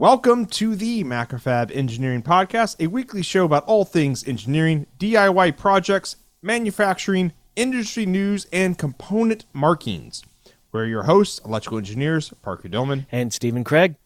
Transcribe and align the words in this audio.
Welcome 0.00 0.46
to 0.46 0.74
the 0.76 1.04
Macrofab 1.04 1.76
Engineering 1.76 2.22
Podcast, 2.22 2.76
a 2.80 2.86
weekly 2.86 3.20
show 3.20 3.44
about 3.44 3.66
all 3.66 3.84
things 3.84 4.26
engineering, 4.26 4.86
DIY 4.98 5.58
projects, 5.58 6.16
manufacturing, 6.40 7.34
industry 7.54 8.06
news, 8.06 8.46
and 8.50 8.78
component 8.78 9.44
markings. 9.52 10.24
We're 10.72 10.86
your 10.86 11.02
hosts, 11.02 11.38
electrical 11.44 11.76
engineers 11.76 12.32
Parker 12.40 12.66
Dillmann. 12.66 13.04
And 13.12 13.30
Stephen 13.30 13.62
Kraig. 13.62 13.96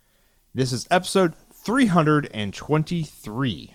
This 0.52 0.72
is 0.72 0.88
episode 0.90 1.36
323. 1.52 3.74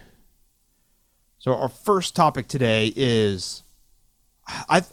So 1.38 1.56
our 1.56 1.70
first 1.70 2.18
topic 2.18 2.50
today 2.50 2.92
is 2.98 3.64
I 4.68 4.84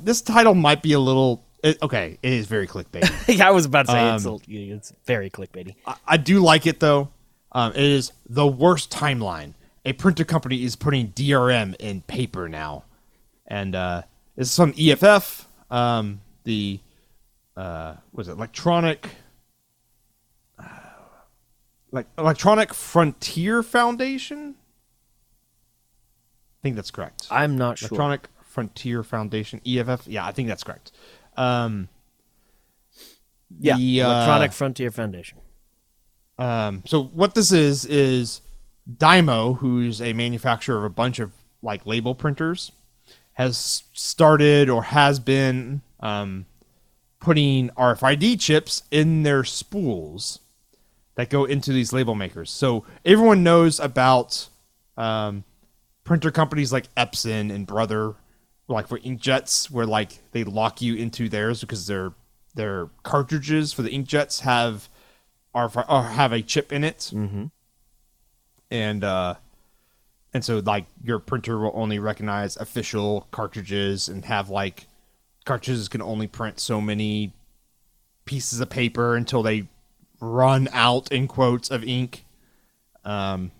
this 0.00 0.22
title 0.22 0.54
might 0.54 0.82
be 0.82 0.94
a 0.94 0.98
little 0.98 1.44
it, 1.62 1.82
okay, 1.82 2.18
it 2.22 2.32
is 2.32 2.46
very 2.46 2.66
clickbait. 2.66 3.10
yeah, 3.38 3.48
I 3.48 3.50
was 3.50 3.64
about 3.66 3.86
to 3.86 3.92
say 3.92 4.14
it's, 4.14 4.24
a- 4.26 4.38
it's 4.48 4.92
very 5.04 5.30
clickbaity. 5.30 5.74
I, 5.86 5.96
I 6.06 6.16
do 6.16 6.40
like 6.40 6.66
it 6.66 6.80
though. 6.80 7.10
Um, 7.52 7.72
it 7.72 7.82
is 7.82 8.12
the 8.28 8.46
worst 8.46 8.90
timeline. 8.90 9.54
A 9.84 9.92
printer 9.92 10.24
company 10.24 10.62
is 10.62 10.76
putting 10.76 11.08
DRM 11.08 11.74
in 11.80 12.02
paper 12.02 12.48
now, 12.48 12.84
and 13.46 13.74
uh, 13.74 14.02
this 14.36 14.48
is 14.48 14.56
from 14.56 14.74
EFF, 14.78 15.48
um, 15.70 16.20
the 16.44 16.80
uh, 17.56 17.94
was 18.12 18.28
it 18.28 18.32
electronic, 18.32 19.08
uh, 20.58 20.64
like 21.90 22.06
Electronic 22.18 22.72
Frontier 22.74 23.62
Foundation. 23.62 24.54
I 26.60 26.62
think 26.62 26.76
that's 26.76 26.90
correct. 26.90 27.26
I'm 27.30 27.56
not 27.56 27.78
sure. 27.78 27.88
Electronic 27.88 28.28
Frontier 28.42 29.02
Foundation, 29.02 29.60
EFF. 29.66 30.06
Yeah, 30.06 30.26
I 30.26 30.32
think 30.32 30.48
that's 30.48 30.62
correct. 30.62 30.92
Um, 31.36 31.88
yeah, 33.58 33.76
the, 33.76 34.02
uh, 34.02 34.12
Electronic 34.12 34.52
Frontier 34.52 34.90
Foundation. 34.90 35.38
Um, 36.38 36.82
so 36.86 37.04
what 37.04 37.34
this 37.34 37.52
is 37.52 37.84
is 37.84 38.40
Dymo, 38.90 39.58
who's 39.58 40.00
a 40.00 40.12
manufacturer 40.12 40.78
of 40.78 40.84
a 40.84 40.90
bunch 40.90 41.18
of 41.18 41.32
like 41.62 41.84
label 41.84 42.14
printers, 42.14 42.72
has 43.34 43.84
started 43.92 44.70
or 44.70 44.84
has 44.84 45.18
been 45.20 45.82
um, 46.00 46.46
putting 47.20 47.68
RFID 47.70 48.40
chips 48.40 48.82
in 48.90 49.22
their 49.22 49.44
spools 49.44 50.40
that 51.16 51.28
go 51.28 51.44
into 51.44 51.72
these 51.72 51.92
label 51.92 52.14
makers. 52.14 52.50
So 52.50 52.84
everyone 53.04 53.42
knows 53.42 53.78
about 53.78 54.48
um, 54.96 55.44
printer 56.04 56.30
companies 56.30 56.72
like 56.72 56.92
Epson 56.94 57.52
and 57.52 57.66
Brother, 57.66 58.14
like 58.70 58.88
for 58.88 58.98
inkjets, 59.00 59.70
where 59.70 59.86
like 59.86 60.18
they 60.32 60.44
lock 60.44 60.80
you 60.80 60.94
into 60.94 61.28
theirs 61.28 61.60
because 61.60 61.86
their 61.86 62.12
their 62.54 62.88
cartridges 63.02 63.72
for 63.72 63.82
the 63.82 63.90
inkjets 63.90 64.40
have 64.40 64.88
or 65.52 65.68
have 65.68 66.32
a 66.32 66.42
chip 66.42 66.72
in 66.72 66.84
it, 66.84 67.10
Mm-hmm. 67.12 67.44
and 68.70 69.04
uh, 69.04 69.34
and 70.32 70.44
so 70.44 70.58
like 70.58 70.86
your 71.02 71.18
printer 71.18 71.58
will 71.58 71.72
only 71.74 71.98
recognize 71.98 72.56
official 72.56 73.26
cartridges 73.32 74.08
and 74.08 74.24
have 74.24 74.48
like 74.48 74.86
cartridges 75.44 75.88
can 75.88 76.00
only 76.02 76.26
print 76.28 76.60
so 76.60 76.80
many 76.80 77.32
pieces 78.24 78.60
of 78.60 78.70
paper 78.70 79.16
until 79.16 79.42
they 79.42 79.66
run 80.20 80.68
out 80.72 81.10
in 81.10 81.26
quotes 81.26 81.70
of 81.70 81.82
ink. 81.82 82.24
Um, 83.04 83.50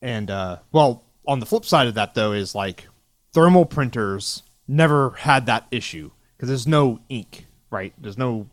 and 0.00 0.30
uh, 0.30 0.58
well, 0.72 1.02
on 1.26 1.40
the 1.40 1.46
flip 1.46 1.64
side 1.64 1.86
of 1.86 1.94
that 1.94 2.14
though 2.14 2.32
is 2.32 2.54
like 2.54 2.88
thermal 3.32 3.64
printers 3.66 4.42
never 4.68 5.10
had 5.10 5.46
that 5.46 5.66
issue 5.70 6.10
because 6.36 6.48
there's 6.48 6.66
no 6.66 7.00
ink, 7.08 7.46
right? 7.70 7.92
There's 7.98 8.18
no 8.18 8.48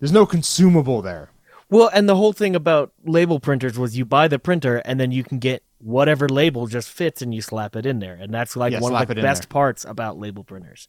there's 0.00 0.12
no 0.12 0.26
consumable 0.26 1.02
there. 1.02 1.30
Well, 1.70 1.90
and 1.92 2.08
the 2.08 2.16
whole 2.16 2.32
thing 2.32 2.54
about 2.54 2.92
label 3.04 3.40
printers 3.40 3.78
was 3.78 3.96
you 3.96 4.04
buy 4.04 4.28
the 4.28 4.38
printer 4.38 4.76
and 4.84 5.00
then 5.00 5.12
you 5.12 5.24
can 5.24 5.38
get 5.38 5.62
whatever 5.78 6.28
label 6.28 6.66
just 6.66 6.88
fits 6.90 7.20
and 7.22 7.34
you 7.34 7.42
slap 7.42 7.74
it 7.76 7.84
in 7.86 7.98
there. 7.98 8.14
And 8.14 8.32
that's 8.32 8.54
like 8.56 8.72
Yeah, 8.72 8.80
one 8.80 8.94
of 8.94 9.08
the 9.08 9.14
best 9.16 9.42
there. 9.42 9.48
parts 9.48 9.84
about 9.84 10.18
label 10.18 10.44
printers. 10.44 10.88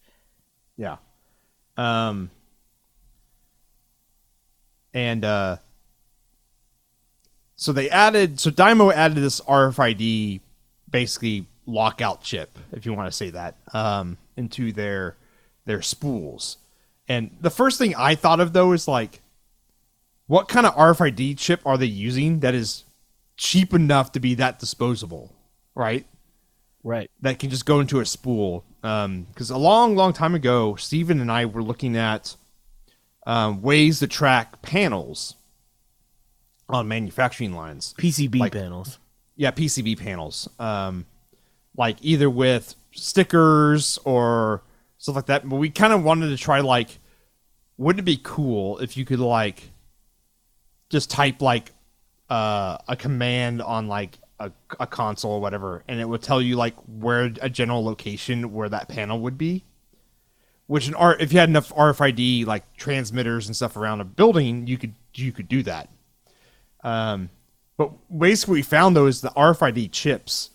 Yeah. 0.78 0.98
Um 1.78 2.30
and 4.94 5.26
uh 5.26 5.58
so 7.56 7.72
they 7.72 7.90
added 7.90 8.40
so 8.40 8.52
Dymo 8.52 8.94
added 8.94 9.18
this 9.18 9.42
RFID 9.42 10.42
basically 10.96 11.46
lockout 11.66 12.22
chip, 12.24 12.58
if 12.72 12.86
you 12.86 12.94
want 12.94 13.12
to 13.12 13.18
say 13.18 13.30
that, 13.32 13.56
um, 13.74 14.18
into 14.38 14.72
their 14.72 15.18
their 15.66 15.82
spools. 15.82 16.58
And 17.10 17.32
the 17.42 17.50
first 17.50 17.78
thing 17.78 17.94
I 17.96 18.16
thought 18.16 18.40
of 18.40 18.54
though 18.54 18.72
is 18.72 18.88
like 18.88 19.22
what 20.28 20.48
kind 20.48 20.66
of 20.66 20.74
RFID 20.76 21.38
chip 21.38 21.60
are 21.66 21.78
they 21.78 21.86
using 21.86 22.40
that 22.40 22.56
is 22.56 22.86
cheap 23.36 23.74
enough 23.74 24.14
to 24.14 24.20
be 24.22 24.36
that 24.36 24.58
disposable, 24.60 25.34
right? 25.76 26.06
Right. 26.84 27.10
that 27.22 27.40
can 27.40 27.50
just 27.50 27.66
go 27.66 27.80
into 27.80 28.00
a 28.00 28.06
spool. 28.06 28.64
Because 28.82 29.50
a 29.50 29.58
long, 29.58 29.96
long 29.96 30.14
time 30.14 30.36
ago, 30.36 30.76
Stephen 30.76 31.20
and 31.20 31.32
I 31.32 31.46
were 31.46 31.64
looking 31.64 31.98
at 31.98 32.36
um, 33.26 33.64
ways 33.64 34.00
to 34.00 34.08
track 34.08 34.62
panels 34.62 35.34
on 36.70 36.88
manufacturing 36.88 37.54
lines. 37.54 37.96
PCB 37.98 38.40
Like- 38.40 38.54
panels. 38.54 39.00
Yeah, 39.36 39.52
PCB 39.52 40.00
panels. 40.00 40.50
Um, 40.60 41.06
like 41.78 41.98
either 42.02 42.30
with 42.30 42.76
stickers 42.92 44.00
or 44.06 44.64
stuff 44.98 45.16
like 45.16 45.26
that. 45.28 45.48
But 45.48 45.58
we 45.58 45.70
kind 45.70 45.94
of 45.94 46.04
wanted 46.04 46.30
to 46.30 46.38
try 46.38 46.62
like, 46.62 47.00
wouldn't 47.78 48.02
it 48.02 48.06
be 48.06 48.20
cool 48.22 48.80
if 48.80 48.98
you 48.98 49.06
could 49.06 49.20
like 49.20 49.72
just 50.90 51.10
type 51.10 51.42
like 51.42 51.72
uh, 52.30 52.78
a 52.88 52.96
command 52.96 53.62
on 53.62 53.88
like 53.88 54.18
a, 54.40 54.52
a 54.80 54.88
console 54.88 55.34
or 55.34 55.42
whatever, 55.42 55.84
and 55.88 56.00
it 56.00 56.08
would 56.08 56.22
tell 56.22 56.42
you 56.42 56.56
like 56.56 56.76
where 56.88 57.32
a 57.42 57.50
general 57.50 57.84
location 57.84 58.54
where 58.54 58.70
that 58.70 58.88
panel 58.88 59.20
would 59.22 59.38
be. 59.38 59.64
Which 60.68 60.88
an 60.88 60.96
R 60.96 61.16
if 61.20 61.32
you 61.32 61.40
had 61.40 61.50
enough 61.50 61.72
RFID 61.74 62.48
like 62.48 62.76
transmitters 62.76 63.46
and 63.46 63.56
stuff 63.56 63.78
around 63.78 64.02
a 64.02 64.04
building, 64.04 64.66
you 64.66 64.78
could 64.78 64.94
you 65.14 65.32
could 65.32 65.48
do 65.48 65.62
that. 65.64 65.90
Um, 66.84 67.30
but 67.78 67.92
basically, 68.18 68.54
what 68.54 68.56
we 68.58 68.62
found 68.64 68.96
though 68.96 69.06
is 69.08 69.22
the 69.22 69.30
RFID 69.30 69.92
chips 69.92 70.52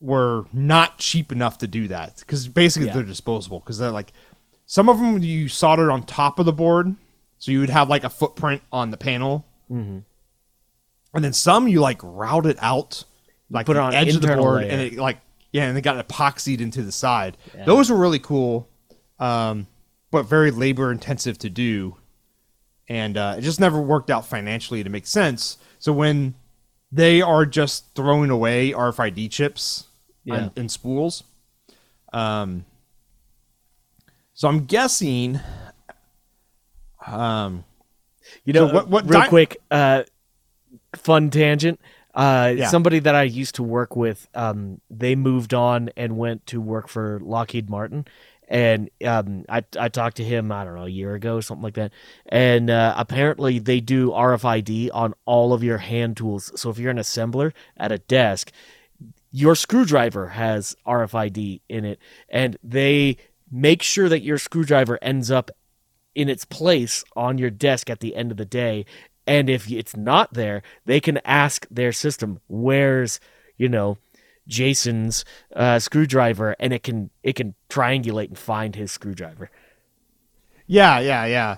were 0.00 0.44
not 0.52 0.98
cheap 0.98 1.32
enough 1.32 1.58
to 1.58 1.66
do 1.66 1.88
that 1.88 2.16
because 2.20 2.46
basically 2.48 2.88
Yeah. 2.88 2.94
they're 2.94 3.02
disposable 3.04 3.60
because 3.60 3.78
they're 3.78 3.90
like 3.90 4.12
some 4.66 4.88
of 4.88 4.98
them 4.98 5.18
you 5.22 5.48
soldered 5.48 5.90
on 5.90 6.02
top 6.04 6.38
of 6.38 6.46
the 6.46 6.52
board, 6.52 6.94
so 7.38 7.52
you 7.52 7.60
would 7.60 7.70
have 7.70 7.88
like 7.88 8.04
a 8.04 8.10
footprint 8.10 8.62
on 8.72 8.90
the 8.90 8.96
panel, 8.96 9.46
Mm-hmm. 9.70 9.98
and 11.14 11.24
then 11.24 11.32
some 11.32 11.68
you 11.68 11.80
like 11.80 12.00
routed 12.02 12.56
out, 12.60 13.04
like 13.50 13.66
put 13.66 13.76
it 13.76 13.80
on 13.80 13.94
edge 13.94 14.14
of 14.14 14.20
the 14.22 14.36
board, 14.36 14.62
layer. 14.62 14.70
and 14.70 14.80
it 14.80 14.94
like 14.96 15.18
yeah, 15.52 15.64
and 15.66 15.76
they 15.76 15.80
got 15.80 16.06
epoxied 16.06 16.60
into 16.60 16.82
the 16.82 16.90
side. 16.92 17.36
Yeah. 17.54 17.64
Those 17.64 17.88
were 17.90 17.96
really 17.96 18.18
cool, 18.18 18.68
um, 19.20 19.68
but 20.10 20.24
very 20.24 20.50
labor 20.50 20.90
intensive 20.90 21.38
to 21.38 21.50
do, 21.50 21.96
and 22.88 23.16
uh, 23.16 23.36
it 23.38 23.42
just 23.42 23.60
never 23.60 23.80
worked 23.80 24.10
out 24.10 24.26
financially 24.26 24.82
to 24.82 24.90
make 24.90 25.06
sense. 25.06 25.56
So 25.78 25.92
when 25.92 26.34
they 26.94 27.20
are 27.20 27.44
just 27.44 27.92
throwing 27.94 28.30
away 28.30 28.70
RFID 28.72 29.28
chips 29.30 29.88
Yeah. 30.24 30.34
and, 30.36 30.50
and 30.56 30.70
spools, 30.70 31.24
um, 32.12 32.64
so 34.32 34.48
I'm 34.48 34.64
guessing, 34.64 35.40
um, 37.06 37.64
You 38.44 38.52
know, 38.54 38.68
So 38.68 38.74
what- 38.74 38.88
what 38.88 39.04
real 39.08 39.20
di- 39.20 39.28
quick, 39.28 39.56
uh, 39.70 40.04
fun 40.96 41.30
tangent. 41.30 41.78
Uh, 42.14 42.54
Yeah. 42.56 42.68
Somebody 42.68 42.98
that 43.00 43.14
I 43.14 43.24
used 43.24 43.54
to 43.56 43.62
work 43.62 43.96
with, 43.96 44.28
um, 44.34 44.80
they 44.88 45.14
moved 45.14 45.52
on 45.52 45.90
and 45.96 46.16
went 46.16 46.46
to 46.46 46.60
work 46.60 46.88
for 46.88 47.20
Lockheed 47.22 47.68
Martin. 47.68 48.06
And 48.48 48.90
um, 49.04 49.44
I, 49.48 49.64
I 49.78 49.88
talked 49.88 50.18
to 50.18 50.24
him, 50.24 50.52
I 50.52 50.64
don't 50.64 50.74
know, 50.74 50.84
a 50.84 50.88
year 50.88 51.14
ago, 51.14 51.36
or 51.36 51.42
something 51.42 51.62
like 51.62 51.74
that. 51.74 51.92
And 52.26 52.70
uh, 52.70 52.94
apparently, 52.96 53.58
they 53.58 53.80
do 53.80 54.10
RFID 54.10 54.90
on 54.92 55.14
all 55.24 55.52
of 55.52 55.64
your 55.64 55.78
hand 55.78 56.16
tools. 56.16 56.52
So 56.54 56.70
if 56.70 56.78
you're 56.78 56.90
an 56.90 56.98
assembler 56.98 57.52
at 57.76 57.92
a 57.92 57.98
desk, 57.98 58.52
your 59.30 59.54
screwdriver 59.54 60.28
has 60.28 60.76
RFID 60.86 61.60
in 61.68 61.84
it, 61.84 61.98
and 62.28 62.56
they 62.62 63.16
make 63.50 63.82
sure 63.82 64.08
that 64.08 64.22
your 64.22 64.38
screwdriver 64.38 64.98
ends 65.02 65.30
up 65.30 65.50
in 66.14 66.28
its 66.28 66.44
place 66.44 67.04
on 67.16 67.38
your 67.38 67.50
desk 67.50 67.90
at 67.90 68.00
the 68.00 68.14
end 68.14 68.30
of 68.30 68.36
the 68.36 68.44
day. 68.44 68.84
And 69.26 69.50
if 69.50 69.70
it's 69.70 69.96
not 69.96 70.34
there, 70.34 70.62
they 70.84 71.00
can 71.00 71.18
ask 71.24 71.66
their 71.70 71.92
system, 71.92 72.40
"Where's 72.46 73.18
you 73.56 73.68
know 73.68 73.98
Jason's 74.48 75.24
uh, 75.54 75.78
screwdriver?" 75.78 76.56
And 76.58 76.72
it 76.72 76.82
can 76.82 77.10
it 77.22 77.34
can 77.34 77.54
triangulate 77.68 78.28
and 78.28 78.38
find 78.38 78.74
his 78.76 78.92
screwdriver. 78.92 79.50
yeah, 80.66 80.98
yeah, 81.00 81.26
yeah. 81.26 81.56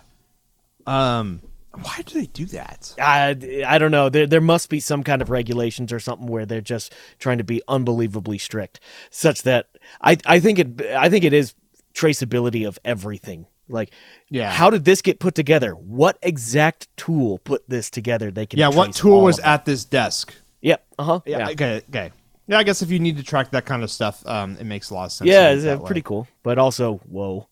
Um, 0.86 1.42
why 1.72 2.00
do 2.06 2.18
they 2.20 2.26
do 2.26 2.46
that? 2.46 2.94
I, 3.00 3.64
I 3.66 3.78
don't 3.78 3.90
know. 3.90 4.08
There 4.08 4.26
there 4.26 4.40
must 4.40 4.70
be 4.70 4.80
some 4.80 5.02
kind 5.02 5.20
of 5.20 5.30
regulations 5.30 5.92
or 5.92 6.00
something 6.00 6.26
where 6.26 6.46
they're 6.46 6.60
just 6.60 6.94
trying 7.18 7.38
to 7.38 7.44
be 7.44 7.62
unbelievably 7.68 8.38
strict, 8.38 8.80
such 9.10 9.42
that 9.42 9.68
I 10.00 10.16
I 10.24 10.40
think 10.40 10.58
it 10.58 10.82
I 10.96 11.08
think 11.08 11.24
it 11.24 11.32
is 11.32 11.54
traceability 11.94 12.66
of 12.66 12.78
everything 12.84 13.46
Like, 13.68 13.90
Yeah. 14.30 14.50
how 14.52 14.68
did 14.70 14.84
this 14.84 15.00
get 15.02 15.18
put 15.18 15.34
together? 15.34 15.72
What 15.72 16.18
exact 16.22 16.88
tool 16.96 17.38
put 17.38 17.68
this 17.68 17.88
together? 17.90 18.30
They 18.30 18.46
can 18.46 18.58
yeah, 18.58 18.68
what 18.68 18.92
tool 18.94 19.22
was 19.22 19.38
at 19.40 19.64
this 19.64 19.84
desk? 19.84 20.34
Yep. 20.60 20.84
Uh 20.98 21.04
huh. 21.04 21.20
Yeah, 21.26 21.38
Yeah. 21.38 21.48
okay, 21.50 21.82
okay. 21.88 22.10
Yeah, 22.46 22.58
I 22.58 22.62
guess 22.62 22.82
if 22.82 22.90
you 22.90 22.98
need 22.98 23.16
to 23.16 23.22
track 23.22 23.50
that 23.50 23.64
kind 23.64 23.82
of 23.82 23.90
stuff, 23.90 24.24
um, 24.26 24.56
it 24.60 24.64
makes 24.64 24.90
a 24.90 24.94
lot 24.94 25.06
of 25.06 25.12
sense. 25.12 25.28
Yeah, 25.28 25.48
to 25.48 25.60
do 25.60 25.68
it 25.68 25.72
it's 25.72 25.82
uh, 25.82 25.84
pretty 25.84 26.02
cool, 26.02 26.28
but 26.42 26.58
also 26.58 26.98
whoa. 27.08 27.48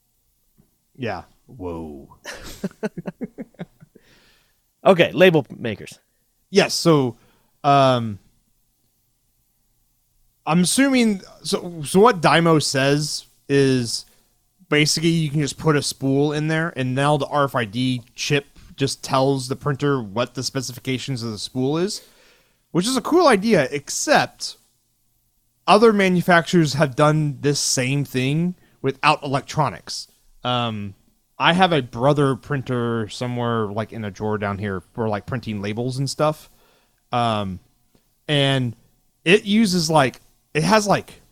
Yeah. 0.96 1.24
Whoa. 1.46 2.16
Okay, 4.84 5.12
label 5.12 5.46
makers. 5.56 5.98
Yes. 6.50 6.74
So, 6.74 7.16
um, 7.62 8.18
I'm 10.46 10.60
assuming. 10.60 11.22
So, 11.42 11.82
so 11.84 12.00
what 12.00 12.20
Dymo 12.20 12.62
says 12.62 13.26
is 13.48 14.04
basically 14.68 15.10
you 15.10 15.30
can 15.30 15.40
just 15.40 15.58
put 15.58 15.76
a 15.76 15.82
spool 15.82 16.32
in 16.32 16.48
there, 16.48 16.72
and 16.76 16.94
now 16.94 17.16
the 17.16 17.26
RFID 17.26 18.02
chip 18.14 18.46
just 18.76 19.02
tells 19.02 19.48
the 19.48 19.56
printer 19.56 20.02
what 20.02 20.34
the 20.34 20.42
specifications 20.42 21.22
of 21.22 21.30
the 21.30 21.38
spool 21.38 21.78
is, 21.78 22.02
which 22.72 22.86
is 22.86 22.96
a 22.96 23.02
cool 23.02 23.26
idea. 23.26 23.68
Except 23.70 24.56
other 25.66 25.92
manufacturers 25.92 26.74
have 26.74 26.94
done 26.96 27.38
this 27.40 27.58
same 27.58 28.04
thing 28.04 28.54
without 28.82 29.22
electronics. 29.22 30.08
Um, 30.42 30.94
I 31.38 31.52
have 31.52 31.72
a 31.72 31.82
brother 31.82 32.36
printer 32.36 33.08
somewhere 33.08 33.66
like 33.66 33.92
in 33.92 34.04
a 34.04 34.10
drawer 34.10 34.38
down 34.38 34.58
here 34.58 34.82
for 34.92 35.08
like 35.08 35.26
printing 35.26 35.62
labels 35.62 35.98
and 35.98 36.08
stuff. 36.08 36.50
Um, 37.12 37.60
and 38.28 38.76
it 39.24 39.44
uses 39.44 39.90
like 39.90 40.20
it 40.52 40.62
has 40.62 40.86
like 40.86 41.22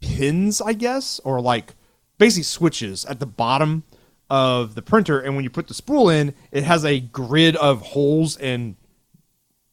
pins, 0.00 0.60
I 0.60 0.72
guess, 0.72 1.20
or 1.24 1.40
like 1.40 1.74
basically 2.18 2.42
switches 2.42 3.04
at 3.04 3.20
the 3.20 3.26
bottom 3.26 3.84
of 4.28 4.74
the 4.74 4.82
printer. 4.82 5.20
And 5.20 5.34
when 5.34 5.44
you 5.44 5.50
put 5.50 5.68
the 5.68 5.74
spool 5.74 6.10
in, 6.10 6.34
it 6.50 6.64
has 6.64 6.84
a 6.84 7.00
grid 7.00 7.56
of 7.56 7.80
holes 7.82 8.36
and 8.36 8.76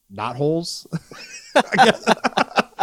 not 0.09 0.35
holes. 0.35 0.87
I 1.55 1.85
guess 1.85 2.05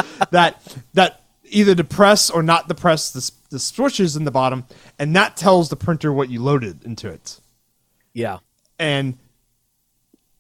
that 0.31 0.77
that 0.95 1.23
either 1.45 1.75
depress 1.75 2.31
or 2.31 2.43
not 2.43 2.69
depress 2.69 3.11
the, 3.11 3.31
the 3.51 3.59
switches 3.59 4.17
in 4.17 4.25
the 4.25 4.31
bottom, 4.31 4.65
and 4.99 5.15
that 5.17 5.37
tells 5.37 5.69
the 5.69 5.77
printer 5.77 6.13
what 6.13 6.31
you 6.31 6.43
loaded 6.43 6.85
into 6.85 7.09
it. 7.09 7.41
Yeah. 8.13 8.39
And 8.79 9.19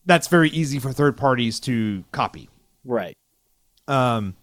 that's 0.07 0.29
very 0.29 0.49
easy 0.51 0.79
for 0.79 0.93
third 0.93 1.17
parties 1.17 1.61
to 1.61 2.05
copy. 2.13 2.49
Right. 2.85 3.17
Um, 3.87 4.35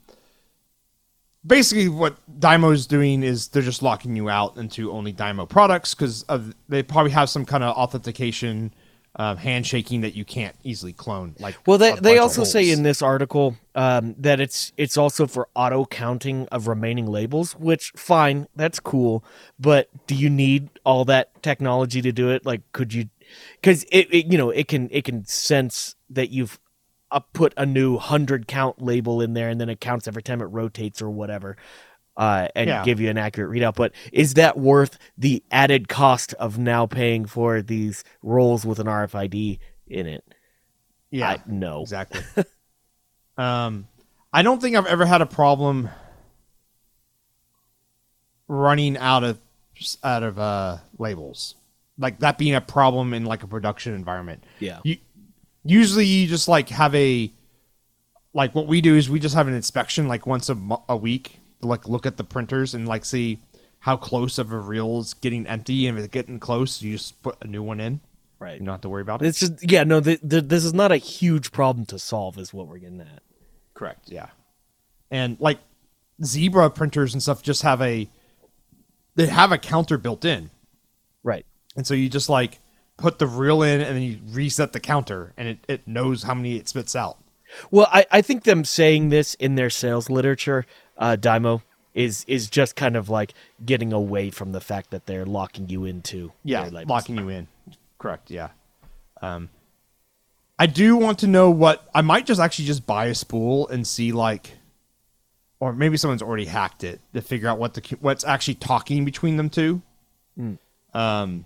basically, 1.45 1.89
what 1.89 2.17
Dymo 2.39 2.73
is 2.73 2.85
doing 2.85 3.23
is 3.23 3.47
they're 3.47 3.61
just 3.61 3.81
locking 3.81 4.15
you 4.15 4.29
out 4.29 4.57
into 4.57 4.91
only 4.91 5.13
Dymo 5.13 5.47
products 5.47 5.95
because 5.95 6.25
they 6.69 6.83
probably 6.83 7.11
have 7.11 7.29
some 7.29 7.45
kind 7.45 7.63
of 7.63 7.75
authentication, 7.75 8.73
uh, 9.17 9.35
handshaking 9.35 10.01
that 10.01 10.15
you 10.15 10.23
can't 10.23 10.55
easily 10.63 10.93
clone. 10.93 11.35
Like, 11.39 11.57
Well, 11.65 11.79
they 11.79 11.93
they 11.93 12.19
also 12.19 12.43
say 12.43 12.69
in 12.69 12.83
this 12.83 13.01
article 13.01 13.57
um, 13.73 14.15
that 14.19 14.39
it's 14.39 14.71
it's 14.77 14.95
also 14.95 15.25
for 15.25 15.49
auto 15.55 15.85
counting 15.85 16.47
of 16.49 16.67
remaining 16.67 17.07
labels, 17.07 17.53
which 17.53 17.91
fine, 17.95 18.47
that's 18.55 18.79
cool. 18.79 19.25
But 19.59 19.89
do 20.05 20.13
you 20.13 20.29
need 20.29 20.69
all 20.85 21.03
that 21.05 21.41
technology 21.41 22.01
to 22.03 22.11
do 22.11 22.29
it? 22.29 22.45
Like, 22.45 22.61
could 22.73 22.93
you? 22.93 23.09
Because 23.59 23.83
it, 23.91 24.07
it 24.13 24.31
you 24.31 24.37
know 24.37 24.51
it 24.51 24.67
can 24.67 24.87
it 24.91 25.03
can 25.03 25.25
sense 25.25 25.95
that 26.11 26.29
you've 26.29 26.59
uh, 27.11 27.19
put 27.19 27.53
a 27.57 27.65
new 27.65 27.97
hundred 27.97 28.47
count 28.47 28.81
label 28.81 29.19
in 29.19 29.33
there, 29.33 29.49
and 29.49 29.59
then 29.59 29.69
it 29.69 29.81
counts 29.81 30.07
every 30.07 30.21
time 30.21 30.41
it 30.41 30.45
rotates 30.45 31.01
or 31.01 31.09
whatever. 31.09 31.57
Uh, 32.17 32.47
and 32.55 32.67
Yeah. 32.67 32.83
give 32.83 32.99
you 32.99 33.11
an 33.11 33.17
accurate 33.17 33.51
readout, 33.51 33.75
but 33.75 33.93
is 34.11 34.33
that 34.33 34.57
worth 34.57 34.97
the 35.17 35.43
added 35.51 35.87
cost 35.87 36.33
of 36.35 36.57
now 36.57 36.87
paying 36.87 37.25
for 37.25 37.61
these 37.61 38.03
rolls 38.23 38.65
with 38.65 38.79
an 38.79 38.87
RFID 38.87 39.59
in 39.85 40.07
it? 40.07 40.23
yeah, 41.11 41.29
I, 41.29 41.37
no. 41.45 41.83
exactly. 41.83 42.21
um, 43.37 43.87
I 44.33 44.41
don't 44.41 44.59
think 44.59 44.75
I've 44.75 44.87
ever 44.87 45.05
had 45.05 45.21
a 45.21 45.27
problem 45.27 45.89
running 48.47 48.97
out 48.97 49.23
of 49.23 49.39
out 50.03 50.23
of 50.23 50.39
uh, 50.39 50.77
labels, 50.97 51.53
like 51.99 52.19
that 52.19 52.37
being 52.37 52.55
a 52.55 52.61
problem 52.61 53.13
in 53.13 53.25
like 53.25 53.43
a 53.43 53.47
production 53.47 53.93
environment. 53.93 54.43
Yeah. 54.59 54.79
You 54.83 54.97
usually 55.63 56.05
you 56.05 56.27
just 56.27 56.47
like 56.47 56.69
have 56.69 56.95
a 56.95 57.31
like 58.33 58.55
what 58.55 58.67
we 58.67 58.81
do 58.81 58.95
is 58.95 59.09
we 59.09 59.19
just 59.19 59.35
have 59.35 59.47
an 59.47 59.53
inspection 59.53 60.07
like 60.07 60.25
once 60.25 60.49
a, 60.49 60.57
a 60.89 60.97
week 60.97 61.39
like 61.61 61.87
look 61.87 62.05
at 62.05 62.17
the 62.17 62.23
printers 62.23 62.73
and 62.73 62.87
like 62.87 63.05
see 63.05 63.39
how 63.79 63.95
close 63.97 64.37
of 64.37 64.51
a 64.51 64.59
reel 64.59 64.99
is 64.99 65.13
getting 65.13 65.45
empty 65.47 65.87
and 65.87 65.97
if 65.97 66.05
it's 66.05 66.11
getting 66.11 66.39
close 66.39 66.81
you 66.81 66.93
just 66.93 67.21
put 67.21 67.35
a 67.41 67.47
new 67.47 67.63
one 67.63 67.79
in 67.79 67.99
Right. 68.39 68.59
you 68.59 68.65
don't 68.65 68.73
have 68.73 68.81
to 68.81 68.89
worry 68.89 69.01
about 69.01 69.23
it 69.23 69.27
It's 69.27 69.39
just 69.39 69.69
yeah, 69.69 69.83
no. 69.83 69.99
The, 69.99 70.19
the, 70.21 70.41
this 70.41 70.63
is 70.63 70.73
not 70.73 70.91
a 70.91 70.97
huge 70.97 71.51
problem 71.51 71.87
to 71.87 71.97
solve, 71.97 72.37
is 72.37 72.53
what 72.53 72.67
we're 72.67 72.77
getting 72.77 73.01
at. 73.01 73.23
Correct. 73.73 74.09
Yeah. 74.11 74.27
And 75.09 75.37
like 75.39 75.57
zebra 76.23 76.69
printers 76.69 77.13
and 77.13 77.23
stuff 77.23 77.41
just 77.41 77.63
have 77.63 77.81
a 77.81 78.07
they 79.15 79.25
have 79.25 79.51
a 79.51 79.57
counter 79.57 79.97
built 79.97 80.23
in. 80.23 80.51
Right. 81.23 81.45
And 81.75 81.87
so 81.87 81.95
you 81.95 82.09
just 82.09 82.29
like 82.29 82.59
put 82.97 83.17
the 83.17 83.25
reel 83.27 83.63
in 83.63 83.81
and 83.81 83.95
then 83.95 84.03
you 84.03 84.19
reset 84.29 84.71
the 84.71 84.79
counter 84.79 85.33
and 85.35 85.47
it, 85.47 85.59
it 85.67 85.87
knows 85.87 86.23
how 86.23 86.35
many 86.35 86.57
it 86.57 86.67
spits 86.67 86.95
out. 86.95 87.17
Well, 87.71 87.87
I, 87.91 88.05
I 88.11 88.21
think 88.21 88.43
them 88.43 88.65
saying 88.65 89.09
this 89.09 89.33
in 89.35 89.55
their 89.55 89.69
sales 89.69 90.09
literature, 90.09 90.65
uh, 90.97 91.17
Dymo, 91.19 91.61
is 91.97 92.23
is 92.27 92.47
just 92.47 92.75
kind 92.75 92.95
of 92.95 93.09
like 93.09 93.33
getting 93.65 93.91
away 93.91 94.29
from 94.29 94.51
the 94.51 94.61
fact 94.61 94.91
that 94.91 95.07
they're 95.07 95.25
locking 95.25 95.67
you 95.67 95.83
into 95.83 96.31
Yeah, 96.43 96.69
locking 96.87 97.17
you 97.17 97.29
in. 97.29 97.47
Correct, 97.97 98.29
yeah. 98.29 98.49
Um 99.21 99.49
I 100.59 100.67
do 100.67 100.95
want 100.95 101.19
to 101.19 101.27
know 101.27 101.49
what 101.49 101.89
I 101.93 102.01
might 102.01 102.27
just 102.27 102.39
actually 102.39 102.65
just 102.65 102.85
buy 102.85 103.07
a 103.07 103.15
spool 103.15 103.67
and 103.69 103.85
see 103.85 104.11
like 104.11 104.51
or 105.59 105.73
maybe 105.73 105.97
someone's 105.97 106.21
already 106.21 106.45
hacked 106.45 106.83
it 106.83 107.01
to 107.15 107.21
figure 107.21 107.49
out 107.49 107.57
what 107.57 107.73
the 107.73 107.97
what's 107.99 108.23
actually 108.23 108.55
talking 108.55 109.03
between 109.03 109.37
them 109.37 109.49
two. 109.49 109.81
Um 110.93 111.45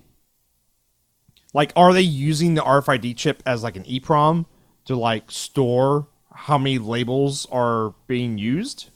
like 1.54 1.72
are 1.78 1.94
they 1.94 2.02
using 2.02 2.56
the 2.56 2.62
RFID 2.62 3.16
chip 3.16 3.42
as 3.46 3.64
like 3.64 3.78
an 3.78 3.84
EEPROM 3.84 4.46
to 4.86 4.98
like 4.98 5.32
store 5.32 6.08
how 6.34 6.58
many 6.58 6.78
labels 6.78 7.48
are 7.54 7.94
being 8.08 8.38
used? 8.38 8.90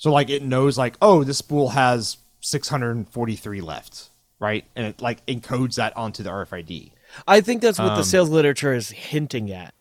So 0.00 0.10
like 0.10 0.30
it 0.30 0.42
knows 0.42 0.78
like 0.78 0.96
oh 1.02 1.24
this 1.24 1.36
spool 1.36 1.68
has 1.70 2.16
643 2.40 3.60
left, 3.60 4.08
right? 4.38 4.64
And 4.74 4.86
it 4.86 5.02
like 5.02 5.24
encodes 5.26 5.74
that 5.74 5.94
onto 5.94 6.22
the 6.22 6.30
RFID. 6.30 6.92
I 7.28 7.42
think 7.42 7.60
that's 7.60 7.78
what 7.78 7.90
Um, 7.90 7.96
the 7.98 8.04
sales 8.04 8.30
literature 8.30 8.72
is 8.72 8.88
hinting 8.90 9.50
at. 9.52 9.74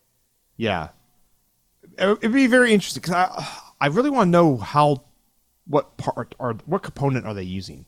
Yeah, 0.57 0.89
It- 1.97 2.17
it'd 2.19 2.33
be 2.33 2.47
very 2.47 2.73
interesting 2.73 2.99
because 3.01 3.15
I 3.15 3.47
I 3.79 3.87
really 3.87 4.09
want 4.09 4.27
to 4.27 4.31
know 4.31 4.57
how 4.57 5.03
what 5.65 5.95
part 5.95 6.35
or 6.37 6.55
what 6.65 6.83
component 6.83 7.25
are 7.25 7.33
they 7.33 7.43
using 7.43 7.85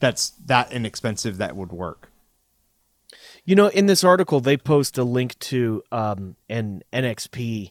that's 0.00 0.30
that 0.46 0.72
inexpensive 0.72 1.36
that 1.38 1.54
would 1.54 1.70
work. 1.70 2.10
You 3.44 3.54
know, 3.54 3.68
in 3.68 3.86
this 3.86 4.02
article, 4.02 4.40
they 4.40 4.56
post 4.56 4.98
a 4.98 5.04
link 5.04 5.38
to 5.40 5.84
um, 5.92 6.34
an 6.48 6.82
NXP 6.92 7.70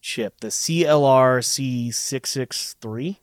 chip, 0.00 0.40
the 0.40 0.48
CLR 0.48 1.40
C663, 1.40 3.16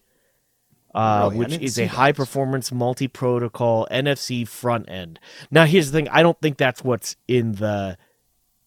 uh, 0.94 1.30
Really? 1.32 1.38
Which 1.38 1.58
is 1.60 1.78
a 1.78 1.88
high 1.88 2.14
performance 2.14 2.72
multi 2.72 3.08
protocol 3.08 3.86
NFC 3.92 4.48
front 4.48 4.90
end. 4.90 5.20
Now, 5.52 5.66
here's 5.66 5.92
the 5.92 5.98
thing 5.98 6.08
I 6.10 6.24
don't 6.24 6.40
think 6.40 6.58
that's 6.58 6.84
what's 6.84 7.16
in 7.28 7.54
the. 7.54 7.98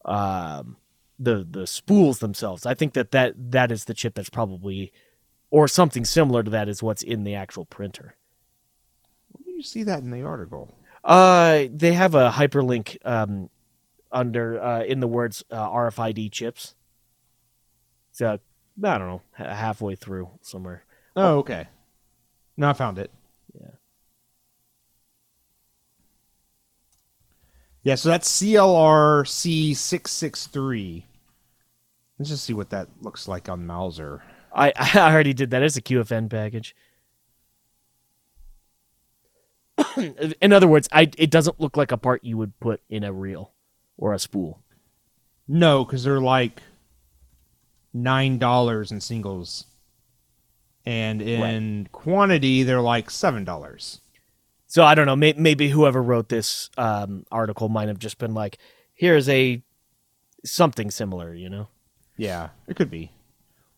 Um, 0.05 0.77
the 1.19 1.47
the 1.49 1.67
spools 1.67 2.21
themselves. 2.21 2.65
I 2.65 2.75
think 2.75 2.93
that, 2.95 3.11
that 3.11 3.35
that 3.51 3.73
is 3.73 3.87
the 3.87 3.95
chip 3.95 4.15
that's 4.15 4.31
probably 4.31 4.93
or 5.51 5.67
something 5.67 6.05
similar 6.05 6.43
to 6.43 6.51
that 6.51 6.69
is 6.69 6.83
what's 6.83 7.03
in 7.03 7.25
the 7.25 7.35
actual 7.35 7.65
printer. 7.65 8.15
Where 9.33 9.45
do 9.45 9.51
you 9.51 9.63
see 9.63 9.83
that 9.85 10.01
in 10.01 10.11
the 10.11 10.23
article? 10.23 10.75
Uh, 11.03 11.65
they 11.73 11.95
have 11.95 12.15
a 12.15 12.31
hyperlink 12.31 12.99
um, 13.05 13.51
under 14.13 14.63
uh, 14.63 14.83
in 14.83 15.01
the 15.01 15.09
words 15.09 15.45
uh, 15.51 15.69
RFID 15.69 16.31
chips. 16.31 16.75
So 18.19 18.41
I 18.83 18.99
don't 18.99 19.07
know, 19.07 19.23
halfway 19.35 19.95
through 19.95 20.29
somewhere. 20.41 20.85
Oh, 21.15 21.23
oh, 21.23 21.39
okay. 21.39 21.69
No, 22.57 22.69
I 22.69 22.73
found 22.73 22.99
it. 22.99 23.13
Yeah. 23.55 23.71
Yeah, 27.85 27.95
so 27.95 28.09
that's 28.09 28.29
CLR 28.29 29.23
C663. 29.25 31.05
Let's 32.19 32.31
just 32.31 32.45
see 32.45 32.55
what 32.55 32.71
that 32.71 32.89
looks 33.01 33.29
like 33.29 33.49
on 33.49 33.65
Mouser. 33.69 34.25
I 34.53 34.73
I 34.77 35.13
already 35.13 35.33
did 35.33 35.51
that. 35.51 35.63
It's 35.63 35.77
a 35.77 35.83
QFN 35.83 36.29
package. 36.29 36.75
in 40.41 40.53
other 40.53 40.67
words, 40.67 40.89
I 40.91 41.09
it 41.17 41.31
doesn't 41.31 41.61
look 41.61 41.77
like 41.77 41.93
a 41.93 41.97
part 41.97 42.25
you 42.25 42.37
would 42.37 42.59
put 42.59 42.81
in 42.91 43.05
a 43.05 43.13
reel 43.13 43.53
or 43.97 44.13
a 44.13 44.19
spool. 44.19 44.61
No, 45.47 45.85
because 45.85 46.03
they're 46.03 46.21
like 46.21 46.61
nine 48.03 48.39
dollars 48.39 48.93
in 48.93 49.01
singles, 49.01 49.67
and 50.87 51.21
in 51.21 51.89
quantity 51.93 52.63
they're 52.63 52.81
like 52.81 53.11
seven 53.11 53.45
dollars. 53.45 54.01
So 54.67 54.85
I 54.85 54.95
don't 54.95 55.07
know. 55.07 55.17
May, 55.17 55.35
maybe 55.37 55.69
whoever 55.69 56.03
wrote 56.03 56.29
this 56.29 56.71
um, 56.77 57.25
article 57.31 57.69
might 57.69 57.89
have 57.89 57.99
just 57.99 58.19
been 58.19 58.35
like, 58.35 58.59
"Here's 58.95 59.29
a 59.29 59.63
something 60.45 60.91
similar," 60.91 61.35
you 61.35 61.49
know. 61.49 61.69
Yeah, 62.17 62.49
it 62.67 62.77
could 62.77 62.91
be. 62.91 63.13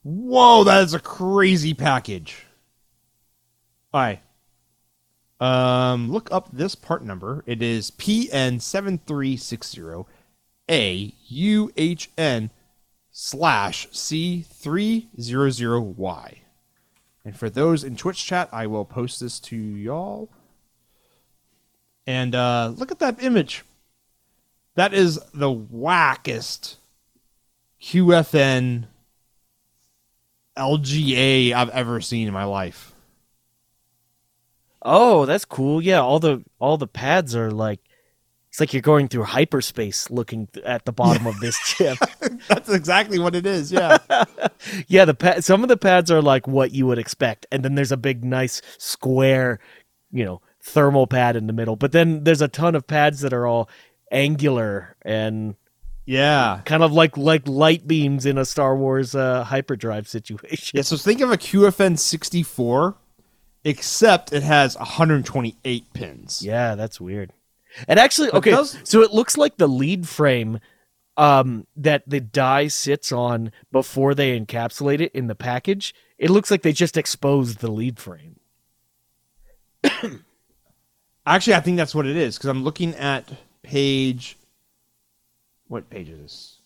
Whoa, 0.03 0.65
that 0.65 0.83
is 0.85 0.95
a 0.95 1.00
crazy 1.00 1.75
package. 1.75 2.47
All 3.93 4.00
right. 4.00 4.21
Um, 5.41 6.11
look 6.11 6.33
up 6.33 6.49
this 6.53 6.75
part 6.75 7.05
number. 7.05 7.45
It 7.47 7.62
is 7.62 7.91
PN7360 7.93 10.07
AUHN 10.71 12.50
slash 13.23 13.87
C300Y. 13.89 16.39
And 17.23 17.37
for 17.37 17.50
those 17.50 17.85
in 17.85 17.97
Twitch 17.97 18.25
chat, 18.25 18.49
I 18.50 18.67
will 18.67 18.87
post 18.87 19.21
this 19.21 19.39
to 19.41 19.57
y'all. 19.57 20.31
And 22.07 22.35
uh, 22.35 22.73
look 22.75 22.91
at 22.91 22.99
that 23.00 23.23
image. 23.23 23.62
That 24.75 24.95
is 24.95 25.21
the 25.35 25.55
wackest 25.55 26.77
QFN 27.83 28.87
LGA 30.57 31.53
I've 31.53 31.69
ever 31.71 32.00
seen 32.00 32.27
in 32.27 32.33
my 32.33 32.45
life. 32.45 32.95
Oh, 34.81 35.27
that's 35.27 35.45
cool. 35.45 35.83
Yeah, 35.83 36.00
all 36.00 36.21
the 36.21 36.43
all 36.59 36.79
the 36.79 36.87
pads 36.87 37.37
are 37.37 37.50
like 37.50 37.81
it's 38.50 38.59
like 38.59 38.73
you're 38.73 38.83
going 38.83 39.07
through 39.07 39.23
hyperspace 39.23 40.11
looking 40.11 40.49
at 40.64 40.85
the 40.85 40.90
bottom 40.90 41.25
of 41.28 41.38
this 41.38 41.57
chip. 41.64 41.97
That's 42.49 42.69
exactly 42.69 43.21
what 43.21 43.37
it 43.37 43.47
is. 43.47 43.71
Yeah. 43.71 43.99
yeah, 44.88 45.04
the 45.04 45.14
pad, 45.14 45.45
some 45.45 45.62
of 45.62 45.69
the 45.69 45.76
pads 45.76 46.11
are 46.11 46.21
like 46.21 46.49
what 46.49 46.73
you 46.73 46.85
would 46.88 46.99
expect, 46.99 47.47
and 47.52 47.64
then 47.64 47.76
there's 47.76 47.92
a 47.92 47.97
big, 47.97 48.25
nice 48.25 48.61
square, 48.76 49.61
you 50.11 50.25
know, 50.25 50.42
thermal 50.61 51.07
pad 51.07 51.37
in 51.37 51.47
the 51.47 51.52
middle. 51.52 51.76
But 51.76 51.92
then 51.92 52.25
there's 52.25 52.42
a 52.42 52.49
ton 52.49 52.75
of 52.75 52.88
pads 52.88 53.21
that 53.21 53.33
are 53.33 53.47
all 53.47 53.71
angular 54.11 54.97
and 55.02 55.54
yeah. 56.04 56.62
kind 56.64 56.83
of 56.83 56.92
like 56.92 57.16
like 57.16 57.47
light 57.47 57.87
beams 57.87 58.26
in 58.26 58.37
a 58.37 58.45
Star 58.45 58.76
Wars 58.76 59.14
uh, 59.14 59.45
hyperdrive 59.45 60.09
situation. 60.09 60.76
Yeah. 60.76 60.83
So 60.83 60.97
think 60.97 61.21
of 61.21 61.30
a 61.30 61.37
QFN 61.37 62.00
64, 62.00 62.97
except 63.62 64.33
it 64.33 64.42
has 64.42 64.76
128 64.76 65.92
pins. 65.92 66.42
Yeah, 66.42 66.75
that's 66.75 67.00
weird. 67.00 67.33
And 67.89 67.99
actually, 68.00 68.31
okay, 68.33 68.50
those- 68.50 68.79
so 68.85 69.03
it 69.03 69.12
looks 69.12 69.37
like 69.37 69.57
the 69.57 69.67
lead 69.69 70.09
frame 70.09 70.59
um, 71.17 71.67
that 71.77 72.03
the 72.09 72.21
die 72.21 72.69
sits 72.69 73.12
on 73.12 73.53
before 73.73 74.15
they 74.15 74.39
encapsulate 74.39 75.00
it 75.00 75.12
in 75.12 75.27
the 75.27 75.35
package. 75.35 75.95
It 76.19 76.31
looks 76.31 76.50
like 76.50 76.62
they 76.62 76.73
just 76.73 76.97
exposed 76.97 77.59
the 77.59 77.71
lead 77.71 77.99
frame. 77.99 78.37
Actually, 81.27 81.55
I 81.55 81.61
think 81.61 81.77
that's 81.77 81.95
what 81.95 82.07
it 82.07 82.17
is 82.17 82.37
because 82.37 82.49
I'm 82.49 82.65
looking 82.65 82.95
at 82.95 83.31
page. 83.62 84.37
What 85.69 85.89
page 85.91 86.09
is 86.09 86.19
this? 86.21 86.57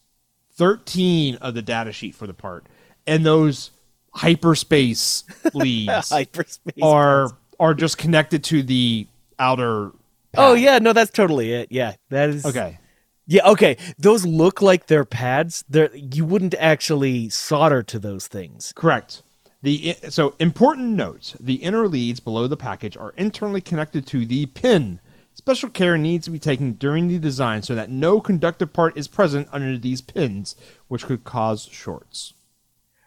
13 0.57 1.37
of 1.37 1.55
the 1.55 1.63
data 1.63 1.93
sheet 1.93 2.15
for 2.15 2.27
the 2.27 2.35
part. 2.35 2.65
And 3.07 3.27
those 3.27 3.73
hyperspace 4.15 5.25
leads 5.55 6.09
Hyperspace. 6.11 6.75
are 6.83 7.31
are 7.61 7.75
just 7.75 7.99
connected 7.99 8.45
to 8.45 8.63
the 8.63 9.07
outer. 9.39 9.91
Oh 10.37 10.55
yeah, 10.55 10.79
no, 10.79 10.93
that's 10.93 11.11
totally 11.11 11.53
it. 11.53 11.69
Yeah, 11.71 11.95
that 12.11 12.31
is 12.31 12.45
Okay. 12.45 12.79
Yeah, 13.27 13.49
okay. 13.51 13.77
Those 13.99 14.27
look 14.27 14.61
like 14.61 14.87
they're 14.87 15.05
pads. 15.05 15.65
They're 15.69 15.95
you 15.97 16.25
wouldn't 16.25 16.55
actually 16.59 17.31
solder 17.31 17.83
to 17.85 17.99
those 17.99 18.27
things. 18.27 18.73
Correct. 18.77 19.23
The 19.63 19.97
so 20.11 20.35
important 20.39 20.91
note: 20.91 21.35
the 21.41 21.55
inner 21.55 21.89
leads 21.89 22.21
below 22.21 22.47
the 22.47 22.57
package 22.57 22.97
are 22.97 23.15
internally 23.17 23.63
connected 23.63 24.07
to 24.09 24.27
the 24.27 24.47
pin. 24.47 25.01
Special 25.33 25.69
care 25.69 25.99
needs 25.99 26.27
to 26.27 26.31
be 26.31 26.39
taken 26.39 26.73
during 26.73 27.09
the 27.09 27.19
design 27.19 27.63
so 27.63 27.75
that 27.75 27.91
no 27.91 28.21
conductive 28.21 28.73
part 28.73 28.97
is 28.97 29.09
present 29.09 29.49
under 29.51 29.77
these 29.77 30.01
pins, 30.01 30.55
which 30.87 31.07
could 31.07 31.25
cause 31.25 31.69
shorts. 31.73 32.35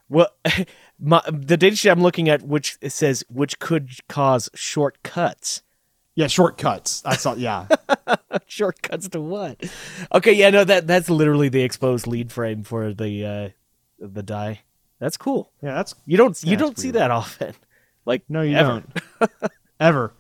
Well, 0.10 0.29
my, 1.00 1.22
the 1.31 1.57
data 1.57 1.75
sheet 1.75 1.89
I'm 1.89 2.01
looking 2.01 2.27
at, 2.27 2.43
which 2.43 2.77
says 2.88 3.24
which 3.29 3.60
could 3.60 3.91
cause 4.07 4.50
shortcuts. 4.53 5.62
Yeah, 6.18 6.26
shortcuts. 6.28 7.04
I 7.06 7.16
saw. 7.16 7.36
Yeah, 7.36 7.68
Shortcuts 8.48 9.08
to 9.10 9.22
what? 9.22 9.64
Okay, 10.14 10.34
yeah, 10.34 10.50
no, 10.50 10.64
that 10.64 10.88
that's 10.88 11.10
literally 11.12 11.48
the 11.50 11.62
exposed 11.62 12.08
lead 12.08 12.32
frame 12.32 12.64
for 12.64 12.92
the 12.94 13.26
uh 13.26 13.50
the 14.00 14.24
die. 14.24 14.62
That's 15.00 15.16
cool. 15.16 15.52
yeah. 15.62 15.76
That's 15.76 15.94
You 16.08 16.18
don't 16.18 16.44
you 16.44 16.58
don't 16.58 16.76
see 16.78 16.88
weird. 16.88 16.96
that 16.96 17.12
often. 17.12 17.54
Like 18.06 18.24
no, 18.30 18.42
you 18.42 18.56
ever. 18.56 18.84
don't 19.20 19.32
ever. 19.82 20.14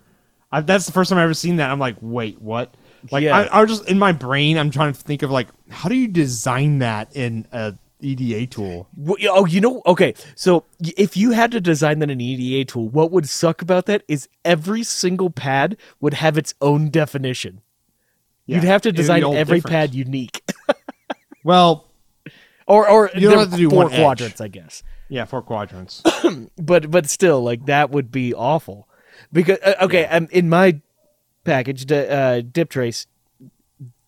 I, 0.51 0.59
that's 0.61 0.85
the 0.85 0.91
first 0.91 1.09
time 1.09 1.17
I've 1.19 1.23
ever 1.23 1.33
seen 1.33 1.55
that. 1.55 1.71
I'm 1.71 1.79
like, 1.79 1.95
wait, 2.01 2.41
what? 2.41 2.75
Like, 3.11 3.23
Yeah. 3.23 3.37
I, 3.37 3.43
I 3.45 3.61
was 3.61 3.69
just 3.79 3.89
in 3.89 3.97
my 3.97 4.11
brain. 4.11 4.57
I'm 4.57 4.71
trying 4.71 4.91
to 4.93 4.99
think 4.99 5.21
of 5.23 5.31
like, 5.31 5.47
how 5.69 5.87
do 5.87 5.95
you 5.95 6.09
design 6.09 6.79
that 6.79 7.15
in 7.15 7.47
a 7.53 7.75
EDA 7.99 8.47
tool? 8.47 8.87
Oh, 9.29 9.45
you 9.45 9.59
know, 9.61 9.81
okay. 9.85 10.13
So 10.35 10.65
if 10.79 11.17
you 11.17 11.31
had 11.31 11.51
to 11.51 11.59
design 11.61 11.99
that 11.99 12.05
in 12.09 12.17
an 12.17 12.21
EDA 12.21 12.65
tool, 12.65 12.89
what 12.89 13.11
would 13.11 13.27
suck 13.27 13.61
about 13.61 13.85
that 13.87 14.03
is 14.07 14.27
every 14.45 14.83
single 14.83 15.29
pad 15.29 15.77
would 15.99 16.13
have 16.15 16.37
its 16.37 16.53
own 16.61 16.89
definition. 16.89 17.61
You'd 18.45 18.63
have 18.63 18.81
to 18.83 18.91
design 18.91 19.23
every 19.23 19.57
different. 19.57 19.65
pad 19.73 19.93
unique, 19.93 20.41
Well, 21.43 21.85
or 22.65 22.89
or 22.89 23.09
You 23.15 23.29
don't 23.29 23.39
have 23.39 23.51
to 23.51 23.57
do 23.57 23.69
four 23.69 23.85
one 23.85 23.93
edge. 23.93 23.99
quadrants, 24.01 24.39
I 24.41 24.47
guess. 24.47 24.83
yeah, 25.09 25.25
four 25.25 25.41
quadrants. 25.41 26.01
But 26.57 26.89
but 26.91 27.07
still, 27.07 27.41
like 27.43 27.65
that 27.65 27.89
would 27.89 28.11
be 28.11 28.33
awful. 28.33 28.87
Because 29.33 29.57
uh, 29.65 29.73
okay, 29.81 30.05
um, 30.05 30.27
in 30.31 30.47
my 30.49 30.79
package, 31.43 31.89
uh, 31.91 32.41
DipTrace, 32.41 33.05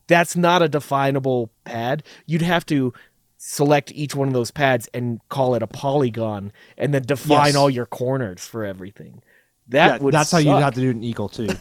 that's 0.07 0.35
not 0.35 0.61
a 0.61 0.69
definable 0.69 1.49
pad. 1.65 2.03
You'd 2.25 2.41
have 2.41 2.65
to 2.67 2.93
select 3.41 3.89
each 3.93 4.13
one 4.15 4.27
of 4.27 4.33
those 4.33 4.51
pads 4.51 4.89
and 4.93 5.21
call 5.29 5.55
it 5.55 5.63
a 5.63 5.67
polygon, 5.67 6.51
and 6.77 6.93
then 6.93 7.03
define 7.03 7.47
Yes. 7.47 7.55
all 7.55 7.69
your 7.69 7.85
corners 7.85 8.45
for 8.45 8.65
everything. 8.65 9.23
That 9.69 9.87
yeah, 10.01 10.03
would 10.03 10.13
that's 10.13 10.31
how 10.31 10.39
you 10.39 10.51
suck. 10.51 10.61
have 10.61 10.73
to 10.73 10.81
do 10.81 10.87
it 10.89 10.97
in 10.97 11.03
Eagle 11.03 11.29
too. 11.29 11.47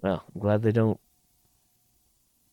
Well, 0.00 0.22
I'm 0.32 0.40
glad 0.40 0.62
they 0.62 0.70
don't. 0.70 1.00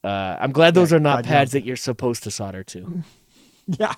Uh, 0.03 0.37
I'm 0.39 0.51
glad 0.51 0.73
those 0.73 0.91
Yeah, 0.91 0.97
are 0.97 0.99
not 0.99 1.25
pads 1.25 1.51
that 1.51 1.63
you're 1.63 1.75
supposed 1.75 2.23
to 2.23 2.31
solder 2.31 2.63
to. 2.63 3.03
yeah. 3.67 3.93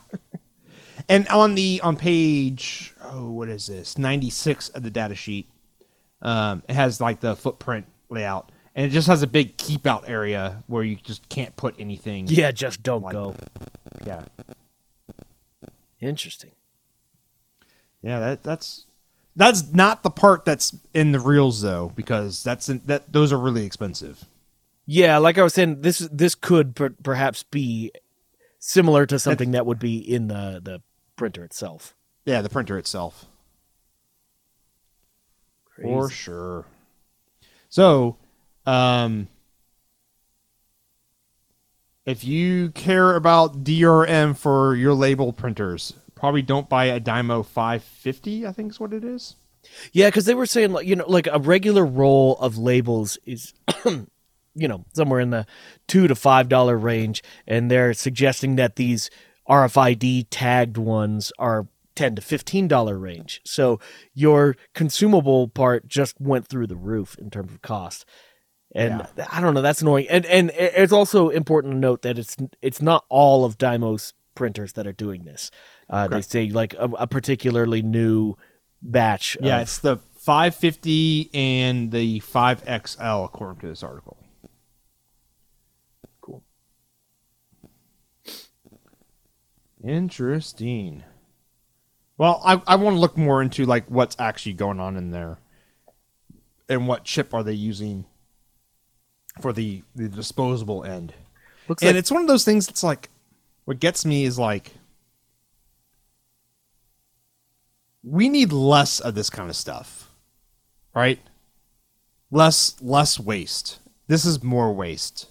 And 1.08 1.28
on 1.30 1.56
the 1.56 1.80
on 1.82 1.96
page 1.96 2.94
oh 3.02 3.30
what 3.32 3.48
is 3.48 3.68
this 3.68 3.98
ninety 3.98 4.30
six 4.30 4.68
of 4.70 4.84
the 4.84 4.90
data 4.92 5.16
sheet, 5.16 5.50
um, 6.22 6.62
it 6.68 6.74
has 6.74 7.00
like 7.00 7.22
the 7.22 7.36
footprint 7.38 7.86
layout, 8.10 8.52
and 8.77 8.86
it 8.86 8.89
just 8.89 9.07
has 9.07 9.22
a 9.24 9.27
big 9.27 9.57
keep 9.57 9.86
out 9.86 10.07
area 10.07 10.63
where 10.67 10.84
you 10.84 10.96
just 10.96 11.27
can't 11.27 11.53
put 11.57 11.75
anything. 11.79 12.27
yeah, 12.27 12.51
just 12.51 12.81
don't 12.84 13.01
Like- 13.01 13.12
go. 13.12 13.36
yeah, 14.05 14.24
Interesting. 16.00 16.51
yeah. 18.01 18.19
That 18.19 18.43
that's 18.43 18.86
that's 19.36 19.72
not 19.74 20.03
the 20.03 20.10
part 20.12 20.46
that's 20.46 20.75
in 20.93 21.12
the 21.12 21.19
reels 21.19 21.62
though, 21.62 21.91
because 21.96 22.43
that's 22.43 22.69
in, 22.69 22.81
that 22.86 23.12
those 23.12 23.34
are 23.34 23.38
really 23.39 23.65
expensive. 23.65 24.25
Yeah, 24.86 25.17
like 25.17 25.38
I 25.38 25.43
was 25.43 25.53
saying, 25.53 25.81
this 25.81 26.00
this 26.12 26.36
could 26.36 26.75
per- 26.75 26.96
perhaps 27.03 27.43
be 27.43 27.91
similar 28.60 29.05
to 29.07 29.19
something 29.19 29.51
that 29.51 29.65
would 29.65 29.79
be 29.79 29.98
in 29.98 30.27
the 30.27 30.62
the 30.63 30.81
printer 31.15 31.43
itself. 31.43 31.96
Yeah, 32.25 32.41
the 32.41 32.50
printer 32.50 32.77
itself. 32.77 33.25
For 35.81 36.10
sure. 36.10 36.65
So, 37.69 38.17
um, 38.67 39.27
if 42.05 42.24
you 42.24 42.69
care 42.71 43.15
about 43.15 43.63
DRM 43.63 44.38
for 44.38 44.75
your 44.75 44.93
label 44.93 45.33
printers, 45.33 45.93
probably 46.13 46.41
don't 46.41 46.69
buy 46.69 46.86
a 46.86 47.00
Dymo 47.00 47.45
550. 47.45 48.45
I 48.45 48.51
think 48.51 48.71
is 48.71 48.79
what 48.79 48.93
it 48.93 49.03
is. 49.03 49.36
Yeah, 49.91 50.07
because 50.07 50.25
they 50.25 50.36
were 50.36 50.45
saying 50.45 50.71
like 50.71 50.86
you 50.86 50.95
know 50.95 51.05
like 51.07 51.27
a 51.27 51.39
regular 51.39 51.86
roll 51.86 52.38
of 52.38 52.57
labels 52.57 53.17
is. 53.25 53.53
you 54.57 54.67
know 54.67 54.83
somewhere 54.93 55.19
in 55.19 55.29
the 55.29 55.45
two 55.88 56.07
to 56.07 56.15
five 56.15 56.50
dollar 56.50 56.75
range 56.77 57.21
and 57.45 57.69
they're 57.69 57.93
suggesting 57.93 58.55
that 58.55 58.75
these 58.75 59.12
rfid 59.47 60.25
tagged 60.31 60.77
ones 60.77 61.31
are 61.38 61.67
10 61.95 62.15
to 62.15 62.21
15 62.24 62.67
dollar 62.67 62.97
range 62.97 63.39
so 63.45 63.79
your 64.15 64.57
consumable 64.74 65.47
part 65.47 65.88
just 65.88 66.19
went 66.19 66.47
through 66.47 66.65
the 66.65 66.75
roof 66.75 67.15
in 67.19 67.29
terms 67.29 67.51
of 67.53 67.62
cost 67.62 68.03
and 68.75 69.05
i 69.31 69.39
don't 69.41 69.53
know 69.53 69.62
that's 69.62 69.81
annoying 69.81 70.07
and 70.09 70.25
and 70.25 70.51
it's 70.55 70.91
also 70.91 71.29
important 71.29 71.74
to 71.74 71.77
note 71.79 72.01
that 72.01 72.19
it's 72.19 72.36
it's 72.62 72.81
not 72.81 73.05
all 73.09 73.45
of 73.45 73.57
dymo's 73.57 74.13
printers 74.36 74.74
that 74.74 74.86
are 74.86 74.93
doing 74.93 75.24
this 75.24 75.50
uh, 75.89 76.07
they 76.07 76.21
say 76.21 76.50
like 76.50 76.74
a, 76.75 76.86
a 77.00 77.07
particularly 77.07 77.81
new 77.81 78.36
batch 78.81 79.38
Yeah, 79.41 79.57
of- 79.57 79.62
it's 79.63 79.79
the 79.79 79.97
550 80.17 81.29
and 81.33 81.89
the 81.91 82.19
5XL, 82.19 83.24
according 83.25 83.62
to 83.62 83.67
this 83.69 83.81
article. 83.81 84.17
Cool. 86.19 86.43
Interesting. 89.83 91.03
Well, 92.17 92.41
I, 92.43 92.62
I 92.67 92.75
want 92.75 92.95
to 92.95 93.00
look 93.00 93.17
more 93.17 93.41
into 93.41 93.65
like 93.65 93.86
what's 93.89 94.15
actually 94.19 94.53
going 94.53 94.79
on 94.79 94.97
in 94.97 95.12
there. 95.12 95.38
and 96.67 96.88
what 96.88 97.03
chip 97.05 97.33
are 97.33 97.43
they 97.43 97.53
using 97.53 98.05
for 99.41 99.53
the 99.53 99.84
the 99.96 100.08
disposable 100.08 100.84
end. 100.84 101.13
Looks 101.67 101.84
and 101.84 101.89
like 101.89 102.00
it's 102.00 102.12
one 102.12 102.22
of 102.22 102.27
those 102.27 102.46
things 102.46 102.67
that's 102.67 102.84
like 102.84 103.10
what 103.65 103.79
gets 103.79 104.06
me 104.06 104.24
is 104.24 104.39
like 104.39 104.72
we 108.01 108.29
need 108.29 108.53
less 108.53 109.00
of 109.00 109.15
this 109.15 109.29
kind 109.29 109.50
of 109.50 109.56
stuff 109.56 110.10
right 110.96 111.20
less 112.32 112.75
less 112.82 113.20
waste 113.20 113.79
this 114.08 114.24
is 114.24 114.41
more 114.41 114.74
waste 114.74 115.27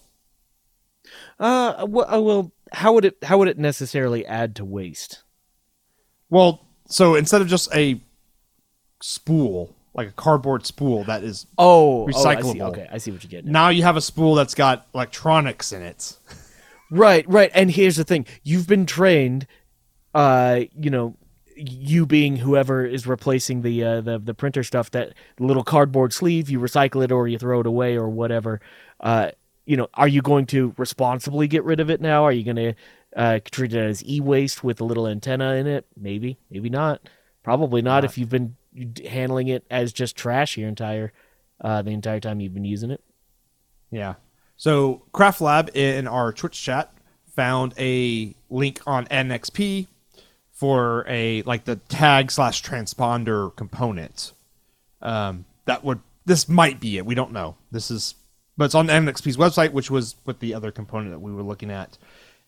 uh 1.40 1.86
well, 1.88 2.14
uh, 2.14 2.20
well 2.20 2.52
how 2.72 2.92
would 2.92 3.06
it 3.06 3.16
how 3.22 3.38
would 3.38 3.48
it 3.48 3.58
necessarily 3.58 4.26
add 4.26 4.54
to 4.56 4.64
waste? 4.64 5.22
well 6.28 6.66
so 6.88 7.14
instead 7.14 7.40
of 7.40 7.48
just 7.48 7.74
a 7.74 8.00
spool 9.00 9.74
like 9.96 10.08
a 10.08 10.12
cardboard 10.12 10.66
spool 10.66 11.04
that 11.04 11.24
is 11.24 11.46
Oh, 11.58 12.02
oh, 12.02 12.06
I. 12.06 12.36
Recyclable. 12.36 12.60
Okay, 12.70 12.88
I 12.92 12.98
see 12.98 13.10
what 13.10 13.22
you're 13.24 13.30
getting. 13.30 13.48
at. 13.48 13.52
now 13.52 13.70
you 13.70 13.82
have 13.82 13.96
a 13.96 14.00
spool 14.00 14.34
that's 14.34 14.54
got 14.54 14.86
electronics 14.94 15.72
in 15.72 15.82
it 15.82 16.18
Right, 16.90 17.28
right. 17.28 17.50
And 17.54 17.70
here's 17.70 17.96
the 17.96 18.04
thing: 18.04 18.26
you've 18.44 18.68
been 18.68 18.86
trained, 18.86 19.46
uh, 20.14 20.60
you 20.78 20.90
know, 20.90 21.16
you 21.56 22.06
being 22.06 22.36
whoever 22.36 22.84
is 22.84 23.06
replacing 23.06 23.62
the 23.62 23.82
uh, 23.82 24.00
the 24.00 24.18
the 24.18 24.34
printer 24.34 24.62
stuff, 24.62 24.90
that 24.92 25.14
little 25.40 25.64
cardboard 25.64 26.12
sleeve, 26.12 26.48
you 26.48 26.60
recycle 26.60 27.02
it 27.02 27.10
or 27.10 27.26
you 27.26 27.38
throw 27.38 27.60
it 27.60 27.66
away 27.66 27.96
or 27.96 28.08
whatever. 28.08 28.60
Uh, 29.00 29.30
you 29.64 29.76
know, 29.76 29.88
are 29.94 30.06
you 30.08 30.22
going 30.22 30.46
to 30.46 30.74
responsibly 30.76 31.48
get 31.48 31.64
rid 31.64 31.80
of 31.80 31.90
it 31.90 32.00
now? 32.00 32.24
Are 32.24 32.32
you 32.32 32.44
going 32.44 32.56
to 32.56 32.74
uh, 33.16 33.40
treat 33.50 33.74
it 33.74 33.80
as 33.80 34.04
e-waste 34.04 34.62
with 34.62 34.80
a 34.80 34.84
little 34.84 35.08
antenna 35.08 35.54
in 35.54 35.66
it? 35.66 35.86
Maybe, 35.96 36.38
maybe 36.50 36.70
not. 36.70 37.00
Probably 37.42 37.82
not, 37.82 38.04
if 38.04 38.16
you've 38.16 38.28
been 38.28 38.55
handling 39.08 39.48
it 39.48 39.64
as 39.70 39.92
just 39.92 40.16
trash 40.16 40.56
your 40.56 40.68
entire 40.68 41.12
uh, 41.60 41.82
the 41.82 41.90
entire 41.90 42.20
time 42.20 42.40
you've 42.40 42.54
been 42.54 42.64
using 42.64 42.90
it. 42.90 43.02
Yeah. 43.90 44.14
So 44.56 45.02
Craft 45.12 45.40
Lab 45.40 45.70
in 45.74 46.06
our 46.06 46.32
Twitch 46.32 46.60
chat 46.62 46.92
found 47.34 47.74
a 47.78 48.34
link 48.48 48.80
on 48.86 49.06
NXP 49.06 49.86
for 50.52 51.04
a 51.08 51.42
like 51.42 51.64
the 51.64 51.76
tag 51.76 52.30
slash 52.30 52.62
transponder 52.62 53.54
component. 53.56 54.32
Um, 55.02 55.44
that 55.66 55.84
would 55.84 56.00
this 56.24 56.48
might 56.48 56.80
be 56.80 56.96
it. 56.98 57.06
We 57.06 57.14
don't 57.14 57.32
know. 57.32 57.56
This 57.70 57.90
is 57.90 58.14
but 58.56 58.64
it's 58.66 58.74
on 58.74 58.88
NXP's 58.88 59.36
website, 59.36 59.72
which 59.72 59.90
was 59.90 60.16
with 60.24 60.40
the 60.40 60.54
other 60.54 60.70
component 60.70 61.10
that 61.10 61.18
we 61.18 61.32
were 61.32 61.42
looking 61.42 61.70
at, 61.70 61.98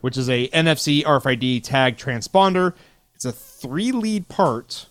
which 0.00 0.18
is 0.18 0.28
a 0.28 0.48
NFC 0.48 1.04
RFID 1.04 1.62
tag 1.62 1.96
transponder. 1.96 2.74
It's 3.14 3.24
a 3.24 3.30
three 3.30 3.92
lead 3.92 4.26
part, 4.28 4.88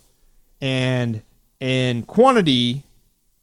and 0.60 1.20
in 1.60 2.04
quantity 2.04 2.84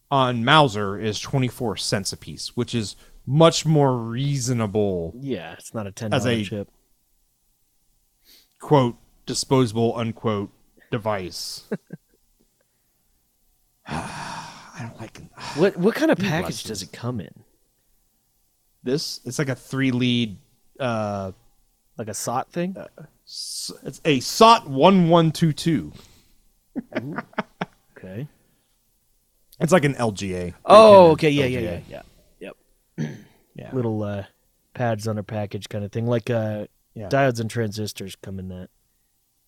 on 0.10 0.44
Mouser 0.44 1.00
is 1.00 1.20
24 1.20 1.78
cents 1.78 2.12
a 2.14 2.18
piece, 2.18 2.58
which 2.58 2.74
is 2.74 2.96
much 3.28 3.64
more 3.64 3.96
reasonable. 3.96 5.14
Yeah, 5.16 5.54
it's 5.54 5.76
not 5.76 5.86
a 5.86 5.92
$10 5.92 6.14
as 6.14 6.26
a, 6.26 6.44
chip. 6.44 6.72
Quote, 8.60 8.96
disposable, 9.28 9.96
unquote, 9.96 10.50
device. 10.90 11.70
I 14.84 14.88
don't 14.88 15.00
like 15.00 15.22
What 15.56 15.78
what 15.78 15.96
kind 15.96 16.12
of 16.12 16.18
package 16.18 16.44
lessons. 16.44 16.64
does 16.64 16.82
it 16.84 16.92
come 16.92 17.20
in? 17.22 17.34
this. 18.84 19.22
It's 19.24 19.40
like 19.40 19.48
a 19.50 19.56
three 19.56 19.92
lead. 19.92 20.38
Uh, 20.80 21.32
Like 21.98 22.10
a 22.10 22.14
SOT 22.14 22.52
thing? 22.52 22.76
s- 23.26 23.72
it's 23.84 24.02
a 24.04 24.20
SOT 24.20 24.68
1122. 24.68 25.94
Okay. 27.98 28.28
It's 29.60 29.72
like 29.72 29.86
an 29.86 29.94
LGA. 29.96 30.54
Oh, 30.66 31.12
okay. 31.12 31.30
Yeah, 31.30 31.46
yeah, 31.46 31.60
yeah, 31.60 31.80
yeah. 31.88 32.02
Yep. 32.98 33.10
Yeah. 33.56 33.70
Little 33.72 34.02
uh, 34.02 34.24
pads 34.74 35.08
on 35.08 35.20
a 35.20 35.24
package 35.24 35.70
kind 35.70 35.86
of 35.86 35.92
thing, 35.92 36.08
like 36.08 36.32
uh, 36.32 36.66
Yeah. 36.96 37.08
diodes 37.10 37.40
and 37.40 37.48
transistors 37.52 38.16
come 38.16 38.40
in 38.40 38.50
that. 38.50 38.70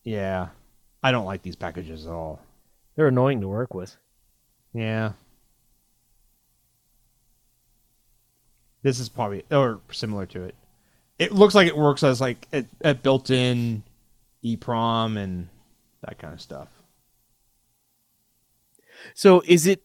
Yeah. 0.03 0.49
I 1.01 1.11
don't 1.11 1.25
like 1.25 1.41
these 1.41 1.55
packages 1.55 2.05
at 2.05 2.11
all. 2.13 2.39
They're 2.95 3.07
annoying 3.07 3.41
to 3.41 3.47
work 3.47 3.73
with. 3.73 3.97
Yeah. 4.73 5.13
This 8.85 8.99
is 8.99 9.09
probably 9.09 9.43
or 9.49 9.81
similar 9.91 10.27
to 10.27 10.43
it. 10.43 10.53
It 11.17 11.31
looks 11.31 11.55
like 11.55 11.67
it 11.67 11.75
works 11.75 12.03
as 12.03 12.21
like 12.21 12.47
a, 12.53 12.65
a 12.81 12.93
built-in 12.93 13.81
EEPROM 14.43 15.17
and 15.17 15.49
that 16.01 16.19
kind 16.19 16.35
of 16.35 16.39
stuff. 16.39 16.67
So, 19.15 19.41
is 19.47 19.65
it? 19.65 19.81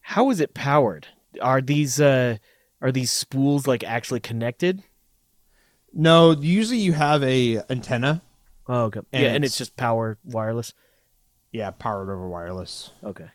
How 0.00 0.30
is 0.30 0.40
it 0.40 0.52
powered? 0.52 1.06
Are 1.40 1.60
these 1.60 2.00
uh, 2.00 2.38
are 2.82 2.90
these 2.90 3.12
spools 3.12 3.68
like 3.68 3.84
actually 3.84 4.18
connected? 4.18 4.82
No, 5.92 6.32
usually 6.32 6.78
you 6.78 6.94
have 6.94 7.22
a 7.22 7.62
antenna. 7.70 8.22
Oh, 8.66 8.86
okay. 8.86 9.00
And 9.12 9.22
yeah, 9.22 9.28
and 9.28 9.36
it's- 9.44 9.50
it's 9.52 9.58
just 9.58 9.76
power 9.76 10.18
wireless. 10.24 10.74
Yeah, 11.52 11.70
powered 11.70 12.10
over 12.10 12.28
wireless. 12.28 12.90
Okay. 13.04 13.28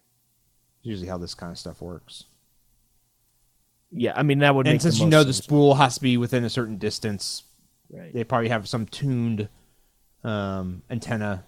Usually 0.82 1.08
how 1.08 1.18
this 1.18 1.34
kind 1.36 1.54
of 1.54 1.58
stuff 1.58 1.82
works. 1.82 2.26
Yeah, 3.96 4.14
I 4.16 4.24
mean 4.24 4.40
that 4.40 4.56
would 4.56 4.66
and 4.68 4.74
make 4.74 4.82
the 4.82 4.92
since 4.92 5.00
you 5.00 5.06
most 5.06 5.12
know 5.12 5.24
the 5.24 5.34
spool 5.34 5.76
has 5.76 5.96
to 5.96 6.02
be 6.02 6.18
within 6.18 6.44
a 6.44 6.50
certain 6.50 6.78
distance, 6.78 7.44
Right. 7.92 8.12
they 8.14 8.24
probably 8.24 8.50
have 8.50 8.68
some 8.68 8.86
tuned 8.88 9.50
um, 10.24 10.82
antenna. 10.90 11.44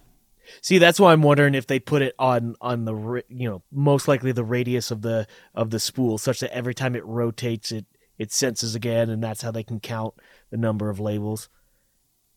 See, 0.62 0.78
that's 0.78 1.00
why 1.00 1.12
I'm 1.12 1.22
wondering 1.22 1.54
if 1.56 1.66
they 1.66 1.80
put 1.80 2.02
it 2.02 2.14
on 2.18 2.54
on 2.60 2.84
the 2.84 3.22
you 3.28 3.48
know 3.50 3.62
most 3.72 4.06
likely 4.06 4.30
the 4.32 4.44
radius 4.44 4.90
of 4.92 5.02
the 5.02 5.26
of 5.54 5.70
the 5.70 5.80
spool, 5.80 6.18
such 6.18 6.40
that 6.40 6.54
every 6.54 6.74
time 6.74 6.94
it 6.94 7.04
rotates, 7.04 7.72
it 7.72 7.84
it 8.16 8.32
senses 8.32 8.74
again, 8.76 9.10
and 9.10 9.22
that's 9.22 9.42
how 9.42 9.50
they 9.50 9.64
can 9.64 9.80
count 9.80 10.14
the 10.50 10.56
number 10.56 10.88
of 10.88 11.00
labels. 11.00 11.48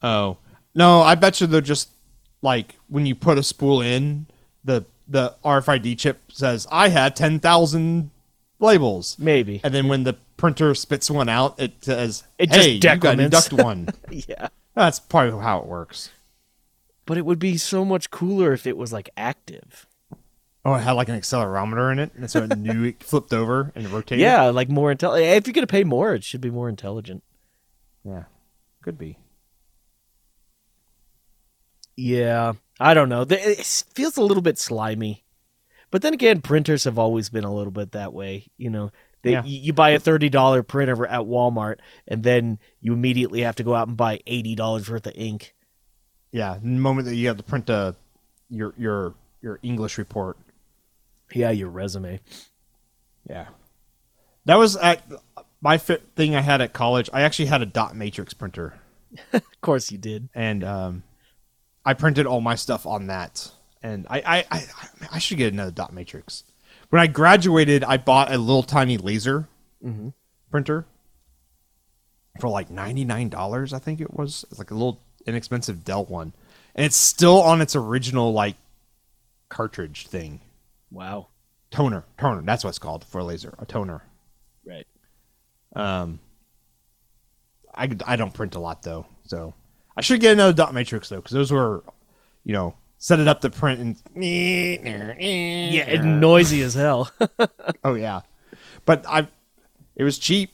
Oh 0.02 0.38
no, 0.74 1.02
I 1.02 1.14
bet 1.16 1.40
you 1.40 1.46
they're 1.48 1.62
just 1.62 1.90
like 2.42 2.76
when 2.88 3.06
you 3.06 3.14
put 3.14 3.38
a 3.38 3.44
spool 3.44 3.82
in, 3.82 4.26
the 4.64 4.86
the 5.08 5.36
RFID 5.46 5.98
chip 6.00 6.20
says 6.32 6.66
I 6.72 6.90
had 6.90 7.16
ten 7.16 7.40
thousand 7.40 8.10
labels, 8.60 9.18
Maybe. 9.20 9.62
and 9.64 9.74
then 9.74 9.88
when 9.88 10.04
the 10.04 10.14
printer 10.38 10.76
spits 10.76 11.10
one 11.10 11.30
out, 11.30 11.60
it 11.60 11.84
says, 11.84 12.24
It 12.38 12.50
just 12.52 12.60
"Hey, 12.68 12.74
you 12.74 12.80
got 12.80 13.16
to 13.18 13.30
decrements." 13.30 13.52
one." 13.52 13.88
yeah. 14.10 14.50
That's 14.76 15.00
probably 15.00 15.42
how 15.42 15.60
it 15.60 15.66
works. 15.66 16.12
But 17.06 17.18
it 17.18 17.26
would 17.26 17.40
be 17.40 17.58
so 17.58 17.84
much 17.84 18.12
cooler 18.12 18.54
if 18.54 18.68
it 18.68 18.78
was 18.78 18.94
like 18.94 19.10
active. 19.18 19.88
Oh, 20.64 20.76
it 20.76 20.80
had 20.82 20.92
like 20.92 21.10
an 21.10 21.20
accelerometer 21.20 21.92
in 21.92 22.00
it, 22.00 22.12
and 22.16 22.30
so 22.30 22.44
it 22.44 22.58
knew 22.58 22.84
it 22.84 23.02
flipped 23.04 23.34
over 23.34 23.72
and 23.76 23.88
rotated. 23.90 24.20
Yeah, 24.20 24.44
like 24.50 24.70
more 24.70 24.92
intelligent. 24.92 25.28
Eh, 25.28 25.36
if 25.36 25.48
you're 25.48 25.54
gonna 25.54 25.66
pay 25.68 25.84
more, 25.84 26.14
it 26.14 26.24
should 26.24 26.42
be 26.42 26.52
more 26.52 26.70
intelligent. 26.70 27.24
yeah, 28.04 28.24
could 28.84 28.98
be. 28.98 29.18
Yeah, 31.96 32.54
I 32.80 32.94
don't 32.94 33.10
know. 33.10 33.26
It 33.30 33.66
feels 33.94 34.18
a 34.18 34.22
little 34.22 34.44
bit 34.44 34.58
slimy. 34.58 35.24
But 35.92 36.02
then 36.02 36.14
again, 36.14 36.42
printers 36.42 36.84
have 36.84 37.00
always 37.00 37.30
been 37.30 37.44
a 37.44 37.54
little 37.54 37.72
bit 37.72 37.92
that 37.94 38.14
way. 38.14 38.48
You 38.58 38.70
know, 38.70 38.92
they, 39.24 39.32
Yeah. 39.34 39.44
you, 39.44 39.74
buy 39.74 39.90
a 39.92 40.00
thirty 40.00 40.30
dollar 40.30 40.62
printer 40.64 41.06
at 41.08 41.22
Walmart, 41.22 41.78
and 42.08 42.24
then 42.24 42.60
you 42.80 42.94
immediately 42.94 43.42
have 43.42 43.56
to 43.56 43.64
go 43.64 43.74
out 43.76 43.88
and 43.88 43.98
buy 43.98 44.20
eighty 44.28 44.56
dollars 44.56 44.90
worth 44.90 45.08
of 45.08 45.14
ink. 45.16 45.56
Yeah, 46.32 46.58
the 46.62 46.68
moment 46.68 47.08
that 47.08 47.16
you 47.16 47.28
have 47.28 47.38
to 47.38 47.44
print 47.44 47.70
a 47.70 47.96
your 48.50 48.74
your 48.78 49.16
your 49.42 49.60
English 49.64 49.98
report. 49.98 50.38
Yeah, 51.34 51.50
your 51.52 51.70
resume. 51.70 52.20
Yeah, 53.28 53.48
that 54.46 54.56
was 54.58 54.76
at 54.78 55.04
my 55.62 55.78
thing 55.78 56.36
I 56.36 56.42
had 56.42 56.62
at 56.62 56.74
college. 56.74 57.10
I 57.12 57.22
actually 57.22 57.46
had 57.48 57.62
a 57.62 57.66
dot 57.66 57.96
matrix 57.96 58.34
printer, 58.34 58.80
Of 59.34 59.44
course, 59.62 59.92
you 59.92 59.98
did. 59.98 60.30
and 60.34 60.64
um, 60.64 61.04
I 61.86 61.94
printed 61.94 62.26
all 62.26 62.42
my 62.42 62.56
stuff 62.56 62.86
on 62.86 63.08
that. 63.08 63.52
And 63.82 64.06
I 64.10 64.20
I, 64.26 64.46
I 64.52 64.64
I 65.14 65.20
should 65.20 65.38
get 65.38 65.54
another 65.54 65.72
dot 65.72 65.94
matrix. 65.94 66.44
When 66.90 67.02
I 67.02 67.08
graduated, 67.08 67.84
I 67.84 67.98
bought 67.98 68.32
a 68.34 68.38
little 68.38 68.64
tiny 68.64 68.98
laser 68.98 69.48
Mhm. 69.86 70.14
printer 70.52 70.86
for 72.40 72.50
like 72.50 72.70
ninety 72.70 73.06
nine 73.06 73.30
dollars. 73.30 73.74
I 73.74 73.80
think 73.80 74.02
it 74.02 74.14
was. 74.14 74.46
It's 74.50 74.60
like 74.60 74.72
a 74.72 74.76
little 74.76 75.02
inexpensive 75.26 75.84
Dell 75.86 76.06
one, 76.06 76.34
and 76.76 76.86
it's 76.86 76.96
still 76.98 77.42
on 77.42 77.62
its 77.62 77.76
original 77.76 78.34
like 78.34 78.56
cartridge 79.50 80.08
thing. 80.08 80.42
Wow. 80.92 81.28
Toner, 81.72 82.04
toner. 82.18 82.42
That's 82.42 82.64
what 82.64 82.72
it's 82.72 82.80
called 82.80 83.04
for 83.06 83.20
a 83.20 83.24
laser. 83.24 83.54
A 83.60 83.66
toner. 83.66 84.02
Right. 84.66 84.88
Um, 85.76 86.20
I, 87.76 87.90
I 88.08 88.16
don't 88.16 88.34
print 88.34 88.56
a 88.56 88.60
lot 88.60 88.82
though, 88.82 89.06
so 89.26 89.54
I 89.96 90.02
should 90.02 90.20
get 90.20 90.34
another 90.34 90.52
dot 90.54 90.74
matrix 90.74 91.10
though, 91.10 91.18
because 91.18 91.34
those 91.34 91.52
were, 91.52 91.84
you 92.44 92.54
know, 92.54 92.74
set 93.00 93.20
it 93.20 93.28
up 93.28 93.42
to 93.42 93.50
print 93.50 93.80
and 93.80 93.98
Yeah, 94.16 95.16
yeah, 95.18 95.84
and 95.88 96.22
noisy 96.22 96.62
as 96.62 96.76
hell. 96.76 97.10
oh 97.84 97.96
yeah, 97.96 98.22
but 98.86 99.04
I, 99.08 99.28
it 99.96 100.04
was 100.04 100.20
cheap. 100.20 100.52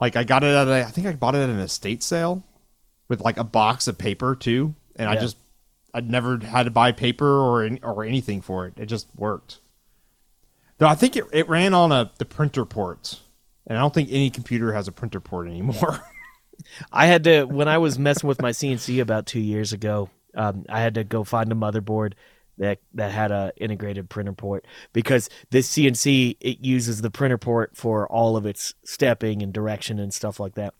Like 0.00 0.16
I 0.16 0.24
got 0.24 0.42
it 0.42 0.54
at 0.54 0.66
a, 0.66 0.84
I 0.84 0.90
think 0.90 1.06
I 1.06 1.12
bought 1.12 1.36
it 1.36 1.38
at 1.38 1.50
an 1.50 1.60
estate 1.60 2.02
sale, 2.02 2.42
with 3.08 3.20
like 3.20 3.36
a 3.36 3.44
box 3.44 3.86
of 3.86 3.98
paper 3.98 4.34
too, 4.34 4.74
and 4.96 5.08
I 5.08 5.16
just 5.16 5.36
I'd 5.94 6.10
never 6.10 6.38
had 6.38 6.64
to 6.64 6.70
buy 6.70 6.92
paper 6.92 7.28
or 7.28 7.64
any, 7.64 7.80
or 7.82 8.04
anything 8.04 8.40
for 8.40 8.66
it. 8.66 8.74
It 8.76 8.86
just 8.86 9.08
worked. 9.16 9.60
Though 10.78 10.86
I 10.86 10.94
think 10.94 11.16
it, 11.16 11.24
it 11.32 11.48
ran 11.48 11.74
on 11.74 11.92
a 11.92 12.10
the 12.18 12.24
printer 12.24 12.64
port, 12.64 13.20
and 13.66 13.76
I 13.76 13.80
don't 13.80 13.92
think 13.92 14.08
any 14.10 14.30
computer 14.30 14.72
has 14.72 14.88
a 14.88 14.92
printer 14.92 15.20
port 15.20 15.48
anymore. 15.48 16.00
I 16.92 17.06
had 17.06 17.24
to 17.24 17.44
when 17.44 17.68
I 17.68 17.78
was 17.78 17.98
messing 17.98 18.28
with 18.28 18.40
my 18.40 18.50
CNC 18.50 19.00
about 19.00 19.26
two 19.26 19.40
years 19.40 19.72
ago. 19.72 20.10
Um, 20.38 20.64
I 20.68 20.80
had 20.80 20.94
to 20.94 21.04
go 21.04 21.24
find 21.24 21.52
a 21.52 21.54
motherboard 21.54 22.14
that 22.58 22.78
that 22.94 23.12
had 23.12 23.30
a 23.30 23.52
integrated 23.56 24.08
printer 24.08 24.32
port 24.32 24.66
because 24.92 25.28
this 25.50 25.70
CNC 25.70 26.36
it 26.40 26.60
uses 26.60 27.02
the 27.02 27.10
printer 27.10 27.38
port 27.38 27.76
for 27.76 28.06
all 28.08 28.36
of 28.36 28.46
its 28.46 28.74
stepping 28.84 29.42
and 29.42 29.52
direction 29.52 29.98
and 29.98 30.14
stuff 30.14 30.40
like 30.40 30.54
that. 30.54 30.74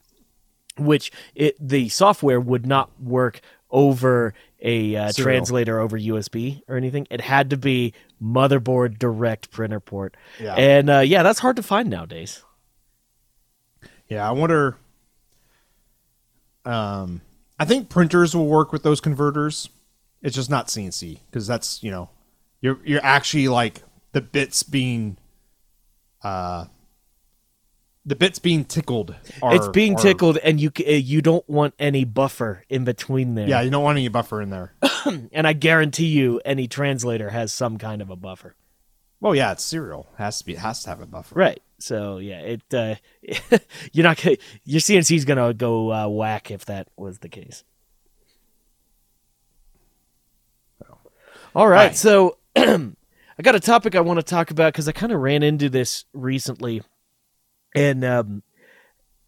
Which 0.76 1.10
it 1.34 1.56
the 1.60 1.88
software 1.88 2.40
would 2.40 2.66
not 2.66 2.90
work 3.00 3.40
over 3.70 4.32
a 4.60 4.96
uh, 4.96 5.12
translator 5.12 5.78
over 5.78 5.98
USB 5.98 6.62
or 6.68 6.76
anything. 6.76 7.06
It 7.10 7.20
had 7.20 7.50
to 7.50 7.56
be 7.56 7.94
motherboard 8.22 8.98
direct 8.98 9.50
printer 9.50 9.80
port. 9.80 10.16
Yeah. 10.40 10.54
And 10.54 10.90
uh, 10.90 11.00
yeah, 11.00 11.22
that's 11.22 11.38
hard 11.40 11.56
to 11.56 11.62
find 11.62 11.90
nowadays. 11.90 12.44
Yeah, 14.08 14.26
I 14.26 14.32
wonder. 14.32 14.76
Um, 16.64 17.20
I 17.58 17.64
think 17.64 17.88
printers 17.88 18.34
will 18.34 18.46
work 18.46 18.72
with 18.72 18.82
those 18.82 19.00
converters. 19.00 19.68
It's 20.22 20.34
just 20.34 20.50
not 20.50 20.68
CNC 20.68 21.18
because 21.30 21.46
that's 21.46 21.82
you 21.82 21.90
know, 21.90 22.10
you're 22.60 22.78
you're 22.84 23.04
actually 23.04 23.48
like 23.48 23.82
the 24.12 24.20
bits 24.20 24.62
being, 24.62 25.16
uh, 26.22 26.66
the 28.04 28.16
bits 28.16 28.38
being 28.38 28.64
tickled. 28.64 29.14
Are, 29.42 29.54
it's 29.54 29.68
being 29.68 29.94
are- 29.94 30.02
tickled, 30.02 30.38
and 30.38 30.60
you 30.60 30.70
uh, 30.86 30.90
you 30.90 31.20
don't 31.22 31.48
want 31.48 31.74
any 31.78 32.04
buffer 32.04 32.64
in 32.68 32.84
between 32.84 33.34
there. 33.34 33.48
Yeah, 33.48 33.60
you 33.60 33.70
don't 33.70 33.84
want 33.84 33.98
any 33.98 34.08
buffer 34.08 34.40
in 34.42 34.50
there. 34.50 34.74
and 35.32 35.46
I 35.46 35.52
guarantee 35.52 36.06
you, 36.06 36.40
any 36.44 36.66
translator 36.68 37.30
has 37.30 37.52
some 37.52 37.78
kind 37.78 38.02
of 38.02 38.10
a 38.10 38.16
buffer. 38.16 38.56
well, 39.20 39.34
yeah, 39.34 39.52
it's 39.52 39.62
serial. 39.64 40.08
has 40.16 40.38
to 40.38 40.46
be. 40.46 40.54
It 40.54 40.58
has 40.60 40.82
to 40.84 40.90
have 40.90 41.00
a 41.00 41.06
buffer. 41.06 41.34
Right. 41.34 41.62
So 41.78 42.18
yeah, 42.18 42.40
it 42.40 42.74
uh, 42.74 42.96
you're 43.92 44.04
not 44.04 44.20
gonna, 44.22 44.36
your 44.64 44.80
CNC's 44.80 45.24
gonna 45.24 45.54
go 45.54 45.92
uh, 45.92 46.08
whack 46.08 46.50
if 46.50 46.64
that 46.66 46.88
was 46.96 47.18
the 47.18 47.28
case. 47.28 47.64
All 51.54 51.66
right, 51.66 51.96
so 51.96 52.36
I 52.56 52.92
got 53.42 53.54
a 53.54 53.60
topic 53.60 53.94
I 53.94 54.00
want 54.00 54.18
to 54.18 54.22
talk 54.22 54.50
about 54.50 54.72
because 54.72 54.86
I 54.86 54.92
kind 54.92 55.12
of 55.12 55.20
ran 55.20 55.42
into 55.42 55.70
this 55.70 56.04
recently, 56.12 56.82
and 57.74 58.04
um, 58.04 58.42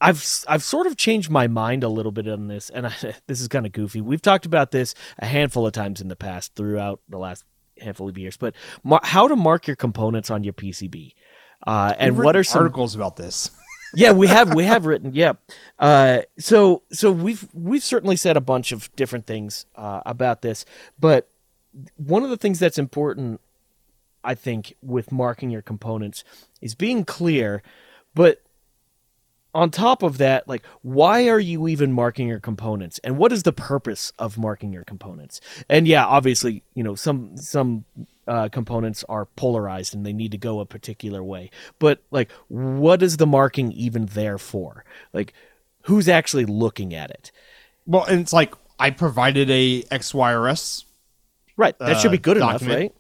I've 0.00 0.24
I've 0.46 0.62
sort 0.62 0.86
of 0.86 0.96
changed 0.96 1.30
my 1.30 1.46
mind 1.48 1.82
a 1.82 1.88
little 1.88 2.12
bit 2.12 2.28
on 2.28 2.48
this, 2.48 2.70
and 2.70 2.86
I, 2.86 2.92
this 3.26 3.40
is 3.40 3.48
kind 3.48 3.66
of 3.66 3.72
goofy. 3.72 4.00
We've 4.00 4.22
talked 4.22 4.46
about 4.46 4.70
this 4.70 4.94
a 5.18 5.26
handful 5.26 5.66
of 5.66 5.72
times 5.72 6.00
in 6.00 6.08
the 6.08 6.16
past 6.16 6.54
throughout 6.54 7.00
the 7.08 7.18
last 7.18 7.44
handful 7.78 8.08
of 8.08 8.18
years, 8.18 8.36
but 8.36 8.54
mar- 8.84 9.00
how 9.02 9.26
to 9.26 9.34
mark 9.34 9.66
your 9.66 9.76
components 9.76 10.30
on 10.30 10.44
your 10.44 10.52
PCB. 10.52 11.14
Uh, 11.66 11.94
and 11.98 12.16
what 12.16 12.36
are 12.36 12.44
some 12.44 12.62
articles 12.62 12.94
about 12.94 13.16
this? 13.16 13.50
yeah 13.94 14.12
we 14.12 14.26
have 14.26 14.54
we 14.54 14.64
have 14.64 14.86
written 14.86 15.12
yeah. 15.14 15.32
Uh 15.78 16.20
so 16.38 16.82
so 16.92 17.10
we've 17.10 17.48
we've 17.52 17.82
certainly 17.82 18.16
said 18.16 18.36
a 18.36 18.40
bunch 18.40 18.72
of 18.72 18.94
different 18.96 19.26
things 19.26 19.66
uh, 19.76 20.00
about 20.06 20.42
this 20.42 20.64
but 20.98 21.28
one 21.96 22.22
of 22.22 22.30
the 22.30 22.36
things 22.36 22.58
that's 22.58 22.78
important 22.78 23.40
i 24.22 24.34
think 24.34 24.74
with 24.82 25.10
marking 25.10 25.50
your 25.50 25.62
components 25.62 26.24
is 26.60 26.74
being 26.74 27.04
clear 27.04 27.62
but 28.14 28.42
on 29.54 29.70
top 29.70 30.02
of 30.02 30.18
that 30.18 30.46
like 30.46 30.64
why 30.82 31.28
are 31.28 31.40
you 31.40 31.66
even 31.68 31.92
marking 31.92 32.28
your 32.28 32.40
components? 32.40 33.00
And 33.02 33.18
what 33.18 33.32
is 33.32 33.42
the 33.42 33.52
purpose 33.52 34.12
of 34.18 34.38
marking 34.38 34.72
your 34.72 34.84
components? 34.84 35.40
And 35.68 35.86
yeah 35.88 36.06
obviously 36.06 36.62
you 36.74 36.82
know 36.84 36.94
some 36.94 37.36
some 37.36 37.84
uh, 38.30 38.48
components 38.48 39.04
are 39.08 39.26
polarized 39.42 39.92
and 39.94 40.06
they 40.06 40.12
need 40.12 40.30
to 40.30 40.38
go 40.38 40.60
a 40.60 40.64
particular 40.66 41.22
way 41.22 41.50
but 41.78 41.96
like 42.10 42.30
what 42.48 43.02
is 43.02 43.16
the 43.16 43.26
marking 43.26 43.72
even 43.72 44.06
there 44.06 44.38
for 44.38 44.84
like 45.12 45.34
who's 45.82 46.08
actually 46.08 46.44
looking 46.46 46.94
at 46.94 47.10
it 47.10 47.32
Well, 47.86 48.04
and 48.04 48.20
it's 48.20 48.32
like 48.32 48.54
I 48.78 48.90
provided 48.90 49.50
a 49.50 49.82
XYRS. 49.90 50.84
right 51.56 51.76
that 51.78 51.98
should 52.00 52.08
Uh, 52.08 52.12
be 52.12 52.18
good 52.18 52.36
enough 52.36 52.62
right 52.66 52.92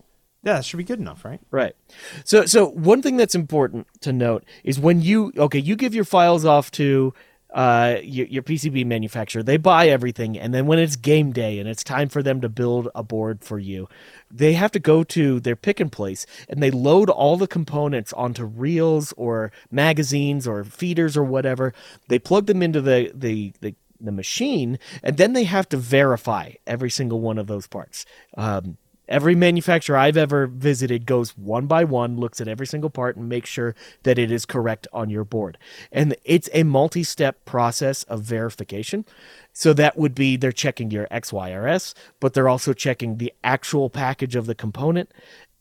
Yeah, 0.42 0.54
that 0.54 0.64
should 0.64 0.78
be 0.78 0.84
good 0.84 0.98
enough, 0.98 1.22
right? 1.24 1.40
Right. 1.50 1.76
So 2.24 2.46
so 2.46 2.64
one 2.92 3.02
thing 3.02 3.18
that's 3.18 3.34
important 3.34 3.86
to 4.00 4.10
note 4.10 4.42
is 4.64 4.80
when 4.80 5.02
you 5.02 5.32
okay, 5.36 5.58
you 5.68 5.76
give 5.76 5.94
your 5.94 6.06
files 6.16 6.44
off 6.46 6.70
to 6.80 7.12
uh 7.52 7.96
your, 8.02 8.26
your 8.26 8.42
PCB 8.42 8.86
manufacturer. 8.86 9.42
They 9.42 9.56
buy 9.56 9.88
everything 9.88 10.38
and 10.38 10.54
then 10.54 10.66
when 10.66 10.78
it's 10.78 10.96
game 10.96 11.32
day 11.32 11.58
and 11.58 11.68
it's 11.68 11.84
time 11.84 12.08
for 12.08 12.22
them 12.22 12.40
to 12.40 12.48
build 12.48 12.88
a 12.94 13.02
board 13.02 13.42
for 13.42 13.58
you, 13.58 13.88
they 14.30 14.52
have 14.54 14.72
to 14.72 14.78
go 14.78 15.02
to 15.04 15.40
their 15.40 15.56
pick 15.56 15.80
and 15.80 15.90
place 15.90 16.26
and 16.48 16.62
they 16.62 16.70
load 16.70 17.10
all 17.10 17.36
the 17.36 17.46
components 17.46 18.12
onto 18.12 18.44
reels 18.44 19.12
or 19.16 19.52
magazines 19.70 20.46
or 20.46 20.64
feeders 20.64 21.16
or 21.16 21.24
whatever. 21.24 21.72
They 22.08 22.18
plug 22.18 22.46
them 22.46 22.62
into 22.62 22.80
the 22.80 23.10
the 23.14 23.52
the 23.60 23.74
the 24.00 24.12
machine, 24.12 24.78
and 25.02 25.16
then 25.16 25.34
they 25.34 25.44
have 25.44 25.68
to 25.68 25.76
verify 25.76 26.52
every 26.66 26.90
single 26.90 27.20
one 27.20 27.38
of 27.38 27.46
those 27.46 27.66
parts. 27.66 28.06
Um, 28.36 28.78
Every 29.10 29.34
manufacturer 29.34 29.96
I've 29.96 30.16
ever 30.16 30.46
visited 30.46 31.04
goes 31.04 31.36
one 31.36 31.66
by 31.66 31.82
one, 31.82 32.16
looks 32.16 32.40
at 32.40 32.46
every 32.46 32.66
single 32.66 32.90
part, 32.90 33.16
and 33.16 33.28
makes 33.28 33.50
sure 33.50 33.74
that 34.04 34.18
it 34.18 34.30
is 34.30 34.46
correct 34.46 34.86
on 34.92 35.10
your 35.10 35.24
board. 35.24 35.58
And 35.90 36.14
it's 36.24 36.48
a 36.54 36.62
multi 36.62 37.02
step 37.02 37.44
process 37.44 38.04
of 38.04 38.22
verification. 38.22 39.04
So 39.52 39.72
that 39.72 39.98
would 39.98 40.14
be 40.14 40.36
they're 40.36 40.52
checking 40.52 40.92
your 40.92 41.08
XYRS, 41.08 41.92
but 42.20 42.34
they're 42.34 42.48
also 42.48 42.72
checking 42.72 43.16
the 43.16 43.32
actual 43.42 43.90
package 43.90 44.36
of 44.36 44.46
the 44.46 44.54
component 44.54 45.10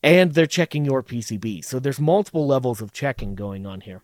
and 0.04 0.34
they're 0.34 0.46
checking 0.46 0.86
your 0.86 1.04
PCB. 1.04 1.66
So 1.66 1.80
there's 1.80 2.00
multiple 2.00 2.48
levels 2.48 2.82
of 2.82 2.94
checking 2.94 3.36
going 3.36 3.66
on 3.66 3.82
here. 3.82 4.04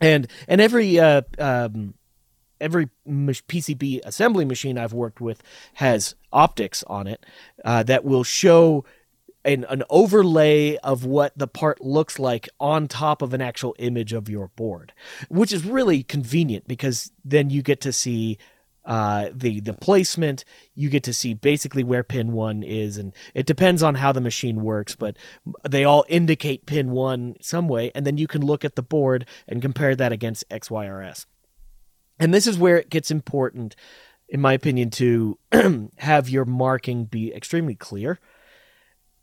And 0.00 0.26
and 0.48 0.60
every 0.60 0.98
uh, 0.98 1.22
um, 1.38 1.94
every 2.60 2.88
PCB 3.06 4.00
assembly 4.04 4.44
machine 4.44 4.78
I've 4.78 4.92
worked 4.92 5.20
with 5.20 5.42
has 5.74 6.14
optics 6.32 6.82
on 6.86 7.06
it 7.06 7.24
uh, 7.64 7.82
that 7.84 8.04
will 8.04 8.24
show 8.24 8.84
an, 9.44 9.64
an 9.68 9.82
overlay 9.90 10.76
of 10.78 11.04
what 11.04 11.36
the 11.36 11.46
part 11.46 11.82
looks 11.82 12.18
like 12.18 12.48
on 12.58 12.88
top 12.88 13.22
of 13.22 13.34
an 13.34 13.40
actual 13.40 13.74
image 13.78 14.12
of 14.12 14.28
your 14.28 14.48
board, 14.48 14.92
which 15.28 15.52
is 15.52 15.64
really 15.64 16.02
convenient 16.02 16.66
because 16.66 17.12
then 17.24 17.50
you 17.50 17.62
get 17.62 17.80
to 17.82 17.92
see 17.92 18.38
uh, 18.84 19.30
the 19.32 19.60
the 19.60 19.72
placement. 19.72 20.44
You 20.74 20.90
get 20.90 21.04
to 21.04 21.14
see 21.14 21.34
basically 21.34 21.84
where 21.84 22.02
pin 22.02 22.32
one 22.32 22.62
is, 22.62 22.98
and 22.98 23.14
it 23.32 23.46
depends 23.46 23.82
on 23.82 23.94
how 23.94 24.12
the 24.12 24.20
machine 24.20 24.62
works, 24.62 24.94
but 24.94 25.16
they 25.68 25.84
all 25.84 26.04
indicate 26.08 26.66
pin 26.66 26.90
one 26.90 27.36
some 27.40 27.68
way, 27.68 27.90
and 27.94 28.06
then 28.06 28.18
you 28.18 28.26
can 28.26 28.44
look 28.44 28.64
at 28.64 28.76
the 28.76 28.82
board 28.82 29.26
and 29.48 29.62
compare 29.62 29.96
that 29.96 30.12
against 30.12 30.48
XYRS. 30.50 31.26
And 32.18 32.32
this 32.32 32.46
is 32.46 32.58
where 32.58 32.76
it 32.76 32.90
gets 32.90 33.10
important, 33.10 33.74
in 34.28 34.40
my 34.40 34.52
opinion, 34.52 34.90
to 34.90 35.38
have 35.98 36.28
your 36.28 36.44
marking 36.44 37.04
be 37.04 37.32
extremely 37.34 37.74
clear. 37.74 38.20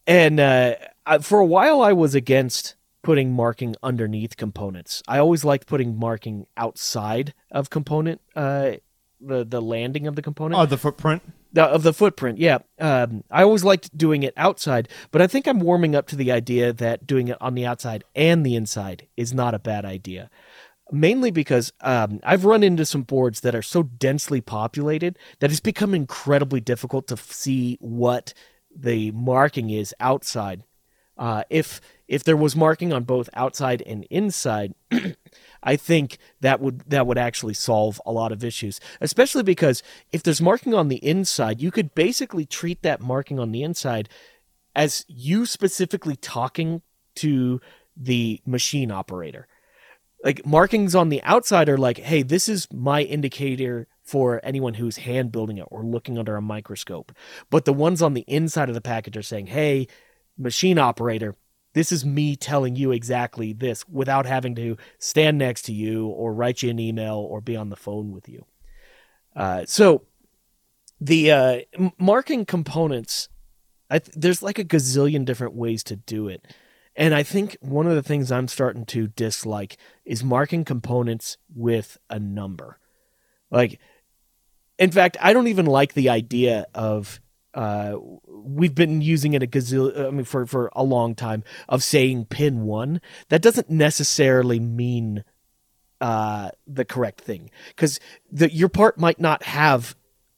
And 0.08 0.39
uh, 0.39 0.75
I, 1.06 1.19
for 1.19 1.39
a 1.39 1.45
while, 1.45 1.82
I 1.82 1.93
was 1.93 2.15
against 2.15 2.75
putting 3.04 3.34
marking 3.34 3.75
underneath 3.82 4.38
components. 4.38 5.01
I 5.08 5.19
always 5.19 5.43
liked 5.43 5.67
putting 5.67 5.97
marking 5.97 6.47
outside 6.58 7.34
of 7.51 7.69
component, 7.69 8.21
uh, 8.36 8.73
the 9.19 9.45
the 9.45 9.62
landing 9.62 10.08
of 10.08 10.15
the 10.15 10.21
component 10.21 10.60
Oh, 10.60 10.65
the 10.65 10.77
footprint. 10.77 11.21
the, 11.54 11.63
of 11.63 11.84
the 11.84 11.93
footprint. 11.93 12.39
Yeah, 12.39 12.60
um, 12.80 13.23
I 13.30 13.43
always 13.43 13.63
liked 13.63 13.95
doing 13.95 14.23
it 14.23 14.34
outside, 14.36 14.89
but 15.12 15.21
I 15.21 15.27
think 15.27 15.47
I'm 15.47 15.60
warming 15.60 15.95
up 15.95 16.08
to 16.08 16.15
the 16.15 16.32
idea 16.32 16.73
that 16.73 17.06
doing 17.06 17.27
it 17.27 17.38
on 17.39 17.54
the 17.54 17.65
outside 17.65 18.04
and 18.15 18.43
the 18.43 18.56
inside 18.56 19.08
is 19.15 19.32
not 19.34 19.54
a 19.54 19.60
bad 19.60 19.86
idea. 19.86 20.32
Mainly 20.91 21.32
because 21.32 21.71
um, 21.82 22.19
I've 22.23 22.45
run 22.45 22.63
into 22.63 22.86
some 22.86 23.04
boards 23.04 23.41
that 23.41 23.56
are 23.56 23.62
so 23.62 23.84
densely 23.84 24.41
populated 24.41 25.17
that 25.39 25.49
it's 25.49 25.62
become 25.62 25.93
incredibly 25.93 26.60
difficult 26.60 27.08
to 27.08 27.13
f- 27.13 27.32
see 27.32 27.77
what 27.80 28.34
the 28.75 29.12
marking 29.12 29.69
is 29.69 29.95
outside. 29.99 30.63
Uh, 31.17 31.43
if 31.49 31.82
if 32.08 32.23
there 32.23 32.36
was 32.36 32.56
marking 32.56 32.91
on 32.91 33.04
both 33.04 33.30
outside 33.34 33.82
and 33.84 34.06
inside, 34.10 34.73
I 35.63 35.75
think 35.75 36.17
that 36.41 36.60
would 36.60 36.82
that 36.88 37.06
would 37.06 37.17
actually 37.17 37.54
solve 37.54 38.01
a 38.06 38.12
lot 38.12 38.32
of 38.32 38.43
issues, 38.43 38.80
especially 38.99 39.43
because 39.43 39.84
if 40.12 40.23
there's 40.23 40.41
marking 40.41 40.73
on 40.73 40.88
the 40.88 40.97
inside, 40.97 41.62
you 41.62 41.71
could 41.71 41.93
basically 41.93 42.45
treat 42.45 42.82
that 42.82 43.01
marking 43.01 43.39
on 43.39 43.51
the 43.51 43.63
inside 43.63 44.10
as 44.75 45.06
you 45.08 45.45
specifically 45.45 46.15
talking 46.15 46.82
to 47.15 47.62
the 47.95 48.41
machine 48.45 48.91
operator. 48.91 49.47
Like 50.23 50.45
markings 50.45 50.93
on 50.93 51.10
the 51.10 51.21
outside 51.23 51.67
are 51.67 51.77
like, 51.77 51.97
hey, 51.97 52.21
this 52.21 52.47
is 52.47 52.67
my 52.71 53.01
indicator 53.01 53.88
for 54.03 54.39
anyone 54.43 54.75
who's 54.75 54.97
hand 54.97 55.31
building 55.31 55.57
it 55.57 55.67
or 55.71 55.84
looking 55.84 56.17
under 56.17 56.36
a 56.36 56.41
microscope. 56.41 57.12
But 57.49 57.65
the 57.65 57.73
ones 57.73 58.01
on 58.01 58.13
the 58.13 58.25
inside 58.27 58.69
of 58.69 58.75
the 58.75 58.81
package 58.81 59.17
are 59.17 59.23
saying, 59.23 59.47
hey, 59.47 59.88
machine 60.38 60.77
operator, 60.77 61.36
this 61.73 61.91
is 61.91 62.05
me 62.05 62.36
telling 62.36 62.75
you 62.75 62.91
exactly 62.91 63.53
this 63.53 63.88
without 63.88 64.25
having 64.25 64.55
to 64.55 64.77
stand 64.99 65.38
next 65.38 65.63
to 65.63 65.73
you 65.73 66.07
or 66.07 66.34
write 66.34 66.62
you 66.62 66.69
an 66.69 66.79
email 66.79 67.15
or 67.15 67.41
be 67.41 67.55
on 67.55 67.69
the 67.69 67.75
phone 67.75 68.12
with 68.12 68.27
you. 68.27 68.45
Uh, 69.36 69.63
so 69.65 70.03
the 70.99 71.31
uh, 71.31 71.60
marking 71.97 72.45
components 72.45 73.29
th- 73.89 74.15
there's 74.15 74.43
like 74.43 74.60
a 74.60 74.63
gazillion 74.63 75.25
different 75.25 75.53
ways 75.53 75.84
to 75.84 75.95
do 75.95 76.27
it 76.27 76.45
and 76.95 77.13
i 77.13 77.23
think 77.23 77.58
one 77.62 77.88
of 77.88 77.95
the 77.95 78.04
things 78.04 78.32
i'm 78.32 78.47
starting 78.47 78.86
to 78.86 79.08
dislike 79.08 79.77
is 80.06 80.23
marking 80.23 80.65
components 80.65 81.38
with 81.54 81.97
a 82.10 82.19
number. 82.19 82.77
Like 83.49 83.80
in 84.77 84.91
fact 84.91 85.17
i 85.21 85.34
don't 85.34 85.47
even 85.47 85.65
like 85.65 85.93
the 85.93 86.10
idea 86.10 86.65
of 86.73 87.19
uh, 87.54 87.97
we've 88.27 88.75
been 88.75 89.01
using 89.01 89.34
it 89.34 89.43
a 89.43 89.47
gazillion 89.47 90.08
i 90.08 90.10
mean 90.10 90.23
for, 90.23 90.45
for 90.45 90.71
a 90.73 90.84
long 90.84 91.15
time 91.15 91.43
of 91.67 91.84
saying 91.84 92.25
pin 92.25 92.62
one. 92.62 93.01
That 93.30 93.41
doesn't 93.41 93.69
necessarily 93.69 94.60
mean 94.60 95.25
uh, 96.01 96.49
the 96.65 96.84
correct 96.84 97.21
thing. 97.21 97.51
Because 97.69 97.99
your 98.32 98.69
part 98.69 98.97
might 98.97 99.19
not 99.19 99.43
have 99.43 99.95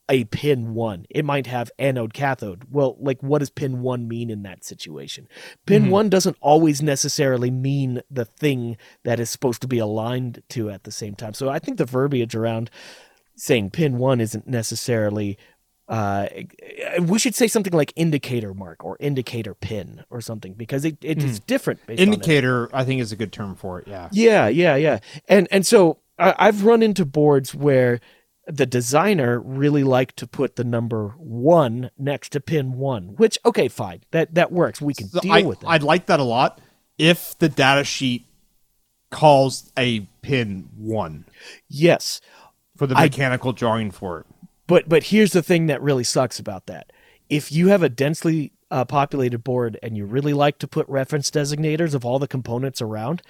a 0.08 0.24
pin 0.24 0.74
one. 0.74 1.06
It 1.08 1.24
might 1.24 1.46
have 1.46 1.70
anode 1.78 2.12
cathode. 2.12 2.64
Well, 2.70 2.96
like 3.00 3.22
what 3.22 3.38
does 3.38 3.50
pin 3.50 3.80
one 3.80 4.06
mean 4.06 4.28
in 4.30 4.42
that 4.42 4.64
situation? 4.64 5.26
Pin 5.66 5.84
Mhm. 5.86 5.90
one 5.90 6.08
doesn't 6.10 6.36
always 6.40 6.82
necessarily 6.82 7.50
mean 7.50 8.02
the 8.10 8.24
thing 8.26 8.76
that 9.04 9.18
is 9.18 9.30
supposed 9.30 9.62
to 9.62 9.68
be 9.68 9.78
aligned 9.78 10.42
to 10.50 10.68
at 10.70 10.84
the 10.84 10.92
same 10.92 11.14
time. 11.14 11.32
So 11.32 11.48
I 11.48 11.58
think 11.58 11.78
the 11.78 11.86
verbiage 11.86 12.34
around 12.34 12.70
saying 13.34 13.70
pin 13.70 13.98
one 13.98 14.20
isn't 14.20 14.46
necessarily 14.46 15.38
uh 15.88 16.26
we 17.02 17.18
should 17.18 17.34
say 17.34 17.46
something 17.46 17.72
like 17.72 17.92
indicator 17.96 18.54
mark 18.54 18.82
or 18.84 18.96
indicator 19.00 19.54
pin 19.54 20.02
or 20.08 20.20
something 20.20 20.54
because 20.54 20.84
it, 20.84 20.96
it 21.02 21.22
is 21.22 21.40
different. 21.40 21.78
Indicator, 21.88 22.70
I 22.74 22.84
think, 22.84 23.00
is 23.02 23.12
a 23.12 23.16
good 23.16 23.32
term 23.32 23.54
for 23.54 23.80
it. 23.80 23.88
Yeah. 23.88 24.08
Yeah, 24.12 24.48
yeah, 24.48 24.76
yeah. 24.76 24.98
And 25.28 25.46
and 25.50 25.66
so 25.66 25.98
I, 26.18 26.34
I've 26.38 26.64
run 26.64 26.82
into 26.82 27.04
boards 27.04 27.54
where 27.54 28.00
the 28.46 28.66
designer 28.66 29.40
really 29.40 29.84
liked 29.84 30.16
to 30.18 30.26
put 30.26 30.56
the 30.56 30.64
number 30.64 31.14
one 31.18 31.90
next 31.98 32.30
to 32.30 32.40
pin 32.40 32.74
one, 32.74 33.14
which 33.16 33.38
okay, 33.44 33.68
fine, 33.68 34.02
that 34.10 34.34
that 34.34 34.52
works. 34.52 34.80
We 34.80 34.94
can 34.94 35.08
So 35.08 35.20
deal 35.20 35.32
I, 35.32 35.42
with 35.42 35.60
that. 35.60 35.66
I'd 35.68 35.82
like 35.82 36.06
that 36.06 36.20
a 36.20 36.24
lot 36.24 36.60
if 36.98 37.36
the 37.38 37.48
data 37.48 37.84
sheet 37.84 38.26
calls 39.10 39.70
a 39.78 40.00
pin 40.22 40.68
one 40.76 41.24
yes, 41.68 42.20
for 42.76 42.86
the 42.86 42.96
I- 42.96 43.04
mechanical 43.04 43.52
drawing 43.52 43.90
for 43.90 44.20
it. 44.20 44.26
but 44.66 44.88
but 44.88 45.04
here's 45.04 45.32
the 45.32 45.42
thing 45.42 45.66
that 45.66 45.80
really 45.82 46.04
sucks 46.04 46.38
about 46.38 46.66
that. 46.66 46.92
If 47.28 47.52
you 47.52 47.68
have 47.68 47.82
a 47.82 47.88
densely 47.88 48.52
uh, 48.70 48.84
populated 48.84 49.44
board 49.44 49.78
and 49.82 49.96
you 49.96 50.04
really 50.04 50.32
like 50.34 50.58
to 50.58 50.66
put 50.68 50.88
reference 50.88 51.30
designators 51.30 51.94
of 51.94 52.04
all 52.04 52.18
the 52.18 52.26
components 52.28 52.82
around, 52.82 53.22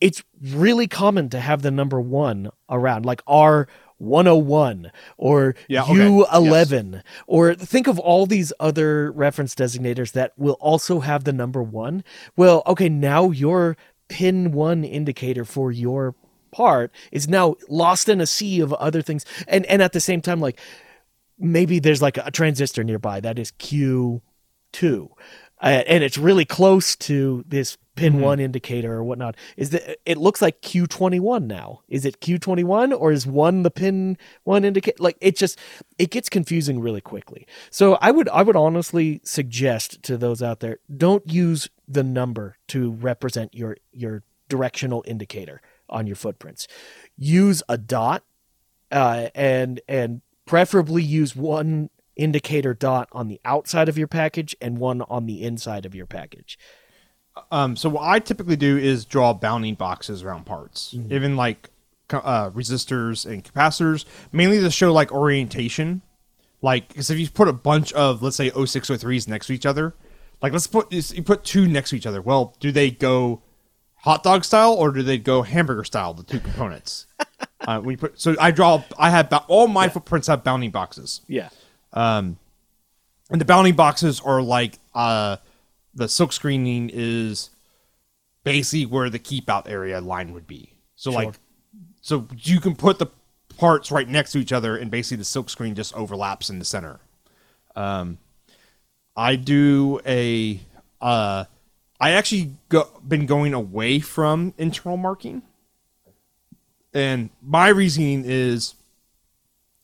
it's 0.00 0.22
really 0.40 0.86
common 0.88 1.28
to 1.30 1.38
have 1.40 1.62
the 1.62 1.70
number 1.70 2.00
one 2.00 2.50
around, 2.70 3.04
like 3.06 3.22
R. 3.26 3.68
101 4.02 4.90
or 5.16 5.54
Yeah, 5.68 5.84
okay. 5.84 5.94
U11 5.94 7.02
or 7.26 7.54
think 7.54 7.86
of 7.86 7.98
all 7.98 8.26
these 8.26 8.52
other 8.58 9.12
reference 9.12 9.54
designators 9.54 10.12
that 10.12 10.32
will 10.36 10.58
also 10.60 11.00
have 11.00 11.24
the 11.24 11.32
number 11.32 11.62
1. 11.62 12.02
Well, 12.36 12.62
okay, 12.66 12.88
now 12.88 13.30
your 13.30 13.76
pin 14.08 14.52
1 14.52 14.84
indicator 14.84 15.44
for 15.44 15.72
your 15.72 16.14
part 16.50 16.92
is 17.10 17.28
now 17.28 17.56
lost 17.68 18.08
in 18.08 18.20
a 18.20 18.26
sea 18.26 18.60
of 18.60 18.74
other 18.74 19.00
things 19.00 19.24
and 19.48 19.64
and 19.66 19.80
at 19.80 19.92
the 19.92 20.00
same 20.00 20.20
time 20.20 20.38
like 20.38 20.60
maybe 21.38 21.78
there's 21.78 22.02
like 22.02 22.18
a 22.18 22.30
transistor 22.30 22.84
nearby 22.84 23.20
that 23.20 23.38
is 23.38 23.52
Q2 23.52 24.20
uh, 24.82 25.64
and 25.64 26.04
it's 26.04 26.18
really 26.18 26.44
close 26.44 26.94
to 26.96 27.42
this 27.48 27.78
pin 27.94 28.14
Mhm. 28.14 28.20
one 28.20 28.40
indicator 28.40 28.94
or 28.94 29.04
whatnot. 29.04 29.36
Is 29.56 29.70
that 29.70 29.98
it 30.06 30.18
looks 30.18 30.40
like 30.40 30.62
Q21 30.62 31.46
now? 31.46 31.80
Is 31.88 32.04
it 32.04 32.20
Q21 32.20 32.92
or 32.98 33.12
is 33.12 33.26
one 33.26 33.62
the 33.62 33.70
pin 33.70 34.16
one 34.44 34.64
indicate? 34.64 34.98
Like 34.98 35.16
it 35.20 35.36
just 35.36 35.58
it 35.98 36.10
gets 36.10 36.28
confusing 36.28 36.80
really 36.80 37.00
quickly. 37.02 37.46
So 37.70 37.98
I 38.00 38.10
would 38.10 38.28
I 38.30 38.42
would 38.42 38.56
honestly 38.56 39.20
suggest 39.24 40.02
to 40.04 40.16
those 40.16 40.42
out 40.42 40.60
there 40.60 40.78
don't 40.94 41.28
use 41.30 41.68
the 41.86 42.02
number 42.02 42.56
to 42.68 42.90
represent 42.92 43.54
your 43.54 43.76
your 43.92 44.22
directional 44.48 45.04
indicator 45.06 45.60
on 45.88 46.06
your 46.06 46.16
footprints. 46.16 46.66
Use 47.18 47.62
a 47.68 47.76
dot 47.76 48.24
uh, 48.90 49.28
and 49.34 49.80
and 49.86 50.22
preferably 50.46 51.02
use 51.02 51.36
one 51.36 51.90
indicator 52.16 52.74
dot 52.74 53.08
on 53.12 53.28
the 53.28 53.40
outside 53.44 53.88
of 53.88 53.96
your 53.96 54.06
package 54.08 54.54
and 54.60 54.78
one 54.78 55.02
on 55.02 55.26
the 55.26 55.42
inside 55.42 55.86
of 55.86 55.94
your 55.94 56.06
package. 56.06 56.58
Um, 57.50 57.76
so 57.76 57.88
what 57.88 58.02
I 58.08 58.18
typically 58.18 58.56
do 58.56 58.76
is 58.76 59.04
draw 59.04 59.32
bounding 59.32 59.74
boxes 59.74 60.22
around 60.22 60.44
parts, 60.44 60.94
Mm-hmm. 60.94 61.12
even 61.12 61.36
like 61.36 61.70
uh, 62.10 62.50
resistors 62.50 63.24
and 63.30 63.42
capacitors, 63.42 64.04
mainly 64.32 64.60
to 64.60 64.70
show 64.70 64.92
like 64.92 65.12
orientation. 65.12 66.02
Like, 66.60 66.88
because 66.88 67.10
if 67.10 67.18
you 67.18 67.28
put 67.28 67.48
a 67.48 67.52
bunch 67.52 67.92
of 67.94 68.22
let's 68.22 68.36
say 68.36 68.50
0603s 68.50 69.26
next 69.28 69.46
to 69.46 69.52
each 69.54 69.66
other, 69.66 69.94
like 70.42 70.52
let's 70.52 70.66
put 70.66 70.92
you 70.92 71.22
put 71.22 71.44
two 71.44 71.66
next 71.66 71.90
to 71.90 71.96
each 71.96 72.06
other. 72.06 72.20
Well, 72.20 72.54
do 72.60 72.70
they 72.70 72.90
go 72.90 73.42
hot 73.96 74.22
dog 74.22 74.44
style 74.44 74.74
or 74.74 74.90
do 74.90 75.02
they 75.02 75.18
go 75.18 75.42
hamburger 75.42 75.84
style? 75.84 76.12
The 76.14 76.22
two 76.24 76.40
components. 76.40 77.06
uh, 77.62 77.80
when 77.80 77.92
you 77.92 77.96
put 77.96 78.20
so 78.20 78.36
I 78.38 78.50
draw 78.50 78.82
I 78.98 79.10
have 79.10 79.32
all 79.48 79.68
my 79.68 79.88
footprints 79.88 80.28
have 80.28 80.44
bounding 80.44 80.70
boxes. 80.70 81.22
Yeah. 81.26 81.48
Um, 81.92 82.38
and 83.30 83.40
the 83.40 83.44
bounding 83.44 83.74
boxes 83.74 84.20
are 84.20 84.42
like 84.42 84.78
uh 84.94 85.38
the 85.94 86.08
silk 86.08 86.32
screening 86.32 86.90
is 86.92 87.50
basically 88.44 88.86
where 88.86 89.10
the 89.10 89.18
keep 89.18 89.48
out 89.48 89.68
area 89.68 90.00
line 90.00 90.32
would 90.32 90.46
be. 90.46 90.74
So 90.96 91.10
like 91.10 91.34
so 92.00 92.26
you 92.38 92.60
can 92.60 92.74
put 92.74 92.98
the 92.98 93.06
parts 93.56 93.90
right 93.90 94.08
next 94.08 94.32
to 94.32 94.38
each 94.38 94.52
other 94.52 94.76
and 94.76 94.90
basically 94.90 95.18
the 95.18 95.24
silk 95.24 95.50
screen 95.50 95.74
just 95.74 95.94
overlaps 95.94 96.50
in 96.50 96.58
the 96.58 96.64
center. 96.64 97.00
Um 97.76 98.18
i 99.14 99.36
do 99.36 100.00
a 100.06 100.58
uh 101.02 101.44
i 102.00 102.10
actually 102.12 102.54
go, 102.70 102.88
been 103.06 103.26
going 103.26 103.52
away 103.54 103.98
from 104.00 104.54
internal 104.58 104.96
marking. 104.96 105.42
And 106.94 107.30
my 107.42 107.68
reasoning 107.68 108.24
is 108.26 108.74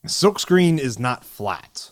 silk 0.05 0.39
screen 0.39 0.79
is 0.79 0.99
not 0.99 1.23
flat. 1.23 1.91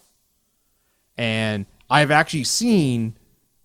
And 1.17 1.65
I've 1.89 2.11
actually 2.11 2.43
seen 2.43 3.16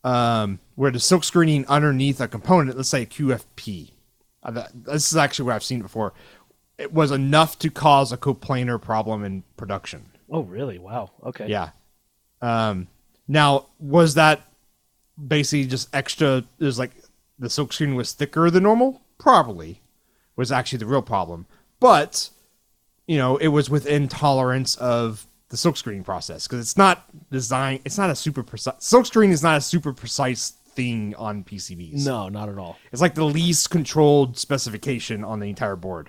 um, 0.04 0.58
where 0.74 0.90
the 0.90 1.00
silk 1.00 1.24
screening 1.24 1.66
underneath 1.66 2.20
a 2.20 2.28
component, 2.28 2.76
let's 2.76 2.88
say 2.88 3.02
a 3.02 3.06
QFP, 3.06 3.92
uh, 4.42 4.64
this 4.74 5.12
is 5.12 5.16
actually 5.16 5.46
what 5.46 5.54
I've 5.54 5.64
seen 5.64 5.82
before. 5.82 6.12
It 6.78 6.92
was 6.92 7.10
enough 7.10 7.58
to 7.60 7.70
cause 7.70 8.12
a 8.12 8.16
coplanar 8.16 8.80
problem 8.80 9.24
in 9.24 9.44
production. 9.56 10.06
Oh, 10.30 10.42
really? 10.42 10.78
Wow. 10.78 11.10
Okay. 11.24 11.46
Yeah. 11.46 11.70
Um, 12.40 12.88
now, 13.28 13.66
was 13.78 14.14
that 14.14 14.42
basically 15.28 15.66
just 15.66 15.94
extra? 15.94 16.44
Is 16.58 16.78
like 16.78 16.90
the 17.38 17.50
silk 17.50 17.72
screen 17.72 17.94
was 17.94 18.12
thicker 18.12 18.50
than 18.50 18.64
normal? 18.64 19.02
Probably 19.18 19.80
was 20.34 20.50
actually 20.50 20.78
the 20.78 20.86
real 20.86 21.02
problem. 21.02 21.46
But 21.78 22.30
you 23.06 23.18
know, 23.18 23.36
it 23.36 23.48
was 23.48 23.68
within 23.68 24.08
tolerance 24.08 24.74
of 24.76 25.26
the 25.52 25.58
silk 25.58 25.76
screening 25.76 26.02
process 26.02 26.48
because 26.48 26.60
it's 26.60 26.78
not 26.78 27.04
designed. 27.30 27.82
It's 27.84 27.98
not 27.98 28.08
a 28.08 28.16
super 28.16 28.42
precise. 28.42 28.74
Silk 28.78 29.04
screen 29.04 29.30
is 29.30 29.42
not 29.42 29.58
a 29.58 29.60
super 29.60 29.92
precise 29.92 30.48
thing 30.48 31.14
on 31.16 31.44
PCBs. 31.44 32.06
No, 32.06 32.30
not 32.30 32.48
at 32.48 32.56
all. 32.56 32.78
It's 32.90 33.02
like 33.02 33.14
the 33.14 33.26
least 33.26 33.68
controlled 33.68 34.38
specification 34.38 35.22
on 35.22 35.40
the 35.40 35.50
entire 35.50 35.76
board. 35.76 36.08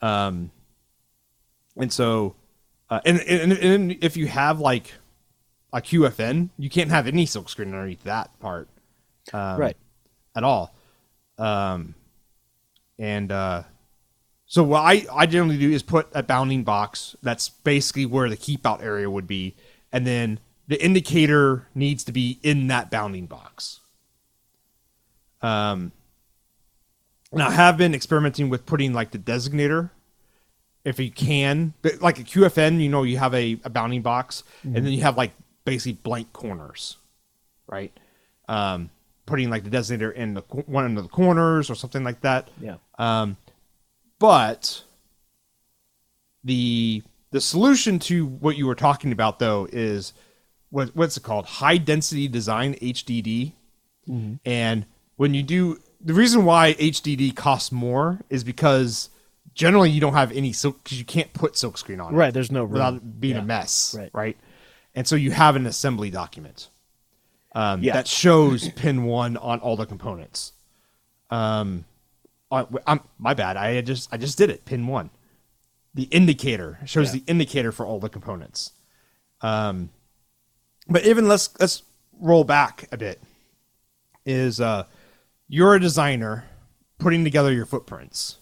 Um, 0.00 0.50
and 1.76 1.92
so, 1.92 2.34
uh, 2.88 3.00
and, 3.04 3.20
and 3.20 3.52
and 3.52 3.98
if 4.02 4.16
you 4.16 4.26
have 4.26 4.58
like 4.58 4.94
a 5.74 5.82
QFN, 5.82 6.48
you 6.56 6.70
can't 6.70 6.90
have 6.90 7.06
any 7.06 7.26
silk 7.26 7.50
screen 7.50 7.74
underneath 7.74 8.04
that 8.04 8.30
part 8.40 8.70
um, 9.34 9.60
right. 9.60 9.76
at 10.34 10.44
all. 10.44 10.74
Um, 11.36 11.94
and 12.98 13.30
uh, 13.30 13.64
so 14.46 14.62
what 14.62 14.80
I 14.80 15.06
I 15.12 15.26
generally 15.26 15.58
do 15.58 15.70
is 15.70 15.82
put 15.82 16.08
a 16.12 16.22
bounding 16.22 16.64
box. 16.64 17.16
That's 17.22 17.48
basically 17.48 18.06
where 18.06 18.28
the 18.28 18.36
keep 18.36 18.66
out 18.66 18.82
area 18.82 19.10
would 19.10 19.26
be, 19.26 19.54
and 19.92 20.06
then 20.06 20.38
the 20.68 20.82
indicator 20.82 21.66
needs 21.74 22.04
to 22.04 22.12
be 22.12 22.38
in 22.42 22.68
that 22.68 22.90
bounding 22.90 23.26
box. 23.26 23.80
Um, 25.42 25.92
and 27.32 27.42
I 27.42 27.50
have 27.50 27.76
been 27.76 27.94
experimenting 27.94 28.48
with 28.48 28.64
putting 28.64 28.92
like 28.92 29.10
the 29.10 29.18
designator, 29.18 29.90
if 30.84 30.98
you 30.98 31.10
can, 31.10 31.74
but 31.82 32.00
like 32.00 32.18
a 32.18 32.22
QFN. 32.22 32.80
You 32.80 32.88
know, 32.88 33.02
you 33.02 33.18
have 33.18 33.34
a, 33.34 33.58
a 33.64 33.70
bounding 33.70 34.02
box, 34.02 34.44
and 34.62 34.76
then 34.76 34.86
you 34.86 35.02
have 35.02 35.16
like 35.16 35.32
basically 35.64 35.98
blank 36.02 36.32
corners, 36.32 36.96
right? 37.66 37.92
Um, 38.48 38.90
putting 39.26 39.50
like 39.50 39.64
the 39.64 39.70
designator 39.70 40.12
in 40.12 40.34
the 40.34 40.42
one 40.42 40.96
of 40.96 41.02
the 41.02 41.08
corners 41.08 41.70
or 41.70 41.74
something 41.74 42.04
like 42.04 42.20
that. 42.20 42.48
Yeah. 42.60 42.76
Um, 42.98 43.36
but 44.18 44.82
the 46.42 47.02
the 47.30 47.40
solution 47.40 47.98
to 47.98 48.26
what 48.26 48.56
you 48.56 48.66
were 48.66 48.74
talking 48.74 49.12
about 49.12 49.38
though 49.38 49.66
is 49.72 50.12
what 50.70 50.94
what's 50.94 51.16
it 51.16 51.22
called? 51.22 51.46
High 51.46 51.78
density 51.78 52.28
design 52.28 52.74
HDD. 52.74 53.52
And 54.44 54.84
when 55.16 55.32
you 55.32 55.42
do 55.42 55.78
the 56.00 56.12
reason 56.12 56.44
why 56.44 56.74
HDD 56.74 57.34
costs 57.34 57.72
more 57.72 58.20
is 58.28 58.44
because 58.44 59.08
generally 59.54 59.88
you 59.88 60.00
don't 60.00 60.12
have 60.12 60.30
any 60.32 60.52
silk 60.52 60.82
because 60.84 60.98
you 60.98 61.06
can't 61.06 61.32
put 61.32 61.54
silkscreen 61.54 62.04
on 62.04 62.12
it 62.12 62.16
Right, 62.16 62.34
there's 62.34 62.50
no 62.50 62.64
room. 62.64 62.72
without 62.72 63.20
being 63.20 63.36
Yeah. 63.36 63.42
a 63.42 63.44
mess, 63.44 63.94
Right. 63.96 64.10
right? 64.12 64.36
And 64.94 65.06
so 65.08 65.16
you 65.16 65.30
have 65.30 65.56
an 65.56 65.64
assembly 65.66 66.10
document 66.10 66.68
um, 67.54 67.82
Yeah. 67.82 67.94
that 67.94 68.06
shows 68.08 68.68
pin 68.70 69.04
one 69.04 69.36
on 69.38 69.60
all 69.60 69.76
the 69.76 69.86
components. 69.86 70.52
Um, 71.30 71.84
I, 72.54 72.66
I'm, 72.86 73.00
my 73.18 73.34
bad. 73.34 73.56
I 73.56 73.80
just 73.80 74.08
I 74.12 74.16
just 74.16 74.38
did 74.38 74.50
it. 74.50 74.64
Pin 74.64 74.86
one, 74.86 75.10
the 75.94 76.04
indicator 76.04 76.78
shows 76.86 77.14
Yeah. 77.14 77.20
the 77.20 77.30
indicator 77.30 77.72
for 77.72 77.84
all 77.86 77.98
the 78.00 78.08
components. 78.08 78.72
Um, 79.40 79.90
but 80.88 81.04
even 81.06 81.28
let's 81.28 81.50
let's 81.60 81.82
roll 82.20 82.44
back 82.44 82.86
a 82.92 82.96
bit. 82.96 83.20
Is 84.26 84.60
uh, 84.60 84.84
you're 85.48 85.74
a 85.74 85.80
designer 85.80 86.44
putting 86.98 87.24
together 87.24 87.52
your 87.52 87.66
footprints. 87.66 88.38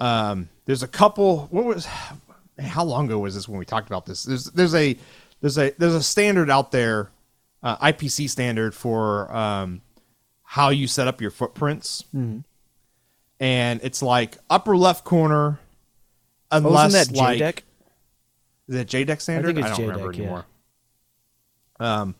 Um, 0.00 0.48
there's 0.64 0.82
a 0.82 0.88
couple. 0.88 1.46
What 1.50 1.64
was? 1.64 1.86
How 2.58 2.84
long 2.84 3.06
ago 3.06 3.18
was 3.18 3.34
this 3.34 3.48
when 3.48 3.58
we 3.58 3.64
talked 3.64 3.88
about 3.88 4.06
this? 4.06 4.24
There's 4.24 4.44
there's 4.46 4.74
a 4.74 4.96
there's 5.40 5.58
a 5.58 5.70
there's 5.78 5.94
a 5.94 6.02
standard 6.02 6.50
out 6.50 6.72
there, 6.72 7.10
uh, 7.62 7.76
IPC 7.78 8.28
standard 8.30 8.74
for 8.74 9.32
um, 9.34 9.80
how 10.42 10.70
you 10.70 10.86
set 10.86 11.06
up 11.08 11.20
your 11.20 11.30
footprints, 11.30 12.04
and 13.42 13.80
it's 13.82 14.02
like 14.02 14.38
upper 14.48 14.76
left 14.76 15.04
corner, 15.04 15.58
Oh, 16.52 16.58
unless 16.58 16.94
isn't 16.94 17.14
that 17.14 17.20
like 17.20 17.40
JEDEC? 17.40 17.58
is 18.68 18.74
it 18.76 18.88
JEDEC 18.88 19.20
standard? 19.20 19.58
it's 19.58 19.66
don't 19.66 19.76
JEDEC, 19.78 19.90
remember 19.90 20.12
yeah. 20.12 20.20
anymore. 20.20 20.44
Um, 21.80 22.14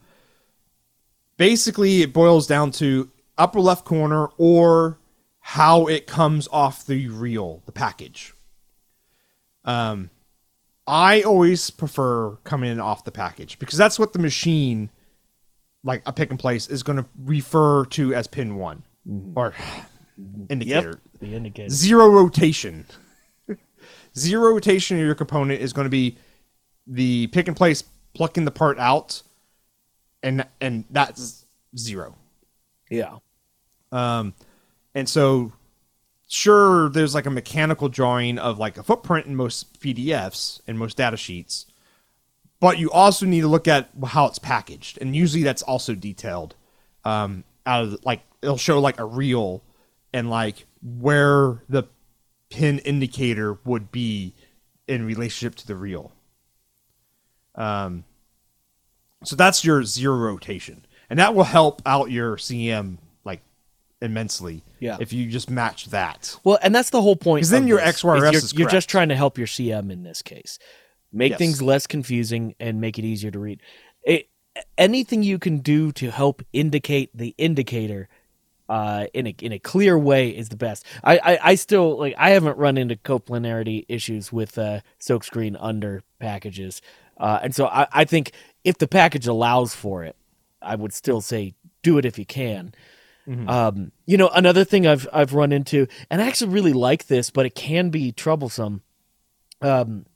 basically, 1.36 2.02
it 2.02 2.12
boils 2.12 2.46
down 2.48 2.72
to 2.72 3.08
upper 3.38 3.60
left 3.60 3.84
corner 3.84 4.28
or 4.36 4.98
how 5.38 5.86
it 5.86 6.06
comes 6.08 6.48
off 6.50 6.84
the 6.86 7.06
reel, 7.08 7.62
the 7.66 7.72
package. 7.72 8.34
Um, 9.64 10.10
I 10.86 11.22
always 11.22 11.70
prefer 11.70 12.32
coming 12.42 12.72
in 12.72 12.80
off 12.80 13.04
the 13.04 13.12
package 13.12 13.60
because 13.60 13.78
that's 13.78 13.96
what 13.98 14.12
the 14.12 14.18
machine, 14.18 14.90
like 15.84 16.02
a 16.04 16.12
pick 16.12 16.30
and 16.30 16.38
place, 16.38 16.68
is 16.68 16.82
going 16.82 16.96
to 16.98 17.06
refer 17.16 17.84
to 17.86 18.12
as 18.12 18.26
pin 18.26 18.56
one 18.56 18.82
or 19.36 19.54
indicator 20.48 20.90
Yep, 20.90 21.20
the 21.20 21.34
indicator. 21.34 21.68
zero 21.68 22.08
rotation. 22.08 22.86
zero 24.16 24.52
rotation 24.52 24.98
of 24.98 25.04
your 25.04 25.14
component 25.14 25.60
is 25.60 25.72
going 25.72 25.86
to 25.86 25.90
be 25.90 26.16
the 26.86 27.28
pick 27.28 27.48
and 27.48 27.56
place 27.56 27.82
plucking 28.14 28.44
the 28.44 28.50
part 28.50 28.78
out, 28.78 29.22
and 30.22 30.46
and 30.60 30.84
that's 30.90 31.44
zero. 31.76 32.16
Yeah. 32.90 33.18
Um, 33.90 34.34
and 34.94 35.08
so, 35.08 35.52
sure, 36.28 36.88
there's 36.90 37.14
like 37.14 37.26
a 37.26 37.30
mechanical 37.30 37.88
drawing 37.88 38.38
of 38.38 38.58
like 38.58 38.76
a 38.78 38.82
footprint 38.82 39.26
in 39.26 39.36
most 39.36 39.80
PDFs 39.80 40.60
and 40.66 40.78
most 40.78 40.96
data 40.96 41.16
sheets, 41.16 41.66
but 42.60 42.78
you 42.78 42.90
also 42.90 43.26
need 43.26 43.40
to 43.42 43.48
look 43.48 43.66
at 43.68 43.90
how 44.08 44.26
it's 44.26 44.38
packaged, 44.38 44.98
and 45.00 45.14
usually 45.16 45.42
that's 45.42 45.62
also 45.62 45.94
detailed. 45.94 46.54
Um, 47.04 47.44
out 47.66 47.84
of 47.84 48.04
like 48.04 48.20
it'll 48.42 48.56
show 48.56 48.80
like 48.80 48.98
a 49.00 49.04
reel 49.04 49.62
and 50.12 50.28
like 50.30 50.66
where 50.82 51.62
the 51.68 51.84
pin 52.50 52.78
indicator 52.80 53.58
would 53.64 53.90
be 53.92 54.34
in 54.88 55.04
relationship 55.06 55.54
to 55.56 55.66
the 55.66 55.76
reel. 55.76 56.12
Um, 57.54 58.04
so 59.24 59.36
that's 59.36 59.64
your 59.64 59.84
zero 59.84 60.16
rotation, 60.16 60.84
and 61.08 61.18
that 61.18 61.34
will 61.34 61.44
help 61.44 61.80
out 61.86 62.10
your 62.10 62.36
CM 62.36 62.98
like 63.24 63.40
immensely. 64.00 64.62
Yeah. 64.80 64.96
if 65.00 65.12
you 65.12 65.26
just 65.30 65.48
match 65.48 65.86
that. 65.90 66.36
Well, 66.42 66.58
and 66.60 66.74
that's 66.74 66.90
the 66.90 67.00
whole 67.00 67.14
point. 67.14 67.42
'Cause 67.44 67.50
then 67.50 67.68
your 67.68 67.78
this, 67.78 68.02
XYRS 68.02 68.20
you're, 68.20 68.34
is 68.34 68.54
you're 68.54 68.68
just 68.68 68.88
trying 68.88 69.10
to 69.10 69.14
help 69.16 69.38
your 69.38 69.46
CM 69.46 69.92
in 69.92 70.02
this 70.02 70.22
case, 70.22 70.58
make 71.12 71.30
Yes. 71.30 71.38
things 71.38 71.62
less 71.62 71.86
confusing 71.86 72.56
and 72.58 72.80
make 72.80 72.98
it 72.98 73.04
easier 73.04 73.30
to 73.30 73.38
read. 73.38 73.60
It, 74.04 74.28
anything 74.76 75.22
you 75.22 75.38
can 75.38 75.58
do 75.58 75.92
to 75.92 76.10
help 76.10 76.42
indicate 76.52 77.16
the 77.16 77.32
indicator 77.38 78.08
uh, 78.72 79.06
in 79.12 79.26
a 79.26 79.34
in 79.42 79.52
a 79.52 79.58
clear 79.58 79.98
way 79.98 80.30
is 80.30 80.48
the 80.48 80.56
best. 80.56 80.86
I, 81.04 81.18
I, 81.18 81.38
I 81.50 81.54
still 81.56 81.98
like 81.98 82.14
I 82.16 82.30
haven't 82.30 82.56
run 82.56 82.78
into 82.78 82.96
coplanarity 82.96 83.84
issues 83.86 84.32
with 84.32 84.56
uh, 84.56 84.80
silkscreen 84.98 85.58
under 85.60 86.02
packages, 86.18 86.80
uh, 87.18 87.38
and 87.42 87.54
so 87.54 87.66
I, 87.66 87.86
I 87.92 88.04
think 88.06 88.32
if 88.64 88.78
the 88.78 88.88
package 88.88 89.26
allows 89.26 89.74
for 89.74 90.04
it, 90.04 90.16
I 90.62 90.76
would 90.76 90.94
still 90.94 91.20
say 91.20 91.52
do 91.82 91.98
it 91.98 92.06
if 92.06 92.18
you 92.18 92.24
can. 92.24 92.72
Um, 93.46 93.92
you 94.06 94.16
know, 94.16 94.28
another 94.28 94.64
thing 94.64 94.86
I've 94.86 95.06
I've 95.12 95.34
run 95.34 95.52
into, 95.52 95.86
and 96.08 96.22
I 96.22 96.26
actually 96.26 96.54
really 96.54 96.72
like 96.72 97.08
this, 97.08 97.28
but 97.28 97.44
it 97.44 97.54
can 97.54 97.90
be 97.90 98.10
troublesome. 98.10 98.80
Um, 99.60 100.06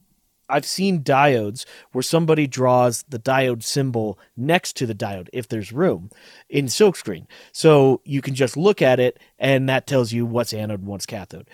I've 0.49 0.65
seen 0.65 1.03
diodes 1.03 1.65
where 1.93 2.03
somebody 2.03 2.47
draws 2.47 3.05
the 3.09 3.19
diode 3.19 3.63
symbol 3.63 4.19
next 4.37 4.77
to 4.77 4.87
the 4.87 4.95
diode 4.95 5.29
if 5.33 5.49
there's 5.49 5.73
room 5.73 6.11
in 6.49 6.67
silkscreen, 6.67 7.27
so 7.53 8.01
you 8.05 8.23
can 8.23 8.35
just 8.35 8.57
look 8.57 8.81
at 8.83 9.01
it 9.01 9.19
and 9.39 9.69
that 9.69 9.87
tells 9.87 10.13
you 10.13 10.27
what's 10.27 10.53
anode 10.53 10.81
and 10.81 10.89
what's 10.89 11.07
cathode. 11.07 11.49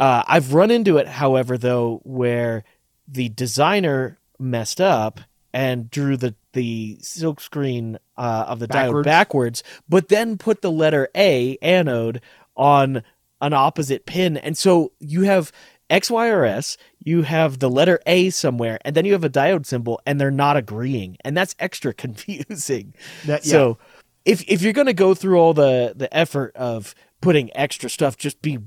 Uh, 0.00 0.22
I've 0.26 0.54
run 0.54 0.70
into 0.70 0.96
it, 0.98 1.08
however, 1.08 1.58
though, 1.58 2.00
where 2.04 2.64
the 3.06 3.28
designer 3.30 4.18
messed 4.38 4.80
up 4.80 5.20
and 5.52 5.90
drew 5.90 6.16
the 6.16 6.34
the 6.52 6.98
silkscreen 7.02 7.96
uh, 8.16 8.44
of 8.48 8.58
the 8.58 8.66
diode 8.66 8.72
Backwards? 8.72 9.04
backwards, 9.04 9.62
but 9.88 10.08
then 10.08 10.38
put 10.38 10.62
the 10.62 10.70
letter 10.70 11.08
A 11.16 11.56
anode 11.62 12.20
on 12.56 13.02
an 13.40 13.52
opposite 13.52 14.06
pin, 14.06 14.36
and 14.36 14.58
so 14.58 14.92
you 14.98 15.22
have 15.22 15.52
X, 15.90 16.10
Y, 16.10 16.28
or 16.28 16.44
S. 16.44 16.76
You 17.02 17.22
have 17.22 17.58
the 17.60 17.70
letter 17.70 17.98
A 18.06 18.30
somewhere, 18.30 18.78
and 18.84 18.94
then 18.94 19.04
you 19.04 19.12
have 19.12 19.24
a 19.24 19.30
diode 19.30 19.64
symbol, 19.66 20.00
and 20.04 20.20
they're 20.20 20.30
not 20.30 20.56
agreeing, 20.56 21.16
and 21.24 21.36
that's 21.36 21.54
extra 21.58 21.92
confusing. 22.04 22.94
That- 23.26 23.44
yeah. 23.46 23.50
So, 23.52 23.78
if 24.24 24.42
if 24.48 24.60
you're 24.62 24.72
going 24.74 24.86
to 24.88 24.92
go 24.94 25.14
through 25.14 25.38
all 25.38 25.54
the 25.54 25.94
the 25.96 26.14
effort 26.14 26.54
of 26.56 26.94
putting 27.20 27.50
extra 27.56 27.88
stuff, 27.88 28.16
just 28.18 28.42
be 28.42 28.58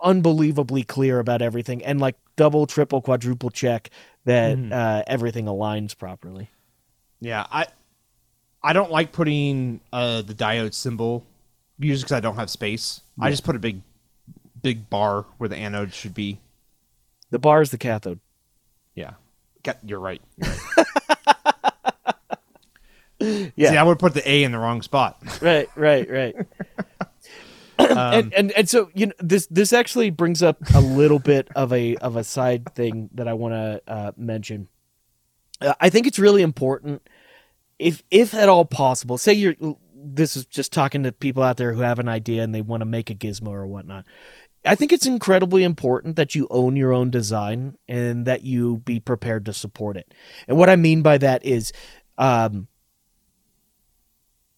unbelievably 0.00 0.84
clear 0.84 1.18
about 1.18 1.40
everything 1.40 1.82
and 1.84 2.00
like 2.00 2.16
double, 2.36 2.66
triple, 2.66 3.00
quadruple 3.00 3.50
check 3.50 3.90
that 4.24 4.56
Mm-hmm. 4.56 4.72
uh, 4.72 5.02
everything 5.06 5.46
aligns 5.46 5.96
properly. 5.96 6.50
Yeah, 7.20 7.46
I 7.50 7.66
I 8.62 8.72
don't 8.72 8.90
like 8.90 9.12
putting 9.12 9.80
uh, 9.92 10.22
the 10.22 10.34
diode 10.34 10.74
symbol 10.74 11.24
usually 11.78 12.04
because 12.04 12.12
I 12.16 12.20
don't 12.20 12.36
have 12.36 12.50
space. 12.50 13.00
I 13.20 13.30
just 13.30 13.44
put 13.44 13.56
a 13.56 13.58
big 13.58 13.80
big 14.64 14.90
bar 14.90 15.26
where 15.38 15.48
the 15.48 15.56
anode 15.56 15.94
should 15.94 16.14
be. 16.14 16.40
The 17.30 17.38
bar 17.38 17.62
is 17.62 17.70
the 17.70 17.78
cathode. 17.78 18.18
Yeah, 18.96 19.12
Got- 19.62 19.78
you're 19.84 20.00
right. 20.00 20.20
Yeah. 23.56 23.70
See, 23.70 23.76
I 23.78 23.82
would 23.82 23.98
put 23.98 24.12
the 24.12 24.28
A 24.28 24.42
in 24.42 24.52
the 24.52 24.58
wrong 24.58 24.82
spot. 24.82 25.16
right, 25.40 25.68
right, 25.76 26.10
right. 26.10 26.34
Um, 27.76 27.90
and, 27.98 28.34
and 28.34 28.52
and 28.52 28.68
so 28.68 28.88
you 28.94 29.06
know 29.06 29.12
this 29.18 29.46
this 29.48 29.72
actually 29.72 30.10
brings 30.10 30.44
up 30.44 30.58
a 30.74 30.80
little 30.80 31.18
bit 31.18 31.48
of 31.56 31.72
a 31.72 31.96
of 31.96 32.14
a 32.14 32.22
side 32.22 32.72
thing 32.74 33.10
that 33.14 33.26
I 33.26 33.32
want 33.34 33.52
to 33.54 33.82
uh, 33.92 34.12
mention. 34.16 34.68
Uh, 35.60 35.74
I 35.80 35.90
think 35.90 36.06
it's 36.06 36.18
really 36.20 36.42
important, 36.42 37.02
if 37.80 38.04
if 38.12 38.32
at 38.32 38.48
all 38.48 38.64
possible. 38.64 39.18
Say 39.18 39.32
you're 39.32 39.56
this 39.92 40.36
is 40.36 40.46
just 40.46 40.72
talking 40.72 41.02
to 41.02 41.10
people 41.10 41.42
out 41.42 41.56
there 41.56 41.72
who 41.72 41.80
have 41.80 41.98
an 41.98 42.08
idea 42.08 42.44
and 42.44 42.54
they 42.54 42.62
want 42.62 42.80
to 42.82 42.86
make 42.86 43.10
a 43.10 43.14
gizmo 43.14 43.48
or 43.48 43.66
whatnot. 43.66 44.04
I 44.64 44.74
think 44.74 44.92
it's 44.92 45.06
incredibly 45.06 45.62
important 45.62 46.16
that 46.16 46.34
you 46.34 46.46
own 46.50 46.76
your 46.76 46.92
own 46.92 47.10
design 47.10 47.76
and 47.86 48.26
that 48.26 48.42
you 48.42 48.78
be 48.78 48.98
prepared 48.98 49.44
to 49.46 49.52
support 49.52 49.96
it. 49.96 50.12
And 50.48 50.56
what 50.56 50.70
I 50.70 50.76
mean 50.76 51.02
by 51.02 51.18
that 51.18 51.44
is, 51.44 51.72
um, 52.16 52.68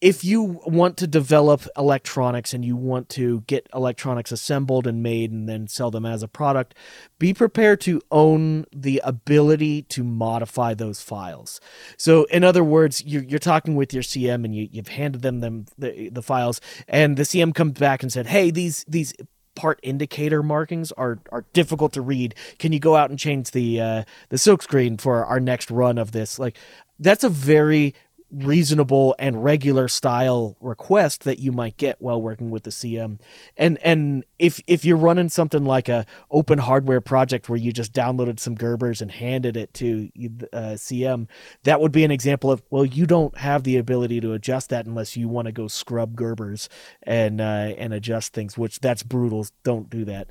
if 0.01 0.23
you 0.23 0.61
want 0.67 0.99
to 0.99 1.07
develop 1.07 1.67
electronics 1.77 2.53
and 2.53 2.65
you 2.65 2.77
want 2.77 3.09
to 3.09 3.41
get 3.47 3.67
electronics 3.75 4.31
assembled 4.31 4.87
and 4.87 5.03
made 5.03 5.33
and 5.33 5.49
then 5.49 5.67
sell 5.67 5.91
them 5.91 6.05
as 6.05 6.23
a 6.23 6.29
product, 6.29 6.75
be 7.19 7.33
prepared 7.33 7.81
to 7.81 8.03
own 8.11 8.67
the 8.75 9.01
ability 9.03 9.83
to 9.83 10.05
modify 10.05 10.75
those 10.75 11.01
files. 11.01 11.61
So, 11.97 12.25
in 12.25 12.45
other 12.45 12.63
words, 12.63 13.03
you're, 13.05 13.25
you're 13.25 13.39
talking 13.39 13.75
with 13.75 13.95
your 13.95 14.03
CM 14.03 14.45
and 14.45 14.55
you, 14.55 14.69
you've 14.71 14.89
handed 14.89 15.23
them, 15.23 15.41
them 15.41 15.65
the, 15.79 16.11
the 16.11 16.23
files, 16.23 16.61
and 16.87 17.17
the 17.17 17.23
CM 17.23 17.55
comes 17.55 17.73
back 17.73 18.03
and 18.03 18.13
said, 18.13 18.27
"Hey, 18.27 18.51
these 18.51 18.85
these 18.87 19.15
part 19.57 19.81
indicator 19.83 20.43
markings 20.43 20.93
are 20.93 21.19
are 21.33 21.45
difficult 21.53 21.93
to 21.95 22.01
read. 22.01 22.35
Can 22.59 22.73
you 22.73 22.79
go 22.79 22.95
out 22.95 23.11
and 23.11 23.19
change 23.19 23.51
the 23.51 23.81
uh, 23.81 24.05
the 24.29 24.37
silkscreen 24.37 25.01
for 25.01 25.25
our 25.25 25.41
next 25.41 25.71
run 25.71 25.99
of 25.99 26.13
this?" 26.13 26.39
Like, 26.39 26.57
that's 26.99 27.25
a 27.25 27.29
very 27.29 27.95
reasonable 28.31 29.15
and 29.19 29.45
regular 29.45 29.87
style 29.87 30.57
request 30.61 31.23
that 31.25 31.39
you 31.39 31.53
might 31.53 31.77
get 31.77 32.01
while 32.01 32.21
working 32.21 32.51
with 32.51 32.65
the 32.65 32.71
CM. 32.71 33.19
And 33.57 33.79
and 33.79 34.25
if 34.39 34.61
if 34.67 34.85
you're 34.85 34.97
running 34.97 35.29
something 35.29 35.65
like 35.65 35.89
a 35.89 36.07
open 36.31 36.59
hardware 36.59 37.01
project 37.01 37.49
where 37.49 37.59
you 37.59 37.73
just 37.73 37.93
downloaded 37.93 38.41
some 38.41 38.57
Gerbers 38.57 39.01
and 39.01 39.11
handed 39.11 39.57
it 39.57 39.73
to 39.75 40.11
uh, 40.53 40.75
CM, 40.75 41.29
that 41.63 41.81
would 41.81 41.93
be 41.93 42.05
an 42.05 42.11
example 42.11 42.51
of 42.51 42.63
well, 42.71 42.85
you 42.85 43.07
don't 43.07 43.37
have 43.39 43.63
the 43.63 43.77
ability 43.77 44.21
to 44.21 44.33
adjust 44.33 44.71
that 44.71 44.87
unless 44.87 45.17
you 45.17 45.29
want 45.29 45.47
to 45.47 45.53
go 45.53 45.69
scrub 45.69 46.17
Gerbers 46.17 46.69
and 47.03 47.41
uh, 47.41 47.75
and 47.79 47.95
adjust 47.95 48.33
things, 48.33 48.59
which 48.59 48.81
that's 48.81 49.03
brutal. 49.03 49.47
Don't 49.63 49.89
do 49.89 50.05
that. 50.05 50.31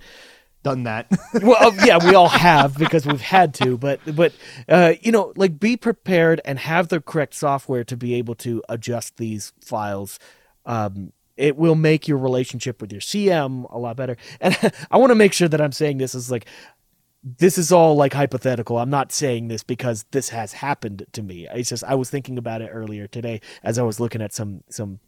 Done 0.66 0.82
that. 0.84 1.06
well, 1.44 1.68
uh, 1.68 1.72
yeah, 1.86 2.04
we 2.04 2.16
all 2.16 2.28
have 2.28 2.76
because 2.76 3.06
we've 3.06 3.22
had 3.22 3.54
to, 3.54 3.78
but 3.78 4.00
but 4.16 4.34
uh, 4.68 4.94
you 5.00 5.12
know, 5.12 5.32
like 5.36 5.60
be 5.60 5.78
prepared 5.78 6.42
and 6.44 6.58
have 6.58 6.88
the 6.88 7.00
correct 7.00 7.36
software 7.36 7.84
to 7.84 7.96
be 7.96 8.16
able 8.16 8.34
to 8.36 8.64
adjust 8.68 9.18
these 9.18 9.54
files. 9.62 10.18
Um, 10.66 11.14
it 11.38 11.56
will 11.56 11.76
make 11.76 12.08
your 12.08 12.18
relationship 12.18 12.82
with 12.82 12.92
your 12.92 13.02
CM 13.02 13.72
a 13.72 13.78
lot 13.78 13.96
better. 13.96 14.18
And 14.42 14.58
I 14.92 14.98
want 14.98 15.12
to 15.12 15.16
make 15.16 15.34
sure 15.34 15.48
that 15.48 15.62
I'm 15.62 15.72
saying 15.72 16.00
this 16.00 16.16
is 16.16 16.32
like 16.32 16.48
this 17.24 17.60
is 17.60 17.72
all 17.72 17.96
like 17.96 18.14
hypothetical. 18.14 18.80
I'm 18.80 18.90
not 18.90 19.12
saying 19.12 19.50
this 19.50 19.62
because 19.62 20.06
this 20.12 20.30
has 20.30 20.54
happened 20.54 21.06
to 21.14 21.22
me. 21.22 21.48
It's 21.54 21.70
just 21.70 21.84
I 21.84 21.94
was 21.94 22.10
thinking 22.10 22.40
about 22.40 22.64
it 22.64 22.70
earlier 22.74 23.06
today 23.06 23.40
as 23.62 23.78
I 23.78 23.84
was 23.84 24.00
looking 24.00 24.24
at 24.24 24.34
some 24.34 24.64
some 24.72 25.00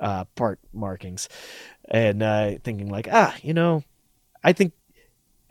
uh, 0.00 0.24
part 0.36 0.58
markings 0.72 1.28
and 1.90 2.22
uh, 2.22 2.52
thinking 2.64 2.88
like, 2.88 3.08
ah, 3.12 3.36
you 3.42 3.52
know, 3.52 3.84
I 4.44 4.52
think 4.52 4.72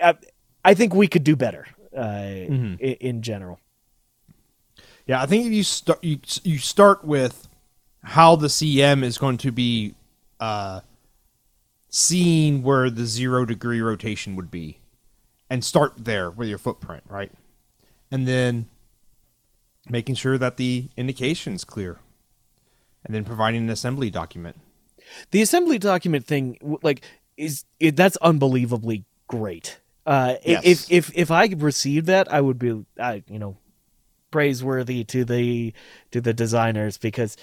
I, 0.02 0.16
I 0.64 0.74
think 0.74 0.94
we 0.94 1.08
could 1.08 1.24
do 1.24 1.36
better 1.36 1.68
uh, 1.96 2.26
in, 2.26 2.78
in 2.80 3.22
general. 3.22 3.60
Yeah, 5.06 5.22
I 5.22 5.26
think 5.26 5.46
if 5.46 5.52
you 5.52 5.64
start 5.64 6.04
you 6.04 6.20
you 6.44 6.58
start 6.58 7.04
with 7.04 7.48
how 8.04 8.36
the 8.36 8.48
CM 8.48 9.04
is 9.04 9.18
going 9.18 9.38
to 9.40 9.52
be 9.52 9.96
uh, 10.40 10.82
seeing 11.90 12.64
where 12.64 12.90
the 12.90 13.06
zero 13.06 13.46
degree 13.46 13.82
rotation 13.82 14.36
would 14.36 14.50
be, 14.50 14.80
and 15.50 15.64
start 15.64 15.94
there 15.98 16.30
with 16.30 16.48
your 16.48 16.58
footprint, 16.58 17.04
right? 17.10 17.32
And 18.10 18.28
then 18.28 18.68
making 19.90 20.16
sure 20.16 20.38
that 20.38 20.58
the 20.58 20.90
indication 20.96 21.54
is 21.54 21.64
clear, 21.64 22.00
and 23.04 23.14
then 23.14 23.26
providing 23.26 23.64
an 23.64 23.70
assembly 23.70 24.10
document. 24.10 24.58
The 25.32 25.42
assembly 25.42 25.78
document 25.78 26.26
thing, 26.26 26.58
like, 26.84 27.04
is 27.36 27.66
it, 27.80 27.96
that's 27.96 28.18
unbelievably 28.18 29.04
great. 29.28 29.80
Uh, 30.12 30.36
Yes. 30.46 30.64
If 30.66 30.92
if 30.92 31.12
if 31.16 31.32
I 31.32 31.46
received 31.58 32.08
that, 32.08 32.32
I 32.32 32.42
would 32.42 32.60
be, 32.60 32.86
I 33.00 33.24
you 33.28 33.40
know, 33.40 33.58
praiseworthy 34.32 35.04
to 35.06 35.26
the 35.26 35.74
to 36.12 36.22
the 36.22 36.34
designers 36.34 36.98
because 36.98 37.38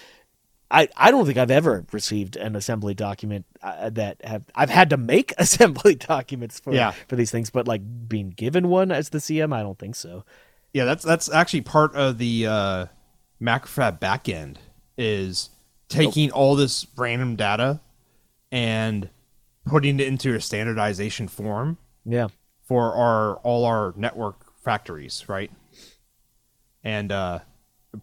I 0.71 0.89
I 0.97 1.11
don't 1.11 1.25
think 1.27 1.39
I've 1.39 1.51
ever 1.51 1.87
received 1.93 2.37
an 2.37 2.57
assembly 2.57 2.95
document 2.95 3.47
uh, 3.63 3.91
that 3.91 4.21
have 4.25 4.45
I've 4.55 4.71
had 4.71 4.91
to 4.91 4.97
make 4.97 5.33
assembly 5.39 5.95
documents 5.95 6.61
for 6.61 6.73
Yeah. 6.75 6.93
for 7.09 7.17
these 7.17 7.31
things, 7.31 7.51
but 7.51 7.67
like 7.67 7.83
being 8.09 8.31
given 8.31 8.69
one 8.69 8.91
as 8.93 9.11
the 9.11 9.19
CM, 9.19 9.53
I 9.55 9.63
don't 9.63 9.79
think 9.79 9.97
so. 9.97 10.25
Yeah, 10.75 10.85
that's 10.85 11.05
that's 11.05 11.31
actually 11.33 11.63
part 11.63 11.95
of 11.95 12.19
the 12.19 12.47
uh, 12.47 12.87
Macrofab 13.41 13.99
backend 14.01 14.57
is 14.99 15.51
taking 15.89 16.31
all 16.33 16.55
this 16.57 16.87
random 16.97 17.37
data 17.37 17.81
and 18.53 19.09
putting 19.65 20.01
it 20.01 20.07
into 20.07 20.35
a 20.35 20.41
standardization 20.41 21.29
form 21.29 21.79
Yeah. 22.05 22.29
For 22.69 22.95
our 22.95 23.37
all 23.39 23.65
our 23.65 23.95
network 23.97 24.45
factories, 24.63 25.25
right? 25.27 25.51
And 26.85 27.11
uh, 27.11 27.39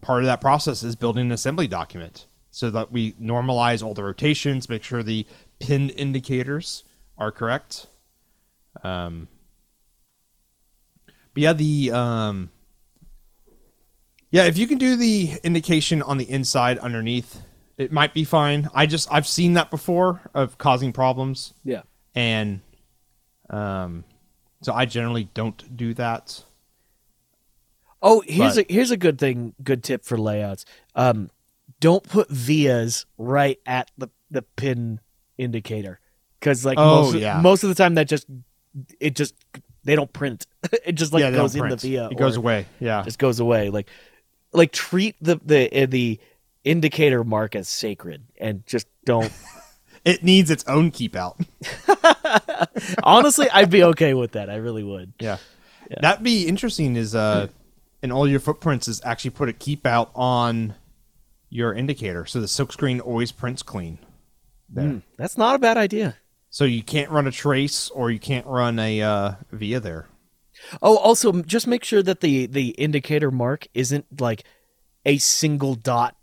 part 0.00 0.22
of 0.24 0.26
that 0.26 0.40
process 0.40 0.82
is 0.82 0.96
building 0.96 1.26
an 1.26 1.32
assembly 1.32 1.68
document 1.68 2.26
so 2.50 2.68
that 2.70 2.90
we 2.90 3.12
normalize 3.12 3.82
all 3.82 3.94
the 3.94 4.02
rotations, 4.02 4.68
make 4.68 4.82
sure 4.82 5.02
the 5.04 5.24
pin 5.60 5.88
indicators 5.90 6.82
are 7.16 7.30
correct. 7.30 7.86
Um, 8.82 9.28
but 11.32 11.42
yeah, 11.42 11.52
the 11.52 11.92
um, 11.92 12.50
yeah, 14.30 14.44
if 14.46 14.58
you 14.58 14.66
can 14.66 14.78
do 14.78 14.96
the 14.96 15.32
indication 15.44 16.02
on 16.02 16.18
the 16.18 16.28
inside 16.28 16.78
underneath, 16.78 17.40
it 17.78 17.92
might 17.92 18.12
be 18.14 18.24
fine. 18.24 18.68
I 18.74 18.86
just 18.86 19.08
I've 19.12 19.28
seen 19.28 19.52
that 19.54 19.70
before 19.70 20.22
of 20.34 20.58
causing 20.58 20.92
problems 20.92 21.54
Yeah. 21.62 21.82
and 22.16 22.60
um 23.48 24.02
so 24.66 24.72
I 24.74 24.84
generally 24.84 25.28
don't 25.32 25.76
do 25.76 25.94
that. 25.94 26.42
Oh, 28.02 28.20
here's 28.26 28.56
But- 28.56 28.68
a 28.68 28.72
here's 28.72 28.90
a 28.90 28.96
good 28.96 29.16
thing, 29.16 29.54
good 29.62 29.84
tip 29.84 30.04
for 30.04 30.18
layouts. 30.18 30.64
Um, 30.96 31.30
don't 31.78 32.02
put 32.02 32.28
vias 32.30 33.06
right 33.16 33.60
at 33.64 33.92
the 33.96 34.08
the 34.28 34.42
pin 34.42 34.98
indicator 35.38 36.00
because 36.40 36.64
like 36.64 36.78
Oh, 36.78 37.02
most 37.04 37.14
of, 37.14 37.20
yeah. 37.20 37.40
most 37.40 37.62
of 37.62 37.68
the 37.68 37.76
time 37.76 37.94
that 37.94 38.08
just 38.08 38.26
it 38.98 39.14
just 39.14 39.36
they 39.84 39.94
don't 39.94 40.12
print. 40.12 40.48
it 40.84 40.94
just 40.96 41.12
like 41.12 41.20
yeah, 41.20 41.30
goes 41.30 41.54
in 41.54 41.68
the 41.68 41.76
via. 41.76 42.08
It 42.10 42.18
goes 42.18 42.36
away. 42.36 42.66
Yeah. 42.80 43.02
Just 43.04 43.20
goes 43.20 43.38
away. 43.38 43.70
Like 43.70 43.88
like 44.52 44.72
treat 44.72 45.14
the 45.20 45.40
the 45.44 45.82
uh, 45.84 45.86
the 45.86 46.18
indicator 46.64 47.22
mark 47.22 47.54
as 47.54 47.68
sacred 47.68 48.24
and 48.40 48.66
just 48.66 48.88
don't. 49.04 49.32
It 50.06 50.22
needs 50.22 50.50
its 50.52 50.64
own 50.68 50.92
keep 50.92 51.16
out. 51.16 51.38
Honestly, 53.02 53.48
I'd 53.52 53.70
be 53.70 53.82
okay 53.82 54.14
with 54.14 54.32
that. 54.32 54.48
I 54.48 54.56
really 54.56 54.84
would. 54.84 55.12
Yeah. 55.18 55.38
That'd 56.00 56.24
be 56.24 56.46
interesting 56.46 56.96
is 56.96 57.14
uh 57.14 57.48
in 58.02 58.12
all 58.12 58.28
your 58.28 58.40
footprints 58.40 58.88
is 58.88 59.00
actually 59.04 59.30
put 59.30 59.48
a 59.48 59.52
keep 59.52 59.84
out 59.84 60.10
on 60.14 60.74
your 61.48 61.74
indicator 61.74 62.24
so 62.26 62.40
the 62.40 62.46
silkscreen 62.46 63.00
always 63.04 63.32
prints 63.32 63.62
clean. 63.62 63.98
There. 64.68 64.84
Mm, 64.84 65.02
that's 65.16 65.36
not 65.36 65.56
a 65.56 65.58
bad 65.58 65.76
idea. 65.76 66.16
So 66.50 66.64
you 66.64 66.82
can't 66.82 67.10
run 67.10 67.26
a 67.26 67.32
trace 67.32 67.90
or 67.90 68.10
you 68.10 68.18
can't 68.18 68.46
run 68.46 68.78
a 68.78 69.02
uh, 69.02 69.32
via 69.50 69.80
there. 69.80 70.06
Oh, 70.80 70.96
also 70.96 71.42
just 71.42 71.66
make 71.66 71.84
sure 71.84 72.02
that 72.02 72.20
the 72.20 72.46
the 72.46 72.68
indicator 72.70 73.30
mark 73.30 73.66
isn't 73.74 74.20
like 74.20 74.44
a 75.04 75.18
single 75.18 75.74
dot 75.74 76.16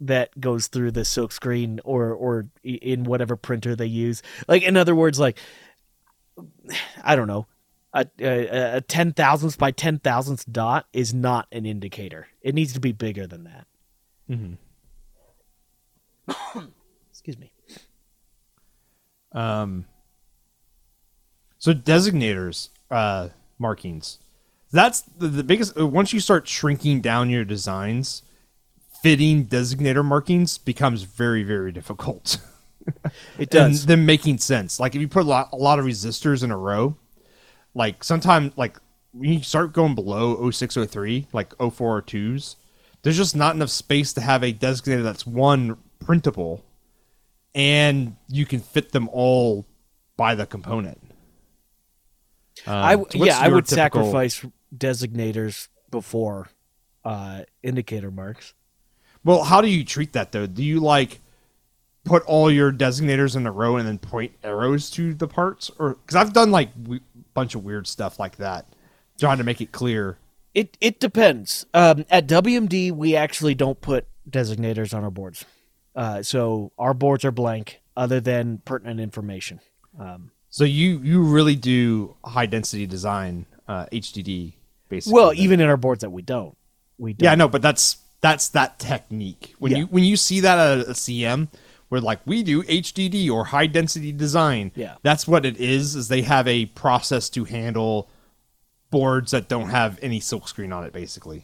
that 0.00 0.38
goes 0.40 0.66
through 0.68 0.92
the 0.92 1.04
silk 1.04 1.32
screen 1.32 1.80
or 1.84 2.12
or 2.12 2.46
in 2.62 3.04
whatever 3.04 3.36
printer 3.36 3.74
they 3.76 3.86
use. 3.86 4.22
Like 4.46 4.62
in 4.62 4.76
other 4.76 4.94
words, 4.94 5.18
like 5.18 5.38
I 7.02 7.16
don't 7.16 7.26
know, 7.28 7.46
a 7.92 8.06
a, 8.20 8.76
a 8.76 8.80
ten 8.80 9.12
thousandths 9.12 9.56
by 9.56 9.70
ten 9.70 9.98
thousandths 9.98 10.44
dot 10.44 10.86
is 10.92 11.12
not 11.12 11.46
an 11.52 11.66
indicator. 11.66 12.28
It 12.42 12.54
needs 12.54 12.72
to 12.74 12.80
be 12.80 12.92
bigger 12.92 13.26
than 13.26 13.44
that. 13.44 13.66
Mm-hmm. 14.30 14.54
Excuse 17.10 17.38
me. 17.38 17.52
Um, 19.32 19.86
so 21.58 21.74
designators, 21.74 22.68
uh, 22.90 23.28
markings. 23.58 24.18
That's 24.70 25.00
the, 25.02 25.28
the 25.28 25.42
biggest. 25.42 25.78
uh, 25.78 25.86
Once 25.86 26.12
you 26.12 26.20
start 26.20 26.46
shrinking 26.46 27.00
down 27.00 27.30
your 27.30 27.44
designs, 27.44 28.22
fitting 29.02 29.46
designator 29.46 30.04
markings 30.04 30.58
becomes 30.58 31.02
very, 31.02 31.42
very 31.42 31.72
difficult. 31.72 32.38
It 33.38 33.54
and 33.54 33.72
does. 33.72 33.84
them 33.84 34.06
making 34.06 34.38
sense. 34.38 34.80
Like 34.80 34.94
if 34.94 35.00
you 35.02 35.08
put 35.08 35.24
a 35.24 35.28
lot, 35.28 35.50
a 35.52 35.56
lot 35.56 35.78
of 35.78 35.84
resistors 35.84 36.42
in 36.42 36.50
a 36.50 36.56
row, 36.56 36.96
like 37.74 38.02
sometimes 38.02 38.56
like 38.56 38.78
when 39.12 39.34
you 39.34 39.42
start 39.42 39.74
going 39.74 39.94
below 39.94 40.50
0603, 40.50 41.26
like 41.34 41.50
0402s, 41.58 42.56
there's 43.02 43.18
just 43.18 43.36
not 43.36 43.54
enough 43.54 43.68
space 43.68 44.14
to 44.14 44.22
have 44.22 44.42
a 44.42 44.54
designator 44.54 45.02
that's 45.02 45.26
one 45.26 45.76
printable 46.00 46.64
and 47.54 48.16
you 48.28 48.46
can 48.46 48.60
fit 48.60 48.92
them 48.92 49.08
all 49.12 49.66
by 50.16 50.34
the 50.34 50.46
component. 50.46 50.98
Um, 52.66 52.74
I 52.74 52.94
so 52.94 53.24
yeah, 53.24 53.38
I 53.38 53.48
would 53.48 53.66
typical- 53.66 54.04
sacrifice 54.04 54.44
designators 54.74 55.68
before 55.90 56.48
uh, 57.04 57.42
indicator 57.62 58.10
marks. 58.10 58.54
Well, 59.24 59.44
how 59.44 59.60
do 59.60 59.68
you 59.68 59.84
treat 59.84 60.12
that 60.12 60.32
though? 60.32 60.46
Do 60.46 60.62
you 60.64 60.80
like 60.80 61.20
put 62.04 62.22
all 62.24 62.50
your 62.50 62.72
designators 62.72 63.36
in 63.36 63.46
a 63.46 63.52
row 63.52 63.76
and 63.76 63.86
then 63.86 63.98
point 63.98 64.32
arrows 64.42 64.90
to 64.90 65.12
the 65.14 65.28
parts, 65.28 65.70
or 65.78 65.94
because 65.94 66.16
I've 66.16 66.32
done 66.32 66.50
like 66.50 66.70
a 66.90 67.00
bunch 67.34 67.54
of 67.54 67.64
weird 67.64 67.86
stuff 67.86 68.18
like 68.18 68.36
that, 68.36 68.66
trying 69.18 69.38
to 69.38 69.44
make 69.44 69.60
it 69.60 69.72
clear. 69.72 70.18
It 70.54 70.76
it 70.80 70.98
depends. 71.00 71.66
Um, 71.74 72.04
at 72.10 72.26
WMD, 72.26 72.92
we 72.92 73.14
actually 73.14 73.54
don't 73.54 73.80
put 73.80 74.06
designators 74.28 74.94
on 74.96 75.04
our 75.04 75.10
boards, 75.10 75.44
uh, 75.94 76.22
so 76.22 76.72
our 76.78 76.94
boards 76.94 77.24
are 77.24 77.30
blank, 77.30 77.80
other 77.96 78.20
than 78.20 78.58
pertinent 78.64 79.00
information. 79.00 79.60
Um, 79.98 80.30
So 80.48 80.64
you 80.64 81.00
you 81.00 81.22
really 81.22 81.56
do 81.56 82.16
high 82.24 82.46
density 82.46 82.86
design, 82.86 83.44
uh, 83.68 83.86
HDD 83.92 84.54
basically. 84.88 85.12
well, 85.14 85.32
even 85.34 85.60
in 85.60 85.68
our 85.68 85.76
boards 85.76 86.00
that 86.00 86.10
we 86.10 86.22
don't, 86.22 86.56
we 86.96 87.12
don't. 87.12 87.24
yeah, 87.24 87.34
no, 87.34 87.48
but 87.48 87.60
that's 87.60 87.98
that's 88.20 88.48
that 88.50 88.78
technique. 88.78 89.54
When 89.58 89.72
Yeah. 89.72 89.78
you 89.78 89.86
when 89.86 90.04
you 90.04 90.16
see 90.16 90.40
that 90.40 90.58
at 90.58 90.86
a 90.88 90.94
CM, 90.94 91.48
where 91.88 92.00
like 92.00 92.20
we 92.26 92.42
do 92.42 92.62
HDD 92.64 93.30
or 93.30 93.46
high 93.46 93.66
density 93.66 94.12
design, 94.12 94.72
Yeah. 94.74 94.96
that's 95.02 95.26
what 95.28 95.46
it 95.46 95.56
is. 95.58 95.94
Is 95.96 96.08
they 96.08 96.22
have 96.22 96.46
a 96.48 96.66
process 96.66 97.28
to 97.30 97.44
handle 97.44 98.08
boards 98.90 99.32
that 99.32 99.48
don't 99.48 99.68
have 99.68 99.98
any 100.02 100.18
silkscreen 100.18 100.74
on 100.74 100.82
it, 100.84 100.92
basically. 100.92 101.42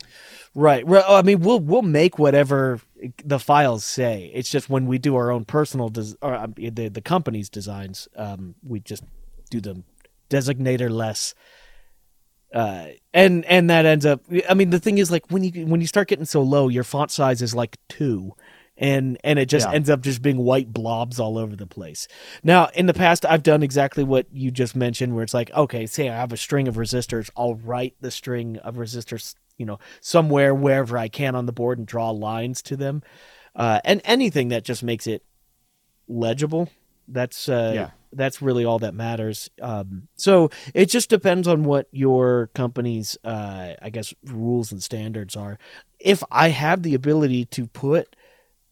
Right. 0.54 0.86
Well, 0.86 1.04
I 1.14 1.22
mean, 1.22 1.40
we'll 1.40 1.60
we'll 1.60 1.82
make 1.82 2.18
whatever 2.18 2.80
the 3.24 3.38
files 3.38 3.84
say. 3.84 4.30
It's 4.34 4.50
just 4.50 4.70
when 4.70 4.86
we 4.86 4.98
do 4.98 5.14
our 5.16 5.30
own 5.30 5.44
personal 5.44 5.88
des- 5.88 6.14
or 6.22 6.34
um, 6.34 6.54
the 6.56 6.88
the 6.88 7.00
company's 7.02 7.48
designs, 7.48 8.08
um, 8.16 8.54
we 8.62 8.80
just 8.80 9.02
do 9.50 9.60
them 9.60 9.84
designator 10.30 10.90
less. 10.90 11.34
Uh, 12.54 12.86
and 13.12 13.44
and 13.46 13.68
that 13.68 13.84
ends 13.84 14.06
up. 14.06 14.22
I 14.48 14.54
mean, 14.54 14.70
the 14.70 14.78
thing 14.78 14.98
is, 14.98 15.10
like 15.10 15.28
when 15.30 15.42
you 15.42 15.66
when 15.66 15.80
you 15.80 15.86
start 15.88 16.08
getting 16.08 16.24
so 16.24 16.40
low, 16.40 16.68
your 16.68 16.84
font 16.84 17.10
size 17.10 17.42
is 17.42 17.52
like 17.54 17.76
two, 17.88 18.32
and 18.76 19.18
and 19.24 19.40
it 19.40 19.46
just 19.46 19.66
Yeah. 19.66 19.74
ends 19.74 19.90
up 19.90 20.02
just 20.02 20.22
being 20.22 20.36
white 20.38 20.72
blobs 20.72 21.18
all 21.18 21.36
over 21.36 21.56
the 21.56 21.66
place. 21.66 22.06
Now, 22.44 22.68
in 22.74 22.86
the 22.86 22.94
past, 22.94 23.26
I've 23.26 23.42
done 23.42 23.64
exactly 23.64 24.04
what 24.04 24.26
you 24.32 24.52
just 24.52 24.76
mentioned, 24.76 25.14
where 25.16 25.24
it's 25.24 25.34
like, 25.34 25.50
okay, 25.52 25.84
say 25.86 26.08
I 26.08 26.14
have 26.14 26.32
a 26.32 26.36
string 26.36 26.68
of 26.68 26.76
resistors, 26.76 27.28
I'll 27.36 27.56
write 27.56 27.96
the 28.00 28.12
string 28.12 28.58
of 28.58 28.76
resistors, 28.76 29.34
you 29.58 29.66
know, 29.66 29.80
somewhere 30.00 30.54
wherever 30.54 30.96
I 30.96 31.08
can 31.08 31.34
on 31.34 31.46
the 31.46 31.52
board 31.52 31.78
and 31.78 31.86
draw 31.88 32.10
lines 32.10 32.62
to 32.62 32.76
them, 32.76 33.02
uh, 33.56 33.80
and 33.84 34.00
anything 34.04 34.48
that 34.48 34.62
just 34.62 34.84
makes 34.84 35.08
it 35.08 35.24
legible. 36.08 36.68
That's 37.08 37.48
uh, 37.48 37.72
Yeah. 37.74 37.90
That's 38.16 38.42
really 38.42 38.64
all 38.64 38.78
that 38.80 38.94
matters. 38.94 39.50
Um, 39.60 40.08
so 40.16 40.50
it 40.74 40.86
just 40.86 41.10
depends 41.10 41.48
on 41.48 41.64
what 41.64 41.88
your 41.90 42.50
company's, 42.54 43.16
uh, 43.24 43.74
I 43.80 43.90
guess, 43.90 44.14
rules 44.24 44.72
and 44.72 44.82
standards 44.82 45.36
are. 45.36 45.58
If 45.98 46.22
I 46.30 46.48
have 46.48 46.82
the 46.82 46.94
ability 46.94 47.46
to 47.46 47.66
put 47.66 48.16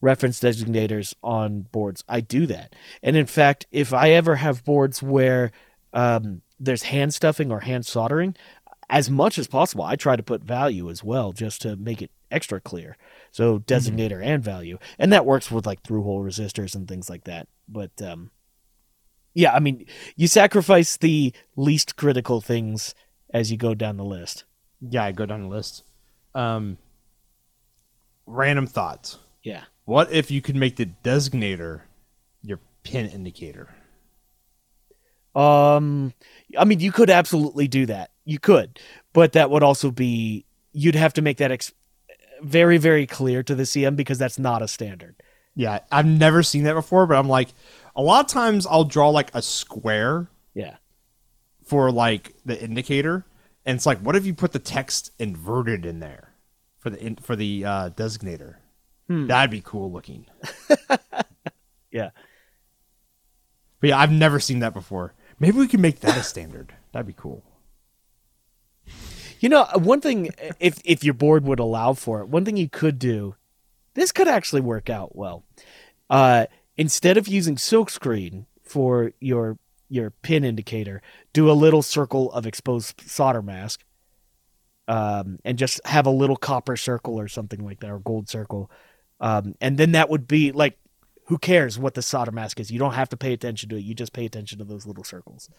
reference 0.01 0.39
designators 0.39 1.13
on 1.23 1.67
boards, 1.71 2.03
I 2.07 2.21
do 2.21 2.45
that. 2.47 2.75
And 3.01 3.15
in 3.15 3.25
fact, 3.25 3.65
if 3.71 3.93
I 3.93 4.11
ever 4.11 4.35
have 4.35 4.65
boards 4.65 5.01
where 5.01 5.51
um, 5.93 6.41
there's 6.59 6.83
hand 6.83 7.13
stuffing 7.13 7.51
or 7.51 7.61
hand 7.61 7.85
soldering, 7.85 8.35
as 8.89 9.09
much 9.09 9.37
as 9.37 9.47
possible, 9.47 9.83
I 9.83 9.95
try 9.95 10.15
to 10.15 10.23
put 10.23 10.43
value 10.43 10.89
as 10.89 11.03
well, 11.03 11.31
just 11.31 11.61
to 11.61 11.75
make 11.75 12.01
it 12.01 12.11
extra 12.29 12.59
clear. 12.59 12.97
So 13.31 13.59
designator 13.59 14.23
and 14.23 14.43
value, 14.43 14.77
and 14.99 15.11
that 15.13 15.25
works 15.25 15.49
with 15.49 15.65
like 15.65 15.81
through 15.83 16.03
hole 16.03 16.23
resistors 16.23 16.75
and 16.75 16.87
things 16.87 17.09
like 17.09 17.23
that. 17.23 17.47
But 17.67 17.91
um, 18.01 18.31
yeah, 19.33 19.53
I 19.53 19.59
mean, 19.59 19.85
you 20.15 20.27
sacrifice 20.27 20.97
the 20.97 21.33
least 21.55 21.95
critical 21.95 22.41
things 22.41 22.93
as 23.33 23.51
you 23.51 23.57
go 23.57 23.73
down 23.73 23.97
the 23.97 24.03
list. 24.03 24.45
Yeah, 24.79 25.05
I 25.05 25.11
go 25.11 25.25
down 25.25 25.43
the 25.43 25.47
list. 25.47 25.83
Um, 26.35 26.77
random 28.25 28.67
thoughts. 28.67 29.17
Yeah. 29.41 29.63
What 29.85 30.11
if 30.11 30.31
you 30.31 30.41
could 30.41 30.55
make 30.55 30.75
the 30.75 30.89
designator 31.03 31.81
your 32.41 32.59
pin 32.83 33.07
indicator? 33.07 33.69
Um, 35.35 36.13
I 36.57 36.63
mean, 36.65 36.79
you 36.79 36.91
could 36.91 37.09
absolutely 37.09 37.67
do 37.67 37.85
that. 37.87 38.11
You 38.23 38.39
could, 38.39 38.79
but 39.13 39.33
that 39.33 39.49
would 39.49 39.63
also 39.63 39.89
be 39.91 40.45
you'd 40.71 40.95
have 40.95 41.13
to 41.13 41.21
make 41.21 41.37
that 41.37 41.51
ex- 41.51 41.73
very, 42.41 42.77
very 42.77 43.07
clear 43.07 43.41
to 43.43 43.55
the 43.55 43.63
CM 43.63 43.95
because 43.95 44.17
that's 44.17 44.37
not 44.37 44.61
a 44.61 44.67
standard. 44.67 45.15
Yeah, 45.55 45.79
I've 45.91 46.05
never 46.05 46.43
seen 46.43 46.63
that 46.63 46.73
before, 46.73 47.05
but 47.05 47.17
I'm 47.17 47.27
like, 47.29 47.49
a 47.95 48.01
lot 48.01 48.25
of 48.25 48.31
times 48.31 48.65
I'll 48.67 48.83
draw 48.83 49.09
like 49.09 49.29
a 49.33 49.41
square 49.41 50.27
Yeah. 50.53 50.77
for 51.65 51.91
like 51.91 52.33
the 52.45 52.61
indicator, 52.61 53.25
and 53.65 53.75
it's 53.75 53.85
like, 53.85 53.99
what 53.99 54.15
if 54.15 54.25
you 54.25 54.33
put 54.33 54.51
the 54.51 54.59
text 54.59 55.11
inverted 55.19 55.85
in 55.85 55.99
there 55.99 56.33
for 56.79 56.89
the 56.89 57.01
in, 57.03 57.15
for 57.17 57.35
the 57.35 57.63
uh, 57.65 57.89
designator? 57.91 58.55
Hmm. 59.07 59.27
That'd 59.27 59.51
be 59.51 59.61
cool 59.63 59.91
looking. 59.91 60.25
Yeah. 61.91 62.09
But 63.79 63.89
yeah, 63.89 63.99
I've 63.99 64.11
never 64.11 64.39
seen 64.39 64.59
that 64.59 64.73
before. 64.73 65.13
Maybe 65.39 65.59
we 65.59 65.67
can 65.67 65.79
make 65.79 65.99
that 65.99 66.17
a 66.17 66.23
standard. 66.23 66.73
That'd 66.91 67.05
be 67.05 67.13
cool. 67.15 67.43
You 69.39 69.49
know, 69.49 69.61
uh, 69.71 69.77
one 69.77 70.01
thing 70.01 70.31
if 70.59 70.79
if 70.85 71.03
your 71.03 71.13
board 71.13 71.43
would 71.43 71.59
allow 71.59 71.93
for 71.93 72.21
it, 72.21 72.29
one 72.29 72.45
thing 72.45 72.57
you 72.57 72.67
could 72.69 72.97
do, 72.97 73.35
this 73.93 74.11
could 74.11 74.27
actually 74.27 74.61
work 74.61 74.89
out 74.89 75.15
well. 75.15 75.43
Uh, 76.09 76.47
instead 76.77 77.17
of 77.17 77.27
using 77.27 77.55
silkscreen 77.55 78.45
for 78.63 79.13
your 79.19 79.57
your 79.89 80.09
pin 80.09 80.43
indicator, 80.43 81.01
do 81.33 81.51
a 81.51 81.53
little 81.53 81.81
circle 81.83 82.31
of 82.31 82.47
exposed 82.47 83.01
solder 83.01 83.41
mask, 83.41 83.83
um, 84.87 85.39
and 85.45 85.57
just 85.57 85.79
have 85.85 86.05
a 86.05 86.11
little 86.11 86.35
copper 86.35 86.75
circle 86.75 87.19
or 87.19 87.27
something 87.27 87.63
like 87.63 87.79
that, 87.79 87.91
or 87.91 87.99
gold 87.99 88.27
circle, 88.29 88.69
um, 89.19 89.55
and 89.61 89.77
then 89.77 89.91
that 89.93 90.09
would 90.09 90.27
be 90.27 90.51
like, 90.51 90.77
who 91.27 91.37
cares 91.37 91.79
what 91.79 91.93
the 91.93 92.01
solder 92.01 92.31
mask 92.31 92.59
is? 92.59 92.71
You 92.71 92.79
don't 92.79 92.93
have 92.93 93.09
to 93.09 93.17
pay 93.17 93.33
attention 93.33 93.69
to 93.69 93.77
it. 93.77 93.81
You 93.81 93.93
just 93.93 94.13
pay 94.13 94.25
attention 94.25 94.57
to 94.57 94.65
those 94.65 94.85
little 94.85 95.03
circles. 95.03 95.49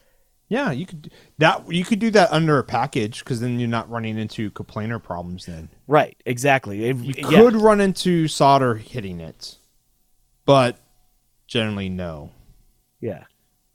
Yeah, 0.48 0.72
you 0.72 0.84
could 0.84 1.10
that 1.38 1.72
you 1.72 1.84
could 1.84 2.00
do 2.00 2.10
that 2.10 2.30
under 2.30 2.58
a 2.58 2.64
package 2.64 3.20
because 3.20 3.40
then 3.40 3.58
you're 3.58 3.68
not 3.68 3.88
running 3.88 4.18
into 4.18 4.50
coplanar 4.50 5.02
problems. 5.02 5.46
Then 5.46 5.70
Right, 5.86 6.16
exactly. 6.26 6.84
It- 6.84 6.96
you 6.98 7.14
yeah. 7.16 7.28
could 7.28 7.56
run 7.56 7.80
into 7.80 8.28
solder 8.28 8.74
hitting 8.74 9.20
it, 9.20 9.56
but 10.44 10.78
generally 11.46 11.88
no. 11.88 12.30
yeah. 13.00 13.24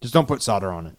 Just 0.01 0.13
don't 0.13 0.27
put 0.27 0.41
solder 0.41 0.71
on 0.71 0.87
it. 0.87 0.95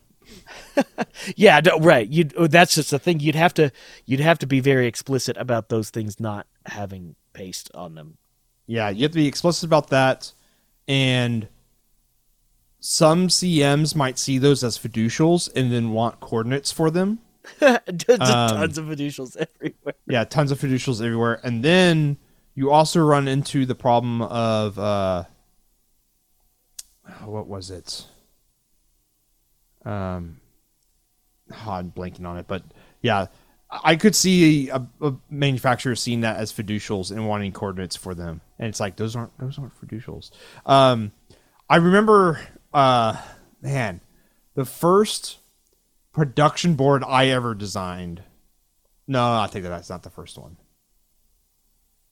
Yeah, 1.36 1.60
no, 1.64 1.78
right. 1.78 2.08
You 2.08 2.24
that's 2.24 2.74
just 2.74 2.90
the 2.90 2.98
thing. 2.98 3.20
You'd 3.20 3.34
have 3.34 3.52
to 3.54 3.70
you'd 4.06 4.20
have 4.20 4.38
to 4.40 4.46
be 4.46 4.60
very 4.60 4.86
explicit 4.86 5.36
about 5.36 5.68
those 5.68 5.90
things 5.90 6.20
not 6.20 6.46
having 6.66 7.14
paste 7.32 7.70
on 7.74 7.94
them. 7.94 8.16
Yeah, 8.66 8.88
you 8.90 9.02
have 9.02 9.12
to 9.12 9.16
be 9.16 9.26
explicit 9.26 9.64
about 9.64 9.88
that, 9.88 10.32
and 10.86 11.48
some 12.78 13.28
CMs 13.28 13.94
might 13.94 14.18
see 14.18 14.38
those 14.38 14.62
as 14.64 14.78
fiducials 14.78 15.50
and 15.54 15.72
then 15.72 15.90
want 15.90 16.20
coordinates 16.20 16.72
for 16.72 16.90
them. 16.90 17.18
Um, 17.62 17.78
tons 17.88 18.78
of 18.78 18.84
fiducials 18.86 19.36
everywhere. 19.36 19.94
Yeah, 20.06 20.24
tons 20.24 20.50
of 20.50 20.60
fiducials 20.60 21.04
everywhere, 21.04 21.40
and 21.42 21.62
then 21.64 22.18
you 22.54 22.70
also 22.70 23.00
run 23.00 23.28
into 23.28 23.66
the 23.66 23.74
problem 23.74 24.22
of 24.22 24.78
uh, 24.78 25.24
what 27.24 27.46
was 27.46 27.70
it? 27.70 28.06
Um, 29.84 30.40
oh, 31.52 31.70
I'm 31.70 31.90
blanking 31.90 32.26
on 32.26 32.38
it, 32.38 32.46
but 32.46 32.62
yeah, 33.00 33.26
I 33.70 33.96
could 33.96 34.16
see 34.16 34.68
a, 34.68 34.86
a 35.00 35.14
manufacturer 35.28 35.94
seeing 35.94 36.22
that 36.22 36.36
as 36.36 36.52
fiducials 36.52 37.10
and 37.10 37.28
wanting 37.28 37.52
coordinates 37.52 37.96
for 37.96 38.14
them, 38.14 38.40
and 38.58 38.68
it's 38.68 38.80
like 38.80 38.96
those 38.96 39.14
aren't 39.14 39.36
those 39.38 39.58
aren't 39.58 39.80
fiducials. 39.80 40.30
Um, 40.66 41.12
I 41.68 41.76
remember, 41.76 42.40
uh, 42.74 43.16
man, 43.62 44.00
the 44.54 44.64
first 44.64 45.38
production 46.12 46.74
board 46.74 47.04
I 47.06 47.28
ever 47.28 47.54
designed. 47.54 48.22
No, 49.06 49.38
I 49.38 49.46
think 49.46 49.62
that 49.62 49.70
that's 49.70 49.90
not 49.90 50.02
the 50.02 50.10
first 50.10 50.36
one. 50.36 50.56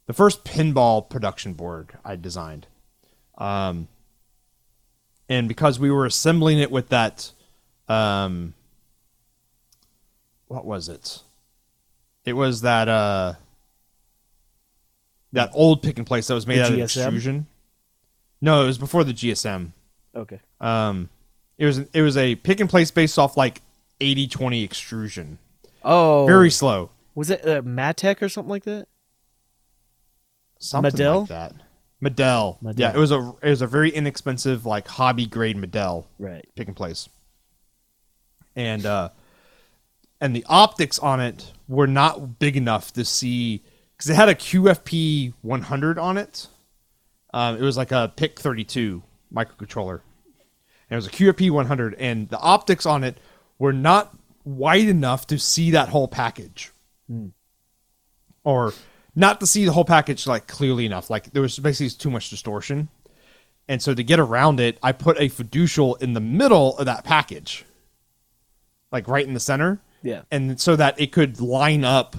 The 0.06 0.12
first 0.12 0.44
pinball 0.44 1.08
production 1.08 1.54
board 1.54 1.98
I 2.04 2.16
designed. 2.16 2.66
Um, 3.36 3.88
and 5.28 5.48
because 5.48 5.78
we 5.78 5.90
were 5.90 6.06
assembling 6.06 6.58
it 6.58 6.70
with 6.70 6.88
that, 6.88 7.32
um, 7.88 8.54
what 10.46 10.64
was 10.64 10.88
it? 10.88 11.22
It 12.24 12.32
was 12.34 12.62
that 12.62 12.88
uh, 12.88 13.34
that 15.32 15.50
old 15.54 15.82
pick 15.82 15.98
and 15.98 16.06
place 16.06 16.26
that 16.26 16.34
was 16.34 16.46
made 16.46 16.58
The 16.58 16.64
out 16.64 16.72
of 16.72 16.78
extrusion. 16.80 17.46
No, 18.40 18.62
it 18.62 18.66
was 18.66 18.78
before 18.78 19.04
the 19.04 19.12
GSM. 19.12 19.72
Okay. 20.14 20.40
Um, 20.60 21.08
it 21.58 21.66
was 21.66 21.78
it 21.78 22.02
was 22.02 22.16
a 22.16 22.34
pick 22.36 22.60
and 22.60 22.68
place 22.70 22.90
based 22.90 23.18
off 23.18 23.36
like 23.36 23.60
80-20 24.00 24.64
extrusion. 24.64 25.38
Oh, 25.84 26.26
Very 26.26 26.50
slow. 26.50 26.90
was 27.14 27.30
it 27.30 27.46
uh, 27.46 27.62
Matec 27.62 28.22
or 28.22 28.28
something 28.28 28.50
like 28.50 28.64
that? 28.64 28.86
Something 30.58 30.92
Madell? 30.92 31.20
like 31.20 31.28
that. 31.28 31.54
Madell. 32.02 32.60
Madell. 32.62 32.78
Yeah, 32.78 32.92
it 32.94 32.98
was 32.98 33.10
a 33.10 33.34
it 33.42 33.50
was 33.50 33.62
a 33.62 33.66
very 33.66 33.90
inexpensive 33.90 34.64
like 34.66 34.86
hobby 34.88 35.26
grade 35.26 35.56
Madell 35.56 36.04
Right. 36.18 36.46
pick 36.54 36.68
and 36.68 36.76
place. 36.76 37.08
And 38.56 38.86
uh 38.86 39.10
and 40.20 40.34
the 40.34 40.44
optics 40.48 40.98
on 40.98 41.20
it 41.20 41.52
were 41.68 41.86
not 41.86 42.38
big 42.38 42.56
enough 42.56 42.92
to 42.94 43.04
see 43.04 43.62
because 43.96 44.10
it 44.10 44.14
had 44.14 44.28
a 44.28 44.34
QFP 44.34 45.34
100 45.42 45.98
on 45.98 46.16
it. 46.18 46.48
Um, 47.34 47.56
it 47.56 47.62
was 47.62 47.76
like 47.76 47.92
a 47.92 48.12
PIC 48.16 48.38
32 48.40 49.02
microcontroller. 49.32 50.00
And 50.90 50.92
it 50.92 50.96
was 50.96 51.06
a 51.06 51.10
QFP 51.10 51.50
100, 51.50 51.94
and 51.96 52.28
the 52.30 52.38
optics 52.38 52.86
on 52.86 53.04
it 53.04 53.18
were 53.58 53.72
not 53.74 54.16
wide 54.44 54.88
enough 54.88 55.26
to 55.26 55.38
see 55.38 55.70
that 55.72 55.90
whole 55.90 56.08
package, 56.08 56.72
or 58.44 58.72
not 59.18 59.40
to 59.40 59.46
see 59.46 59.64
the 59.64 59.72
whole 59.72 59.84
package 59.84 60.26
like 60.26 60.46
clearly 60.46 60.86
enough. 60.86 61.10
Like 61.10 61.32
there 61.32 61.42
was 61.42 61.58
basically 61.58 61.90
too 61.90 62.10
much 62.10 62.30
distortion, 62.30 62.88
and 63.68 63.82
so 63.82 63.92
to 63.94 64.02
get 64.04 64.20
around 64.20 64.60
it, 64.60 64.78
I 64.82 64.92
put 64.92 65.18
a 65.18 65.28
fiducial 65.28 66.00
in 66.00 66.12
the 66.14 66.20
middle 66.20 66.78
of 66.78 66.86
that 66.86 67.04
package, 67.04 67.64
like 68.92 69.08
right 69.08 69.26
in 69.26 69.34
the 69.34 69.40
center 69.40 69.80
Yeah. 70.02 70.22
and 70.30 70.60
so 70.60 70.76
that 70.76 71.00
it 71.00 71.12
could 71.12 71.40
line 71.40 71.84
up 71.84 72.16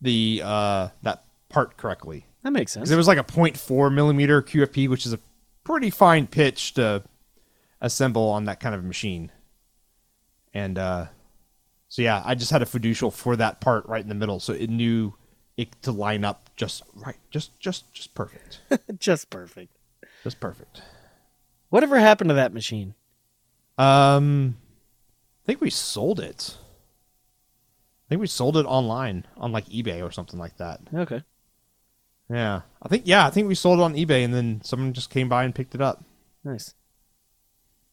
the 0.00 0.40
uh, 0.44 0.88
that 1.02 1.24
part 1.48 1.76
correctly. 1.76 2.26
That 2.42 2.52
makes 2.52 2.72
sense. 2.72 2.90
It 2.90 2.96
was 2.96 3.06
like 3.06 3.18
a 3.18 3.24
0.4 3.24 3.92
millimeter 3.92 4.40
QFP, 4.40 4.88
which 4.88 5.04
is 5.04 5.12
a 5.12 5.18
pretty 5.62 5.90
fine 5.90 6.26
pitch 6.26 6.72
to 6.74 7.02
assemble 7.82 8.28
on 8.30 8.46
that 8.46 8.60
kind 8.60 8.74
of 8.74 8.82
machine. 8.82 9.30
And 10.54 10.78
uh, 10.78 11.06
so 11.88 12.00
yeah, 12.02 12.22
I 12.24 12.34
just 12.34 12.50
had 12.50 12.62
a 12.62 12.66
fiducial 12.66 13.12
for 13.12 13.36
that 13.36 13.60
part 13.60 13.86
right 13.86 14.02
in 14.02 14.08
the 14.08 14.14
middle, 14.14 14.40
so 14.40 14.54
it 14.54 14.70
knew 14.70 15.12
it 15.60 15.82
to 15.82 15.92
line 15.92 16.24
up 16.24 16.50
just 16.56 16.82
right, 16.94 17.16
just 17.30 17.58
just 17.60 17.92
just 17.92 18.14
perfect, 18.14 18.60
Just 18.98 19.30
perfect. 19.30 19.72
just 20.24 20.40
perfect. 20.40 20.82
Whatever 21.68 21.98
happened 21.98 22.28
to 22.30 22.34
that 22.34 22.52
machine? 22.52 22.94
Um, 23.78 24.56
I 25.44 25.46
think 25.46 25.60
we 25.60 25.70
sold 25.70 26.20
it. 26.20 26.56
I 26.58 28.04
think 28.08 28.20
we 28.20 28.26
sold 28.26 28.56
it 28.56 28.66
online 28.66 29.26
on 29.36 29.52
like 29.52 29.66
eBay 29.66 30.02
or 30.04 30.10
something 30.10 30.38
like 30.38 30.56
that. 30.56 30.80
Okay. 30.92 31.22
Yeah, 32.28 32.62
I 32.82 32.88
think 32.88 33.04
yeah, 33.06 33.26
I 33.26 33.30
think 33.30 33.48
we 33.48 33.54
sold 33.54 33.78
it 33.80 33.82
on 33.82 33.94
eBay, 33.94 34.24
and 34.24 34.34
then 34.34 34.60
someone 34.64 34.92
just 34.92 35.10
came 35.10 35.28
by 35.28 35.44
and 35.44 35.54
picked 35.54 35.74
it 35.74 35.80
up. 35.80 36.04
Nice. 36.44 36.74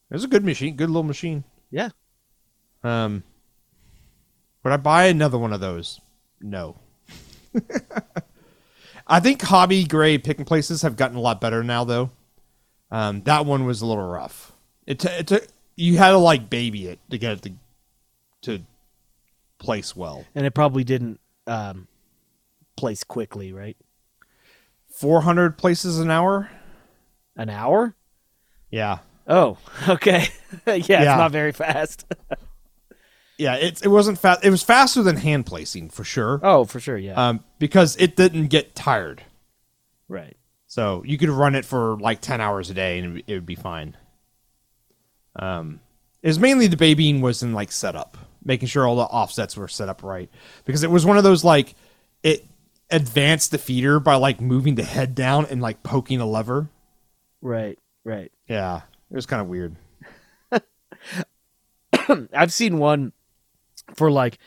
It 0.09 0.13
was 0.13 0.24
a 0.24 0.28
good 0.28 0.45
machine, 0.45 0.76
good 0.76 0.89
little 0.89 1.03
machine. 1.03 1.43
Yeah. 1.70 1.89
Um, 2.84 3.24
would 4.63 4.72
I 4.74 4.78
buy 4.78 5.05
another 5.05 5.38
one 5.38 5.51
of 5.53 5.59
those? 5.59 5.99
No. 6.39 6.80
I 9.08 9.20
think 9.20 9.41
hobby 9.41 9.86
gray 9.86 10.18
picking 10.18 10.45
places 10.45 10.82
have 10.82 10.95
gotten 10.95 11.18
a 11.18 11.22
lot 11.22 11.39
better 11.39 11.64
now, 11.64 11.84
though. 11.84 12.12
Um, 12.91 13.22
that 13.24 13.45
one 13.45 13.66
was 13.66 13.82
a 13.82 13.86
little 13.86 14.08
rough. 14.08 14.51
It, 14.86 14.99
t- 14.99 15.10
it 15.10 15.28
took 15.28 15.47
you 15.76 15.97
had 15.97 16.12
to 16.12 16.18
like 16.18 16.49
baby 16.49 16.88
it 16.88 16.99
to 17.10 17.18
get 17.18 17.34
it 17.34 17.41
to 17.43 17.51
to 18.43 18.64
place 19.60 19.95
well. 19.95 20.26
And 20.36 20.45
it 20.45 20.51
probably 20.51 20.84
didn't 20.84 21.20
um, 21.45 21.88
place 22.76 23.03
quickly, 23.03 23.51
right? 23.53 23.78
Four 24.89 25.22
hundred 25.22 25.58
places 25.58 25.99
an 25.99 26.10
hour. 26.10 26.49
An 27.36 27.49
hour? 27.49 27.95
Yeah, 28.72 28.99
Oh, 29.28 29.58
okay. 29.89 30.28
yeah, 30.66 30.76
it's 30.76 30.88
not 30.89 31.32
very 31.32 31.51
fast. 31.51 32.05
Yeah. 33.38 33.56
It 33.56 33.84
it 33.84 33.88
wasn't 33.90 34.20
fast. 34.20 34.44
It 34.44 34.50
was 34.50 34.64
faster 34.64 35.04
than 35.04 35.18
hand 35.18 35.46
placing 35.46 35.90
for 35.90 36.04
sure. 36.04 36.40
oh, 36.44 36.66
for 36.66 36.80
sure, 36.80 36.98
yeah. 36.98 37.30
Um, 37.30 37.44
because 37.60 37.96
it 37.98 38.16
didn't 38.16 38.48
get 38.48 38.76
tired. 38.76 39.24
right. 40.08 40.36
So 40.70 41.02
you 41.06 41.18
could 41.18 41.30
run 41.30 41.56
it 41.56 41.64
for 41.64 41.98
like 41.98 42.20
ten 42.22 42.42
hours 42.42 42.70
a 42.70 42.74
day, 42.74 43.00
and 43.00 43.24
it 43.26 43.34
would 43.34 43.46
be 43.46 43.56
fine. 43.56 43.96
Um, 45.36 45.80
it 46.22 46.28
was 46.28 46.40
mainly 46.40 46.68
the 46.68 46.76
babying 46.78 47.22
was 47.22 47.42
in 47.42 47.54
like 47.54 47.72
setup, 47.72 48.18
making 48.44 48.68
sure 48.68 48.86
all 48.86 48.98
the 48.98 49.04
offsets 49.04 49.56
were 49.56 49.68
set 49.70 49.88
up 49.88 50.04
right, 50.04 50.30
because 50.66 50.84
it 50.84 50.92
was 50.92 51.06
one 51.06 51.18
of 51.18 51.24
those 51.24 51.44
like 51.44 51.74
it 52.22 52.46
advanced 52.90 53.52
the 53.52 53.58
feeder 53.58 54.00
by 54.00 54.16
like 54.16 54.42
moving 54.42 54.76
the 54.76 54.84
head 54.84 55.16
down 55.16 55.46
and 55.46 55.62
like 55.62 55.84
poking 55.84 56.20
a 56.20 56.26
lever. 56.26 56.70
Right, 57.42 57.80
right. 58.04 58.32
Yeah, 58.50 58.82
it 59.10 59.16
was 59.16 59.26
kind 59.26 59.42
of 59.42 59.48
weird. 59.48 59.76
I've 62.34 62.54
seen 62.54 62.78
one 62.78 63.14
for 63.96 64.12
like 64.12 64.38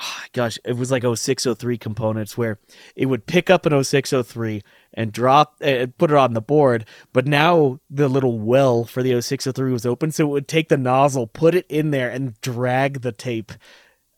ah, 0.00 0.24
gosh, 0.32 0.58
it 0.64 0.76
was 0.76 0.90
like 0.90 1.02
0603 1.02 1.76
components 1.78 2.36
where 2.38 2.58
it 2.96 3.06
would 3.06 3.26
pick 3.26 3.50
up 3.50 3.66
an 3.66 3.84
0603 3.84 4.62
and 4.94 5.12
drop 5.12 5.56
and 5.60 5.96
put 5.98 6.10
it 6.10 6.16
on 6.16 6.32
the 6.32 6.40
board, 6.40 6.86
but 7.12 7.26
now 7.26 7.78
the 7.90 8.08
little 8.08 8.38
well 8.38 8.84
for 8.84 9.02
the 9.02 9.20
0603 9.20 9.70
was 9.72 9.84
open, 9.86 10.10
so 10.10 10.24
it 10.24 10.30
would 10.30 10.48
take 10.48 10.68
the 10.68 10.76
nozzle, 10.78 11.26
put 11.26 11.54
it 11.54 11.66
in 11.68 11.90
there, 11.90 12.08
and 12.10 12.40
drag 12.40 13.02
the 13.02 13.12
tape 13.12 13.52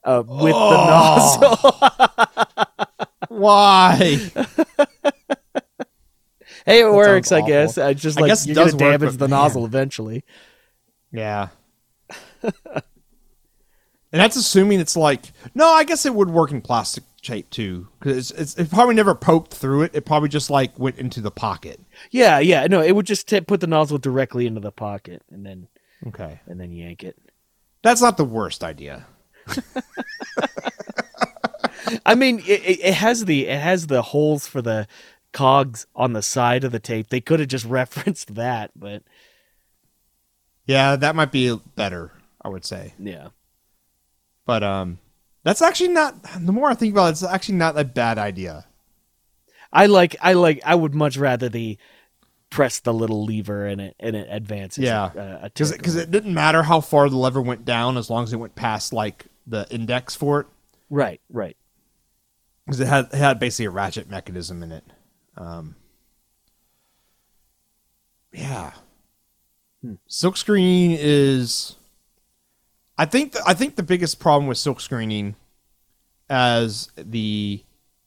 uh, 0.05 0.23
with 0.25 0.53
the 0.53 0.85
nozzle. 0.85 1.77
Why? 3.29 3.95
hey, 6.65 6.79
it 6.81 6.91
works, 6.93 7.31
I 7.31 7.41
guess. 7.41 7.77
I 7.77 7.93
just 7.93 8.17
I 8.17 8.21
like 8.21 8.29
guess 8.29 8.45
it 8.45 8.49
you're 8.49 8.55
gonna 8.55 8.65
does 8.71 8.73
work, 8.75 8.79
damage 9.01 9.17
the 9.17 9.27
man. 9.27 9.37
nozzle 9.41 9.65
eventually. 9.65 10.23
yeah. 11.11 11.49
And 14.13 14.21
that's 14.21 14.35
assuming 14.37 14.79
it's 14.79 14.95
like 14.95 15.33
no, 15.55 15.67
I 15.67 15.83
guess 15.83 16.05
it 16.05 16.13
would 16.13 16.29
work 16.29 16.51
in 16.51 16.61
plastic 16.61 17.03
shape 17.21 17.49
too, 17.49 17.87
because 17.99 18.31
it's, 18.31 18.39
it's 18.39 18.57
it 18.57 18.69
probably 18.69 18.93
never 18.95 19.15
poked 19.15 19.53
through 19.53 19.81
it. 19.83 19.91
It 19.95 20.05
probably 20.05 20.29
just 20.29 20.49
like 20.49 20.77
went 20.77 20.97
into 20.99 21.19
the 21.19 21.31
pocket. 21.31 21.79
Yeah, 22.11 22.39
yeah. 22.39 22.67
No, 22.67 22.79
it 22.81 22.91
would 22.95 23.05
just 23.07 23.27
t- 23.27 23.41
put 23.41 23.59
the 23.59 23.67
nozzle 23.67 23.97
directly 23.97 24.45
into 24.45 24.59
the 24.61 24.71
pocket 24.71 25.21
and 25.31 25.45
then 25.45 25.67
Okay, 26.07 26.39
and 26.45 26.59
then 26.61 26.71
yank 26.71 27.03
it. 27.03 27.17
that's 27.81 28.01
not 28.01 28.17
the 28.17 28.25
worst 28.25 28.63
idea. 28.63 29.05
I 32.05 32.15
mean, 32.15 32.39
it, 32.39 32.61
it 32.63 32.79
it 32.81 32.93
has 32.93 33.25
the 33.25 33.47
it 33.47 33.59
has 33.59 33.87
the 33.87 34.01
holes 34.01 34.47
for 34.47 34.61
the 34.61 34.87
cogs 35.31 35.85
on 35.95 36.13
the 36.13 36.21
side 36.21 36.63
of 36.63 36.71
the 36.71 36.79
tape. 36.79 37.07
They 37.09 37.21
could 37.21 37.39
have 37.39 37.49
just 37.49 37.65
referenced 37.79 38.35
that, 38.35 38.71
but 38.75 39.03
Yeah, 40.65 40.95
that 40.95 41.15
might 41.15 41.31
be 41.31 41.57
better. 41.75 42.11
I 42.41 42.49
would 42.49 42.65
say, 42.65 42.93
yeah. 42.99 43.29
But 44.45 44.63
um, 44.63 44.99
that's 45.43 45.61
actually 45.61 45.89
not. 45.89 46.15
The 46.39 46.51
more 46.51 46.69
I 46.69 46.73
think 46.73 46.93
about 46.93 47.07
it, 47.07 47.11
it's 47.11 47.23
actually 47.23 47.55
not 47.55 47.77
a 47.77 47.83
bad 47.83 48.17
idea. 48.17 48.65
I 49.71 49.87
like 49.87 50.15
I 50.21 50.33
like 50.33 50.61
I 50.65 50.75
would 50.75 50.93
much 50.93 51.17
rather 51.17 51.49
the 51.49 51.77
press 52.49 52.79
the 52.79 52.93
little 52.93 53.25
lever 53.25 53.65
and 53.65 53.81
it 53.81 53.95
and 53.99 54.15
it 54.15 54.27
advances. 54.29 54.83
Yeah. 54.83 55.39
Because 55.43 55.71
tick 55.71 55.79
because 55.79 55.95
it 55.95 56.11
didn't 56.11 56.33
matter 56.33 56.63
how 56.63 56.79
far 56.81 57.09
the 57.09 57.17
lever 57.17 57.41
went 57.41 57.65
down 57.65 57.97
as 57.97 58.09
long 58.09 58.23
as 58.23 58.31
it 58.31 58.37
went 58.37 58.55
past 58.55 58.93
like 58.93 59.25
the 59.47 59.67
index 59.71 60.15
for 60.15 60.41
it. 60.41 60.47
right, 60.89 61.19
right. 61.29 61.57
because 62.65 62.79
it 62.79 62.87
had 62.87 63.05
it 63.05 63.15
had 63.15 63.39
basically 63.39 63.65
a 63.65 63.71
ratchet 63.71 64.09
mechanism 64.09 64.61
in 64.63 64.71
it. 64.71 64.83
Um, 65.35 65.75
yeah, 68.31 68.73
silk 70.07 70.37
screening 70.37 70.97
is. 70.99 71.75
I 72.97 73.05
think 73.05 73.33
th- 73.33 73.43
I 73.47 73.53
think 73.53 73.75
the 73.75 73.83
biggest 73.83 74.19
problem 74.19 74.47
with 74.47 74.57
silk 74.57 74.79
screening, 74.79 75.35
as 76.29 76.89
the 76.95 77.63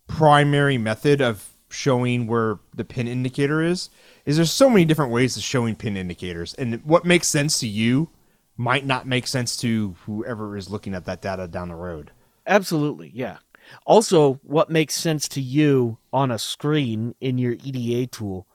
primary 0.06 0.78
method 0.78 1.20
of 1.20 1.50
showing 1.68 2.26
where 2.26 2.58
the 2.74 2.84
pin 2.84 3.08
indicator 3.08 3.62
is, 3.62 3.90
is 4.24 4.36
there's 4.36 4.52
so 4.52 4.70
many 4.70 4.84
different 4.84 5.10
ways 5.12 5.36
of 5.36 5.42
showing 5.42 5.74
pin 5.74 5.96
indicators, 5.96 6.54
and 6.54 6.84
what 6.84 7.04
makes 7.04 7.28
sense 7.28 7.58
to 7.60 7.66
you 7.66 8.08
might 8.56 8.86
not 8.86 9.06
make 9.06 9.26
sense 9.26 9.56
to 9.58 9.96
whoever 10.06 10.56
is 10.56 10.70
looking 10.70 10.94
at 10.94 11.04
that 11.04 11.20
data 11.20 11.46
down 11.46 11.68
the 11.68 11.74
road. 11.74 12.10
Absolutely, 12.46 13.10
yeah. 13.14 13.38
Also, 13.84 14.34
what 14.44 14.70
makes 14.70 14.94
sense 14.94 15.28
to 15.28 15.40
you 15.40 15.98
on 16.12 16.30
a 16.30 16.38
screen 16.38 17.14
in 17.20 17.38
your 17.38 17.56
EDA 17.64 18.06
tool 18.06 18.46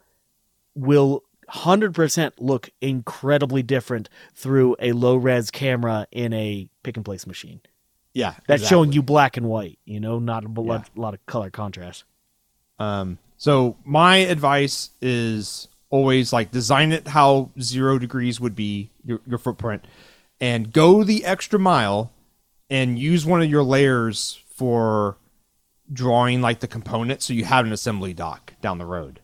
will 0.73 1.23
100% 1.53 2.33
look 2.39 2.69
incredibly 2.79 3.63
different 3.63 4.09
through 4.33 4.75
a 4.79 4.93
low 4.93 5.15
res 5.15 5.51
camera 5.51 6.07
in 6.11 6.33
a 6.33 6.69
pick 6.83 6.95
and 6.95 7.05
place 7.05 7.27
machine. 7.27 7.61
Yeah, 8.13 8.35
That's 8.47 8.63
exactly. 8.63 8.67
showing 8.67 8.91
you 8.91 9.01
black 9.01 9.37
and 9.37 9.47
white, 9.47 9.79
you 9.85 9.99
know, 9.99 10.19
not 10.19 10.43
a 10.43 10.47
lot, 10.49 10.89
lot 10.95 11.13
of 11.13 11.25
color 11.25 11.49
contrast. 11.49 12.03
Um, 12.77 13.19
so 13.37 13.77
my 13.85 14.17
advice 14.17 14.89
is 15.01 15.67
always 15.89 16.33
like 16.33 16.51
design 16.51 16.91
it 16.91 17.07
how 17.07 17.51
zero 17.59 17.99
degrees 17.99 18.39
would 18.39 18.55
be 18.55 18.89
your, 19.05 19.21
your 19.25 19.37
footprint, 19.37 19.85
and 20.39 20.73
go 20.73 21.03
the 21.03 21.23
extra 21.25 21.59
mile, 21.59 22.11
and 22.69 22.97
use 22.97 23.25
one 23.25 23.41
of 23.41 23.49
your 23.49 23.63
layers 23.63 24.41
for 24.47 25.17
drawing 25.91 26.41
like 26.41 26.59
the 26.61 26.67
component, 26.67 27.21
so 27.21 27.33
you 27.33 27.45
have 27.45 27.65
an 27.65 27.73
assembly 27.73 28.13
dock 28.13 28.53
down 28.61 28.77
the 28.77 28.85
road. 28.85 29.19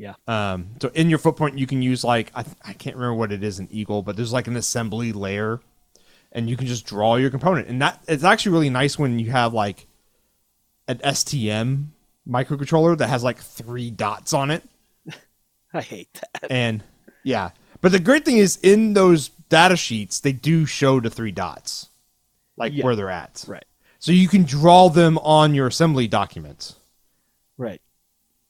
Yeah. 0.00 0.14
Um, 0.26 0.70
so 0.80 0.90
in 0.94 1.10
your 1.10 1.18
footprint, 1.18 1.58
you 1.58 1.66
can 1.66 1.82
use 1.82 2.02
like 2.02 2.32
I, 2.34 2.42
I 2.64 2.72
can't 2.72 2.96
remember 2.96 3.14
what 3.18 3.32
it 3.32 3.44
is 3.44 3.58
in 3.58 3.68
Eagle, 3.70 4.02
but 4.02 4.16
there's 4.16 4.32
like 4.32 4.46
an 4.46 4.56
assembly 4.56 5.12
layer, 5.12 5.60
and 6.32 6.48
you 6.48 6.56
can 6.56 6.66
just 6.66 6.86
draw 6.86 7.16
your 7.16 7.28
component, 7.28 7.68
and 7.68 7.82
that 7.82 8.02
it's 8.08 8.24
actually 8.24 8.52
really 8.52 8.70
nice 8.70 8.98
when 8.98 9.18
you 9.18 9.30
have 9.30 9.52
like 9.52 9.86
an 10.88 10.98
STM 10.98 11.88
microcontroller 12.26 12.96
that 12.96 13.08
has 13.10 13.22
like 13.22 13.38
three 13.40 13.90
dots 13.90 14.32
on 14.32 14.50
it, 14.50 14.62
I 15.74 15.82
hate 15.82 16.08
that. 16.14 16.50
and 16.50 16.82
yeah. 17.22 17.50
But 17.82 17.92
the 17.92 18.00
great 18.00 18.24
thing 18.24 18.38
is 18.38 18.56
in 18.62 18.94
those 18.94 19.28
data 19.50 19.76
sheets, 19.76 20.20
they 20.20 20.32
do 20.32 20.64
show 20.64 20.98
the 21.00 21.10
three 21.10 21.30
dots, 21.32 21.90
like 22.56 22.72
Yeah. 22.72 22.84
where 22.84 22.96
they're 22.96 23.10
at. 23.10 23.44
Right. 23.46 23.64
So 23.98 24.12
you 24.12 24.28
can 24.28 24.44
draw 24.44 24.88
them 24.88 25.18
on 25.18 25.54
your 25.54 25.66
assembly 25.66 26.08
documents. 26.08 26.76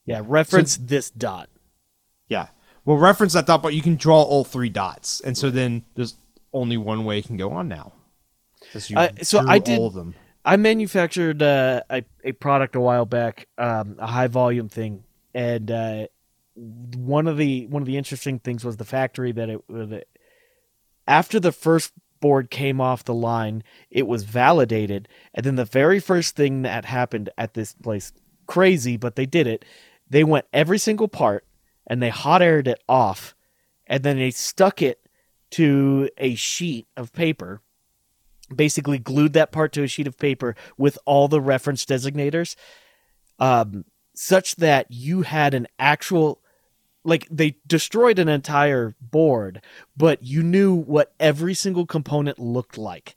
Yeah, 0.06 0.22
reference 0.26 0.76
this 0.76 1.10
dot. 1.10 1.48
Yeah. 2.28 2.48
Well, 2.84 2.96
reference 2.96 3.34
that 3.34 3.46
dot, 3.46 3.62
but 3.62 3.74
you 3.74 3.82
can 3.82 3.96
draw 3.96 4.22
all 4.22 4.44
three 4.44 4.68
dots, 4.70 5.20
and 5.20 5.36
so 5.36 5.50
then 5.50 5.84
there's 5.94 6.16
only 6.52 6.76
one 6.76 7.04
way 7.04 7.18
it 7.18 7.26
can 7.26 7.36
go 7.36 7.50
on 7.52 7.68
now. 7.68 7.92
You 8.74 8.96
Uh, 8.96 9.08
so 9.22 9.46
I 9.46 9.58
did- 9.58 9.78
all 9.78 9.86
of 9.86 9.94
them. 9.94 10.14
I 10.44 10.56
manufactured 10.56 11.42
uh, 11.42 11.82
a 11.90 12.02
a 12.24 12.32
product 12.32 12.74
a 12.74 12.80
while 12.80 13.04
back, 13.04 13.46
um, 13.58 13.96
a 13.98 14.06
high 14.06 14.26
volume 14.26 14.68
thing, 14.70 15.04
and 15.34 15.70
uh, 15.70 16.06
one 16.54 17.26
of 17.26 17.36
the 17.36 17.66
one 17.66 17.82
of 17.82 17.86
the 17.86 17.98
interesting 17.98 18.38
things 18.38 18.64
was 18.64 18.78
the 18.78 18.84
factory 18.86 19.32
that 19.32 19.50
it 19.50 19.62
that 19.68 20.06
after 21.06 21.38
the 21.40 21.52
first 21.52 21.92
board 22.20 22.50
came 22.50 22.80
off 22.80 23.04
the 23.04 23.14
line, 23.14 23.62
it 23.90 24.06
was 24.06 24.24
validated, 24.24 25.08
and 25.34 25.44
then 25.44 25.56
the 25.56 25.64
very 25.64 26.00
first 26.00 26.36
thing 26.36 26.62
that 26.62 26.86
happened 26.86 27.28
at 27.36 27.52
this 27.54 27.74
place, 27.74 28.12
crazy, 28.46 28.96
but 28.96 29.16
they 29.16 29.26
did 29.26 29.46
it. 29.46 29.64
They 30.10 30.24
went 30.24 30.46
every 30.52 30.78
single 30.78 31.08
part 31.08 31.46
and 31.86 32.02
they 32.02 32.10
hot 32.10 32.42
aired 32.42 32.68
it 32.68 32.82
off, 32.88 33.34
and 33.86 34.02
then 34.02 34.18
they 34.18 34.30
stuck 34.30 34.82
it 34.82 35.00
to 35.52 36.08
a 36.18 36.34
sheet 36.34 36.86
of 36.96 37.12
paper 37.12 37.60
basically 38.54 38.98
glued 38.98 39.32
that 39.32 39.52
part 39.52 39.72
to 39.72 39.82
a 39.82 39.88
sheet 39.88 40.06
of 40.06 40.18
paper 40.18 40.56
with 40.76 40.98
all 41.04 41.28
the 41.28 41.40
reference 41.40 41.84
designators 41.84 42.56
um, 43.38 43.84
such 44.14 44.56
that 44.56 44.86
you 44.90 45.22
had 45.22 45.54
an 45.54 45.66
actual 45.78 46.40
like 47.02 47.26
they 47.30 47.56
destroyed 47.66 48.18
an 48.18 48.28
entire 48.28 48.94
board 49.00 49.62
but 49.96 50.22
you 50.22 50.42
knew 50.42 50.74
what 50.74 51.14
every 51.18 51.54
single 51.54 51.86
component 51.86 52.38
looked 52.38 52.76
like. 52.76 53.14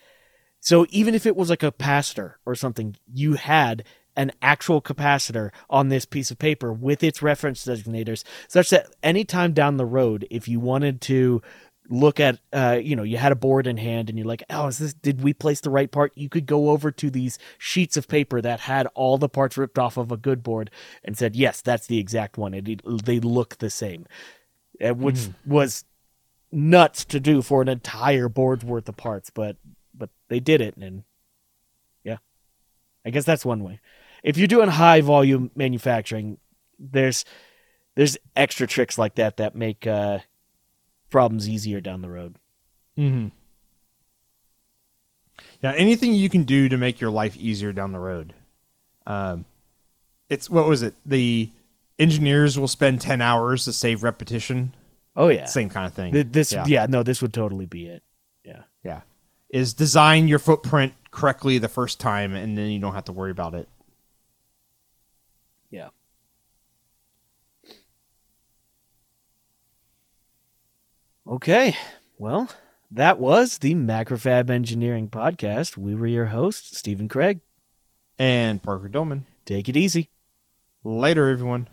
So 0.60 0.86
even 0.90 1.14
if 1.14 1.26
it 1.26 1.36
was 1.36 1.50
like 1.50 1.64
a 1.64 1.72
capacitor 1.72 2.36
or 2.46 2.56
something 2.56 2.96
you 3.12 3.34
had 3.34 3.84
an 4.16 4.32
actual 4.42 4.82
capacitor 4.82 5.52
on 5.70 5.90
this 5.90 6.06
piece 6.06 6.32
of 6.32 6.38
paper 6.38 6.72
with 6.72 7.04
its 7.04 7.22
reference 7.22 7.66
designators, 7.66 8.24
such 8.48 8.70
that 8.70 8.88
anytime 9.02 9.54
down 9.54 9.78
the 9.78 9.86
road, 9.86 10.28
if 10.30 10.48
you 10.48 10.60
wanted 10.60 11.02
to 11.02 11.42
look 11.90 12.20
at 12.20 12.40
uh 12.54 12.80
you 12.82 12.96
know 12.96 13.04
you 13.04 13.18
had 13.18 13.32
a 13.32 13.36
board 13.36 13.68
in 13.68 13.76
hand 13.76 14.10
and 14.10 14.18
you're 14.18 14.28
like 14.28 14.42
oh 14.50 14.68
is 14.68 14.78
this 14.78 14.94
did 14.94 15.22
we 15.22 15.34
place 15.34 15.60
the 15.60 15.70
right 15.70 15.92
part? 15.92 16.12
You 16.16 16.30
could 16.30 16.46
go 16.46 16.70
over 16.70 16.92
to 16.92 17.10
these 17.10 17.38
sheets 17.58 17.98
of 17.98 18.08
paper 18.08 18.42
that 18.42 18.62
had 18.62 18.88
all 18.96 19.18
the 19.18 19.30
parts 19.30 19.58
ripped 19.58 19.78
off 19.78 19.98
of 19.98 20.12
a 20.12 20.18
good 20.18 20.44
board 20.44 20.72
and 21.04 21.18
said 21.18 21.36
yes 21.36 21.62
that's 21.62 21.88
the 21.88 22.00
exact 22.00 22.38
one. 22.38 22.54
It, 22.54 22.82
they 23.06 23.20
look 23.20 23.58
the 23.58 23.70
same. 23.70 24.06
Uh, 24.84 24.94
which 24.94 25.16
mm. 25.16 25.34
was 25.46 25.86
nuts 26.52 27.06
to 27.06 27.20
do 27.20 27.42
for 27.42 27.62
an 27.62 27.70
entire 27.70 28.28
board's 28.28 28.66
worth 28.66 28.90
of 28.90 28.98
parts 28.98 29.30
but 29.30 29.58
but 29.94 30.10
they 30.30 30.40
did 30.40 30.62
it 30.62 30.76
and 30.78 31.04
yeah. 32.04 32.18
I 33.06 33.10
guess 33.12 33.26
that's 33.26 33.46
one 33.46 33.64
way 33.64 33.80
if 34.24 34.38
you're 34.38 34.48
doing 34.48 34.70
high 34.70 35.02
volume 35.02 35.52
manufacturing 35.56 36.38
there's 36.80 37.26
there's 37.96 38.18
extra 38.36 38.66
tricks 38.66 38.98
like 38.98 39.16
that 39.16 39.38
that 39.38 39.56
make 39.56 39.86
uh 39.86 40.20
problems 41.14 41.48
easier 41.48 41.80
down 41.80 42.02
the 42.02 42.10
road. 42.10 42.36
Mm-hmm. 42.98 43.28
Yeah, 45.62 45.74
anything 45.76 46.14
you 46.14 46.30
can 46.30 46.44
do 46.44 46.68
to 46.68 46.76
make 46.76 47.00
your 47.00 47.12
life 47.12 47.38
easier 47.38 47.72
down 47.72 47.92
the 47.94 48.00
road. 48.00 48.34
Um, 49.06 49.46
it's 50.30 50.50
what 50.50 50.68
was 50.68 50.82
it? 50.82 50.96
The 51.06 51.50
engineers 52.00 52.60
will 52.60 52.68
spend 52.68 53.00
ten 53.00 53.22
hours 53.22 53.66
to 53.66 53.74
save 53.74 54.04
repetition. 54.04 54.74
Oh 55.16 55.30
yeah, 55.30 55.46
same 55.46 55.70
kind 55.70 55.86
of 55.86 55.94
thing. 55.94 56.32
This 56.32 56.52
yeah. 56.52 56.66
yeah, 56.68 56.88
no, 56.90 57.04
this 57.04 57.22
would 57.22 57.34
totally 57.34 57.68
be 57.68 57.86
it. 57.86 58.04
Yeah, 58.44 58.64
yeah. 58.84 59.02
Is 59.50 59.74
design 59.74 60.28
your 60.28 60.40
footprint 60.40 60.94
correctly 61.12 61.60
the 61.60 61.70
first 61.70 62.00
time, 62.00 62.34
and 62.34 62.58
then 62.58 62.72
you 62.72 62.80
don't 62.80 62.96
have 62.96 63.06
to 63.06 63.12
worry 63.14 63.32
about 63.32 63.54
it. 63.54 63.70
Yeah. 65.74 65.90
Okay. 71.28 71.76
Well, 72.20 72.48
that 72.92 73.18
was 73.18 73.58
the 73.58 73.74
Macrofab 73.74 74.52
Engineering 74.52 75.10
Podcast. 75.10 75.76
We 75.76 75.96
were 75.96 76.06
your 76.06 76.28
hosts, 76.28 76.78
Stephen 76.78 77.08
Kraig. 77.08 77.40
And 78.20 78.62
Parker 78.62 78.88
Dillmann. 78.88 79.24
Take 79.46 79.68
it 79.68 79.76
easy. 79.76 80.12
Later, 80.84 81.30
everyone. 81.30 81.68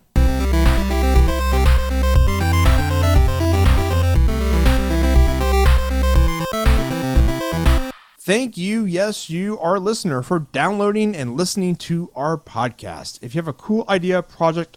Thank 8.22 8.58
you, 8.58 8.84
yes, 8.84 9.30
you, 9.30 9.58
our 9.60 9.78
listener, 9.78 10.20
for 10.20 10.40
downloading 10.40 11.16
and 11.16 11.38
listening 11.38 11.74
to 11.76 12.10
our 12.14 12.36
podcast. 12.36 13.18
If 13.22 13.34
you 13.34 13.38
have 13.38 13.48
a 13.48 13.54
cool 13.54 13.86
idea, 13.88 14.20
project, 14.20 14.76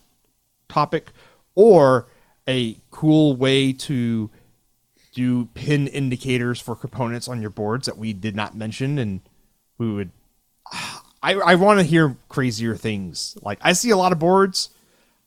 topic, 0.69 1.11
or 1.53 2.07
a 2.47 2.77
cool 2.89 3.35
way 3.35 3.73
to 3.73 4.29
do 5.13 5.45
pin 5.47 5.87
indicators 5.87 6.61
for 6.61 6.73
components 6.73 7.27
on 7.27 7.41
your 7.41 7.49
boards 7.49 7.85
that 7.85 7.97
we 7.97 8.13
did 8.13 8.33
not 8.33 8.55
mention, 8.55 8.97
and 8.97 9.19
we 9.77 9.91
would. 9.91 10.11
I, 11.21 11.33
I 11.33 11.55
want 11.55 11.81
to 11.81 11.85
hear 11.85 12.15
crazier 12.29 12.77
things. 12.77 13.37
Like 13.41 13.59
I 13.61 13.73
see 13.73 13.89
a 13.89 13.97
lot 13.97 14.13
of 14.13 14.19
boards. 14.19 14.69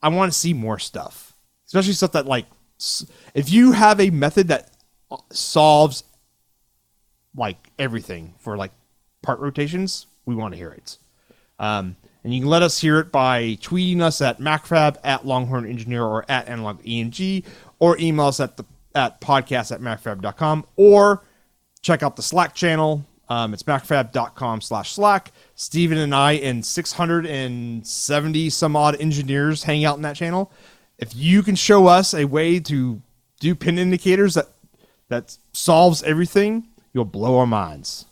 I 0.02 0.08
want 0.08 0.32
to 0.32 0.38
see 0.38 0.54
more 0.54 0.78
stuff, 0.78 1.34
especially 1.66 1.92
stuff 1.92 2.12
that 2.12 2.24
like 2.24 2.46
if 3.34 3.50
you 3.50 3.72
have 3.72 4.00
a 4.00 4.08
method 4.08 4.48
that 4.48 4.70
solves 5.30 6.02
like 7.36 7.70
everything 7.78 8.34
for 8.38 8.56
like 8.56 8.72
part 9.22 9.40
rotations, 9.40 10.06
we 10.24 10.34
want 10.34 10.52
to 10.54 10.58
hear 10.58 10.70
it. 10.70 10.98
Um, 11.58 11.96
and 12.24 12.34
you 12.34 12.40
can 12.40 12.48
let 12.48 12.62
us 12.62 12.80
hear 12.80 12.98
it 12.98 13.12
by 13.12 13.56
tweeting 13.60 14.00
us 14.00 14.20
at 14.20 14.40
MacFab, 14.40 14.96
at 15.04 15.24
Longhorn 15.24 15.64
Engineer, 15.64 16.02
or 16.02 16.24
at 16.28 16.48
Analog 16.48 16.80
ENG, 16.84 17.44
or 17.78 17.96
email 17.98 18.26
us 18.26 18.40
at 18.40 18.56
the 18.56 18.64
at 18.96 19.20
podcast 19.20 19.70
at 19.70 19.80
macfab.com 19.80 20.64
or 20.76 21.22
check 21.82 22.02
out 22.02 22.16
the 22.16 22.22
Slack 22.22 22.54
channel. 22.54 23.04
Um, 23.28 23.52
it's 23.52 23.62
macfab.com 23.62 24.60
slash 24.60 24.92
Slack. 24.92 25.32
Stephen 25.54 25.98
and 25.98 26.14
I 26.14 26.32
and 26.32 26.64
670 26.64 28.50
some 28.50 28.76
odd 28.76 29.00
engineers 29.00 29.64
hang 29.64 29.84
out 29.84 29.96
in 29.96 30.02
that 30.02 30.16
channel. 30.16 30.50
If 30.98 31.14
you 31.14 31.42
can 31.42 31.54
show 31.56 31.86
us 31.86 32.14
a 32.14 32.24
way 32.24 32.58
to 32.60 33.02
do 33.38 33.54
pin 33.54 33.78
indicators 33.78 34.34
that 34.34 34.48
that 35.08 35.36
solves 35.52 36.02
everything, 36.02 36.68
you'll 36.96 37.04
blow 37.04 37.38
our 37.38 37.46
minds. 37.46 38.06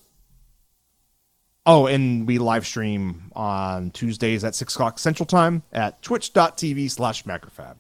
Oh, 1.65 1.87
and 1.87 2.29
we 2.29 2.37
live 2.37 2.67
stream 2.67 3.33
on 3.35 3.91
Tuesdays 3.93 4.45
at 4.45 4.55
6 4.55 4.75
o'clock 4.75 4.99
Central 4.99 5.25
Time 5.25 5.63
at 5.73 6.03
twitch.tv 6.03 6.91
slash 6.91 7.25
macrofab. 7.25 7.77